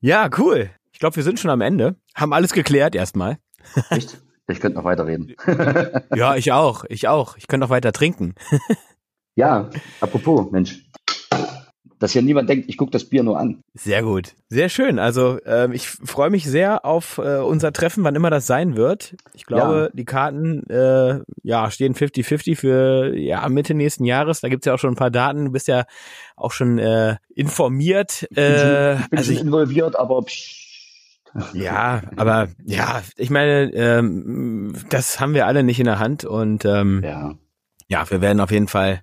Ja, 0.00 0.28
cool. 0.36 0.70
Ich 1.02 1.04
glaube, 1.04 1.16
wir 1.16 1.24
sind 1.24 1.40
schon 1.40 1.50
am 1.50 1.62
Ende. 1.62 1.96
Haben 2.14 2.32
alles 2.32 2.52
geklärt 2.52 2.94
erstmal. 2.94 3.38
Echt? 3.90 4.22
Ich 4.46 4.60
könnte 4.60 4.78
noch 4.78 4.84
weiterreden. 4.84 5.34
ja, 6.14 6.36
ich 6.36 6.52
auch. 6.52 6.84
Ich 6.88 7.08
auch. 7.08 7.36
Ich 7.36 7.48
könnte 7.48 7.66
noch 7.66 7.70
weiter 7.70 7.90
trinken. 7.90 8.36
ja, 9.34 9.68
apropos, 10.00 10.52
Mensch 10.52 10.84
dass 11.98 12.14
ja 12.14 12.22
niemand 12.22 12.50
denkt, 12.50 12.68
ich 12.68 12.76
gucke 12.76 12.90
das 12.90 13.04
Bier 13.04 13.22
nur 13.22 13.38
an. 13.38 13.62
Sehr 13.74 14.02
gut, 14.02 14.34
sehr 14.48 14.68
schön. 14.68 14.98
Also 14.98 15.38
äh, 15.44 15.72
ich 15.72 15.88
freue 15.88 16.30
mich 16.30 16.44
sehr 16.44 16.84
auf 16.84 17.18
äh, 17.18 17.36
unser 17.36 17.72
Treffen, 17.72 18.02
wann 18.02 18.16
immer 18.16 18.28
das 18.28 18.48
sein 18.48 18.76
wird. 18.76 19.14
Ich 19.34 19.46
glaube, 19.46 19.82
ja. 19.82 19.88
die 19.92 20.04
Karten 20.04 20.68
äh, 20.68 21.20
ja 21.44 21.70
stehen 21.70 21.94
50-50 21.94 22.56
für 22.56 23.16
ja 23.16 23.48
Mitte 23.48 23.74
nächsten 23.74 24.04
Jahres. 24.04 24.40
Da 24.40 24.48
gibt's 24.48 24.66
ja 24.66 24.74
auch 24.74 24.80
schon 24.80 24.94
ein 24.94 24.96
paar 24.96 25.12
Daten. 25.12 25.44
Du 25.44 25.52
bist 25.52 25.68
ja 25.68 25.84
auch 26.34 26.50
schon 26.50 26.80
äh, 26.80 27.18
informiert. 27.36 28.26
Ich 28.30 28.36
bin, 28.36 28.58
schon, 28.58 28.98
ich 29.00 29.08
bin 29.08 29.18
also 29.18 29.32
schon 29.32 29.46
involviert, 29.46 29.96
aber 29.96 30.22
psch. 30.22 30.71
Ja, 31.54 32.02
aber 32.16 32.48
ja, 32.64 33.02
ich 33.16 33.30
meine, 33.30 33.72
ähm, 33.72 34.74
das 34.90 35.18
haben 35.20 35.34
wir 35.34 35.46
alle 35.46 35.62
nicht 35.62 35.80
in 35.80 35.86
der 35.86 35.98
Hand 35.98 36.24
und 36.24 36.64
ähm, 36.64 37.02
ja. 37.02 37.34
ja, 37.88 38.10
wir 38.10 38.20
werden 38.20 38.40
auf 38.40 38.50
jeden 38.50 38.68
Fall 38.68 39.02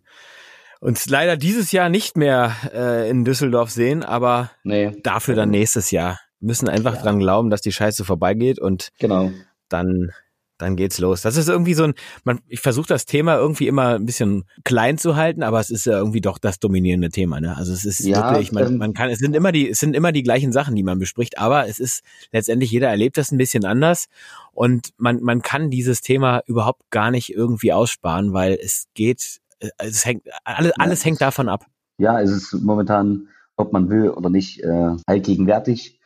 uns 0.79 1.09
leider 1.09 1.37
dieses 1.37 1.71
Jahr 1.71 1.89
nicht 1.89 2.17
mehr 2.17 2.55
äh, 2.73 3.09
in 3.09 3.25
Düsseldorf 3.25 3.69
sehen, 3.71 4.03
aber 4.03 4.51
nee. 4.63 4.95
dafür 5.03 5.35
dann 5.35 5.49
nächstes 5.49 5.91
Jahr. 5.91 6.19
Wir 6.39 6.47
müssen 6.47 6.69
einfach 6.69 6.95
ja. 6.95 7.01
dran 7.01 7.19
glauben, 7.19 7.49
dass 7.49 7.61
die 7.61 7.71
Scheiße 7.71 8.05
vorbeigeht 8.05 8.59
und 8.59 8.89
genau. 8.99 9.31
dann 9.67 10.11
dann 10.59 10.75
geht's 10.75 10.99
los. 10.99 11.23
Das 11.23 11.37
ist 11.37 11.49
irgendwie 11.49 11.73
so 11.73 11.83
ein, 11.83 11.93
man, 12.23 12.39
ich 12.47 12.59
versuche 12.59 12.87
das 12.87 13.05
Thema 13.05 13.37
irgendwie 13.37 13.67
immer 13.67 13.95
ein 13.95 14.05
bisschen 14.05 14.45
klein 14.63 14.97
zu 14.97 15.15
halten, 15.15 15.41
aber 15.41 15.59
es 15.59 15.71
ist 15.71 15.85
ja 15.85 15.97
irgendwie 15.97 16.21
doch 16.21 16.37
das 16.37 16.59
dominierende 16.59 17.09
Thema. 17.09 17.41
Ne? 17.41 17.57
Also 17.57 17.73
es 17.73 17.85
ist 17.85 17.99
ja, 18.01 18.31
wirklich, 18.31 18.51
man, 18.51 18.67
ähm, 18.67 18.77
man 18.77 18.93
kann, 18.93 19.09
es 19.09 19.19
sind 19.19 19.35
immer 19.35 19.51
die, 19.51 19.69
es 19.69 19.79
sind 19.79 19.95
immer 19.95 20.11
die 20.11 20.23
gleichen 20.23 20.51
Sachen, 20.51 20.75
die 20.75 20.83
man 20.83 20.99
bespricht, 20.99 21.39
aber 21.39 21.67
es 21.67 21.79
ist 21.79 22.03
letztendlich 22.31 22.71
jeder 22.71 22.89
erlebt 22.89 23.17
das 23.17 23.31
ein 23.31 23.37
bisschen 23.37 23.65
anders 23.65 24.05
und 24.51 24.89
man, 24.97 25.21
man 25.21 25.41
kann 25.41 25.69
dieses 25.69 26.01
Thema 26.01 26.43
überhaupt 26.45 26.91
gar 26.91 27.09
nicht 27.09 27.33
irgendwie 27.33 27.73
aussparen, 27.73 28.33
weil 28.33 28.59
es 28.61 28.87
geht 28.93 29.39
äh, 29.59 29.69
es 29.77 30.05
hängt, 30.05 30.23
alles, 30.43 30.71
alles 30.77 31.05
hängt 31.05 31.21
davon 31.21 31.49
ab. 31.49 31.65
Ja, 31.97 32.21
es 32.21 32.31
ist 32.31 32.53
momentan, 32.53 33.27
ob 33.55 33.73
man 33.73 33.89
will 33.89 34.09
oder 34.09 34.29
nicht, 34.29 34.63
äh, 34.63 34.95
allgegenwärtig. 35.05 35.98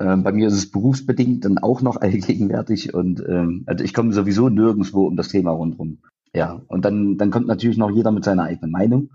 Ähm, 0.00 0.22
bei 0.22 0.32
mir 0.32 0.48
ist 0.48 0.54
es 0.54 0.70
berufsbedingt 0.70 1.44
dann 1.44 1.58
auch 1.58 1.82
noch 1.82 1.96
allgegenwärtig 2.00 2.94
und 2.94 3.22
ähm, 3.28 3.64
also 3.66 3.84
ich 3.84 3.94
komme 3.94 4.12
sowieso 4.12 4.48
nirgendwo 4.48 5.06
um 5.06 5.16
das 5.16 5.28
Thema 5.28 5.52
rundherum. 5.52 5.98
Ja, 6.32 6.62
und 6.68 6.84
dann, 6.84 7.18
dann 7.18 7.30
kommt 7.30 7.46
natürlich 7.46 7.76
noch 7.76 7.90
jeder 7.90 8.12
mit 8.12 8.24
seiner 8.24 8.44
eigenen 8.44 8.70
Meinung, 8.70 9.10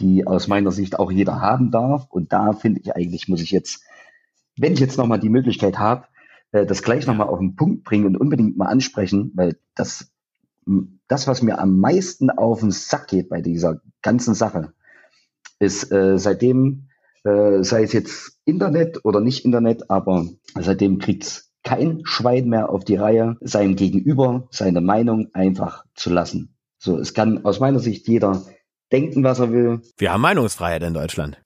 die 0.00 0.26
aus 0.26 0.48
meiner 0.48 0.72
Sicht 0.72 0.98
auch 0.98 1.12
jeder 1.12 1.40
haben 1.40 1.70
darf. 1.70 2.06
Und 2.10 2.32
da 2.32 2.52
finde 2.52 2.80
ich 2.80 2.96
eigentlich, 2.96 3.28
muss 3.28 3.42
ich 3.42 3.50
jetzt, 3.50 3.84
wenn 4.56 4.72
ich 4.72 4.80
jetzt 4.80 4.96
nochmal 4.96 5.20
die 5.20 5.28
Möglichkeit 5.28 5.78
habe, 5.78 6.06
äh, 6.52 6.64
das 6.64 6.82
gleich 6.82 7.06
nochmal 7.06 7.28
auf 7.28 7.38
den 7.38 7.54
Punkt 7.54 7.84
bringen 7.84 8.06
und 8.06 8.16
unbedingt 8.16 8.56
mal 8.56 8.66
ansprechen, 8.66 9.32
weil 9.34 9.58
das 9.74 10.10
das, 11.08 11.26
was 11.26 11.42
mir 11.42 11.58
am 11.58 11.78
meisten 11.78 12.30
auf 12.30 12.60
den 12.60 12.70
Sack 12.70 13.08
geht 13.08 13.28
bei 13.28 13.40
dieser 13.40 13.80
ganzen 14.02 14.34
Sache, 14.34 14.72
ist 15.58 15.90
äh, 15.92 16.18
seitdem, 16.18 16.88
äh, 17.24 17.62
sei 17.62 17.82
es 17.82 17.92
jetzt 17.92 18.38
Internet 18.44 19.04
oder 19.04 19.20
nicht 19.20 19.44
Internet, 19.44 19.90
aber 19.90 20.26
seitdem 20.58 20.98
kriegt's 20.98 21.52
kein 21.62 22.02
Schwein 22.04 22.48
mehr 22.48 22.70
auf 22.70 22.84
die 22.84 22.96
Reihe, 22.96 23.36
seinem 23.40 23.76
Gegenüber 23.76 24.48
seine 24.50 24.80
Meinung 24.80 25.30
einfach 25.32 25.84
zu 25.94 26.10
lassen. 26.10 26.56
So, 26.78 26.98
es 26.98 27.14
kann 27.14 27.44
aus 27.44 27.60
meiner 27.60 27.78
Sicht 27.78 28.06
jeder 28.06 28.42
denken, 28.92 29.24
was 29.24 29.38
er 29.38 29.50
will. 29.50 29.80
Wir 29.96 30.12
haben 30.12 30.20
Meinungsfreiheit 30.20 30.82
in 30.82 30.92
Deutschland. 30.92 31.40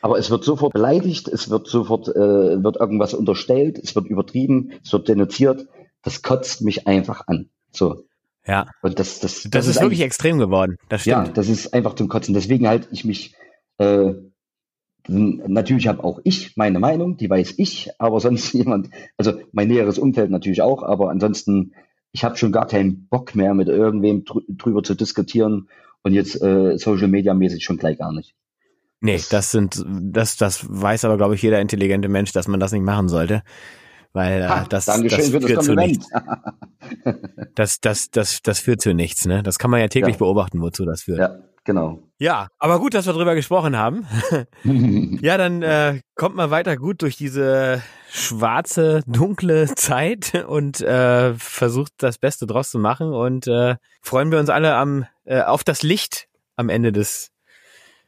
Aber 0.00 0.18
es 0.18 0.30
wird 0.30 0.44
sofort 0.44 0.72
beleidigt, 0.72 1.28
es 1.28 1.50
wird 1.50 1.66
sofort 1.66 2.08
äh, 2.08 2.62
wird 2.62 2.76
irgendwas 2.76 3.14
unterstellt, 3.14 3.78
es 3.82 3.96
wird 3.96 4.06
übertrieben, 4.06 4.72
es 4.84 4.92
wird 4.92 5.08
denunziert. 5.08 5.66
Das 6.02 6.22
kotzt 6.22 6.60
mich 6.62 6.86
einfach 6.86 7.26
an. 7.26 7.48
So, 7.72 8.04
ja. 8.46 8.66
Und 8.82 8.98
das, 8.98 9.20
das, 9.20 9.42
das, 9.42 9.50
das 9.50 9.66
ist, 9.66 9.76
ist 9.76 9.82
wirklich 9.82 10.02
extrem 10.02 10.38
geworden. 10.38 10.76
Das 10.88 11.02
stimmt. 11.02 11.28
Ja, 11.28 11.32
das 11.32 11.48
ist 11.48 11.72
einfach 11.72 11.94
zum 11.94 12.08
Kotzen. 12.08 12.34
Deswegen 12.34 12.68
halte 12.68 12.88
ich 12.92 13.04
mich, 13.04 13.34
äh, 13.78 14.12
natürlich 15.08 15.86
habe 15.86 16.02
auch 16.02 16.20
ich 16.24 16.56
meine 16.56 16.78
Meinung, 16.78 17.16
die 17.16 17.28
weiß 17.28 17.54
ich, 17.58 17.90
aber 17.98 18.20
sonst 18.20 18.52
jemand, 18.52 18.90
also 19.16 19.34
mein 19.52 19.68
näheres 19.68 19.98
Umfeld 19.98 20.30
natürlich 20.30 20.62
auch, 20.62 20.82
aber 20.82 21.10
ansonsten, 21.10 21.74
ich 22.12 22.24
habe 22.24 22.36
schon 22.36 22.52
gar 22.52 22.66
keinen 22.66 23.08
Bock 23.08 23.34
mehr 23.34 23.54
mit 23.54 23.68
irgendwem 23.68 24.24
drüber 24.24 24.82
zu 24.82 24.94
diskutieren 24.94 25.68
und 26.02 26.12
jetzt 26.12 26.40
äh, 26.40 26.76
Social 26.78 27.08
Media 27.08 27.34
mäßig 27.34 27.64
schon 27.64 27.76
gleich 27.76 27.98
gar 27.98 28.12
nicht. 28.12 28.34
Nee, 29.00 29.20
das 29.30 29.50
sind, 29.50 29.84
das, 29.86 30.36
das 30.36 30.66
weiß 30.68 31.04
aber, 31.04 31.16
glaube 31.16 31.34
ich, 31.34 31.42
jeder 31.42 31.60
intelligente 31.60 32.08
Mensch, 32.08 32.32
dass 32.32 32.48
man 32.48 32.60
das 32.60 32.72
nicht 32.72 32.84
machen 32.84 33.08
sollte 33.08 33.42
weil 34.14 34.42
äh, 34.42 34.48
ha, 34.48 34.64
das, 34.68 34.86
das 34.86 35.00
für 35.00 35.40
führt 35.40 35.58
das 35.58 35.66
zu 35.66 35.74
nichts. 35.74 36.08
das, 37.54 37.80
das, 37.80 38.10
das, 38.10 38.40
das 38.42 38.60
führt 38.60 38.80
zu 38.80 38.94
nichts, 38.94 39.26
ne? 39.26 39.42
Das 39.42 39.58
kann 39.58 39.70
man 39.70 39.80
ja 39.80 39.88
täglich 39.88 40.14
ja. 40.14 40.18
beobachten, 40.18 40.62
wozu 40.62 40.86
das 40.86 41.02
führt. 41.02 41.18
Ja, 41.18 41.38
genau. 41.64 41.98
Ja, 42.18 42.48
aber 42.58 42.78
gut, 42.78 42.94
dass 42.94 43.06
wir 43.06 43.12
drüber 43.12 43.34
gesprochen 43.34 43.76
haben. 43.76 44.06
ja, 45.20 45.36
dann 45.36 45.62
äh, 45.62 46.00
kommt 46.14 46.36
man 46.36 46.50
weiter 46.50 46.76
gut 46.76 47.02
durch 47.02 47.16
diese 47.16 47.82
schwarze, 48.10 49.02
dunkle 49.06 49.66
Zeit 49.74 50.44
und 50.46 50.80
äh, 50.80 51.34
versucht 51.34 51.92
das 51.98 52.18
Beste 52.18 52.46
draus 52.46 52.70
zu 52.70 52.78
machen 52.78 53.12
und 53.12 53.46
äh, 53.46 53.76
freuen 54.00 54.30
wir 54.30 54.38
uns 54.38 54.50
alle 54.50 54.74
am 54.76 55.06
äh, 55.24 55.42
auf 55.42 55.64
das 55.64 55.82
Licht 55.82 56.28
am 56.56 56.68
Ende 56.68 56.92
des 56.92 57.30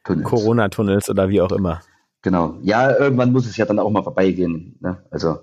Corona-Tunnels 0.05 1.11
oder 1.11 1.29
wie 1.29 1.41
auch 1.41 1.53
immer. 1.53 1.81
Genau. 2.23 2.59
Ja, 2.63 2.97
irgendwann 2.97 3.33
muss 3.33 3.47
es 3.47 3.57
ja 3.57 3.67
dann 3.67 3.79
auch 3.79 3.91
mal 3.91 4.03
vorbeigehen. 4.03 4.77
Ne? 4.81 5.03
Also 5.11 5.41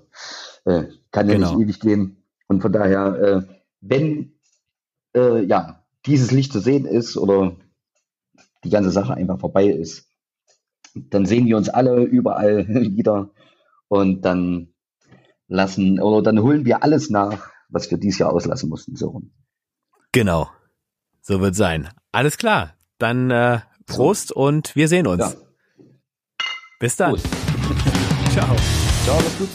äh, 0.64 0.84
kann 1.12 1.28
ja 1.28 1.34
genau. 1.34 1.54
nicht 1.54 1.62
ewig 1.62 1.80
gehen. 1.80 2.22
Und 2.46 2.62
von 2.62 2.72
daher, 2.72 3.14
äh, 3.14 3.42
wenn 3.80 4.34
äh, 5.14 5.44
ja 5.44 5.84
dieses 6.06 6.30
Licht 6.30 6.52
zu 6.52 6.60
sehen 6.60 6.84
ist 6.84 7.16
oder 7.16 7.56
die 8.64 8.70
ganze 8.70 8.90
Sache 8.90 9.14
einfach 9.14 9.38
vorbei 9.38 9.66
ist, 9.66 10.08
dann 10.94 11.26
sehen 11.26 11.46
wir 11.46 11.56
uns 11.56 11.68
alle 11.68 12.02
überall 12.02 12.66
wieder 12.68 13.30
und 13.88 14.22
dann 14.22 14.68
lassen 15.48 16.00
oder 16.00 16.22
dann 16.22 16.40
holen 16.42 16.64
wir 16.64 16.82
alles 16.82 17.10
nach, 17.10 17.50
was 17.68 17.90
wir 17.90 17.98
dieses 17.98 18.18
Jahr 18.18 18.32
auslassen 18.32 18.68
mussten. 18.68 18.96
So 18.96 19.22
Genau. 20.12 20.48
So 21.20 21.40
wird 21.40 21.56
sein. 21.56 21.88
Alles 22.12 22.36
klar. 22.36 22.74
Dann 22.98 23.30
äh, 23.30 23.60
Prost 23.86 24.28
so. 24.28 24.34
und 24.36 24.76
wir 24.76 24.88
sehen 24.88 25.06
uns. 25.06 25.20
Ja. 25.20 25.32
Bis 26.78 26.96
dann. 26.96 27.16
Ciao. 28.30 28.56
Ciao, 29.04 29.16
alles 29.16 29.38
gut. 29.38 29.48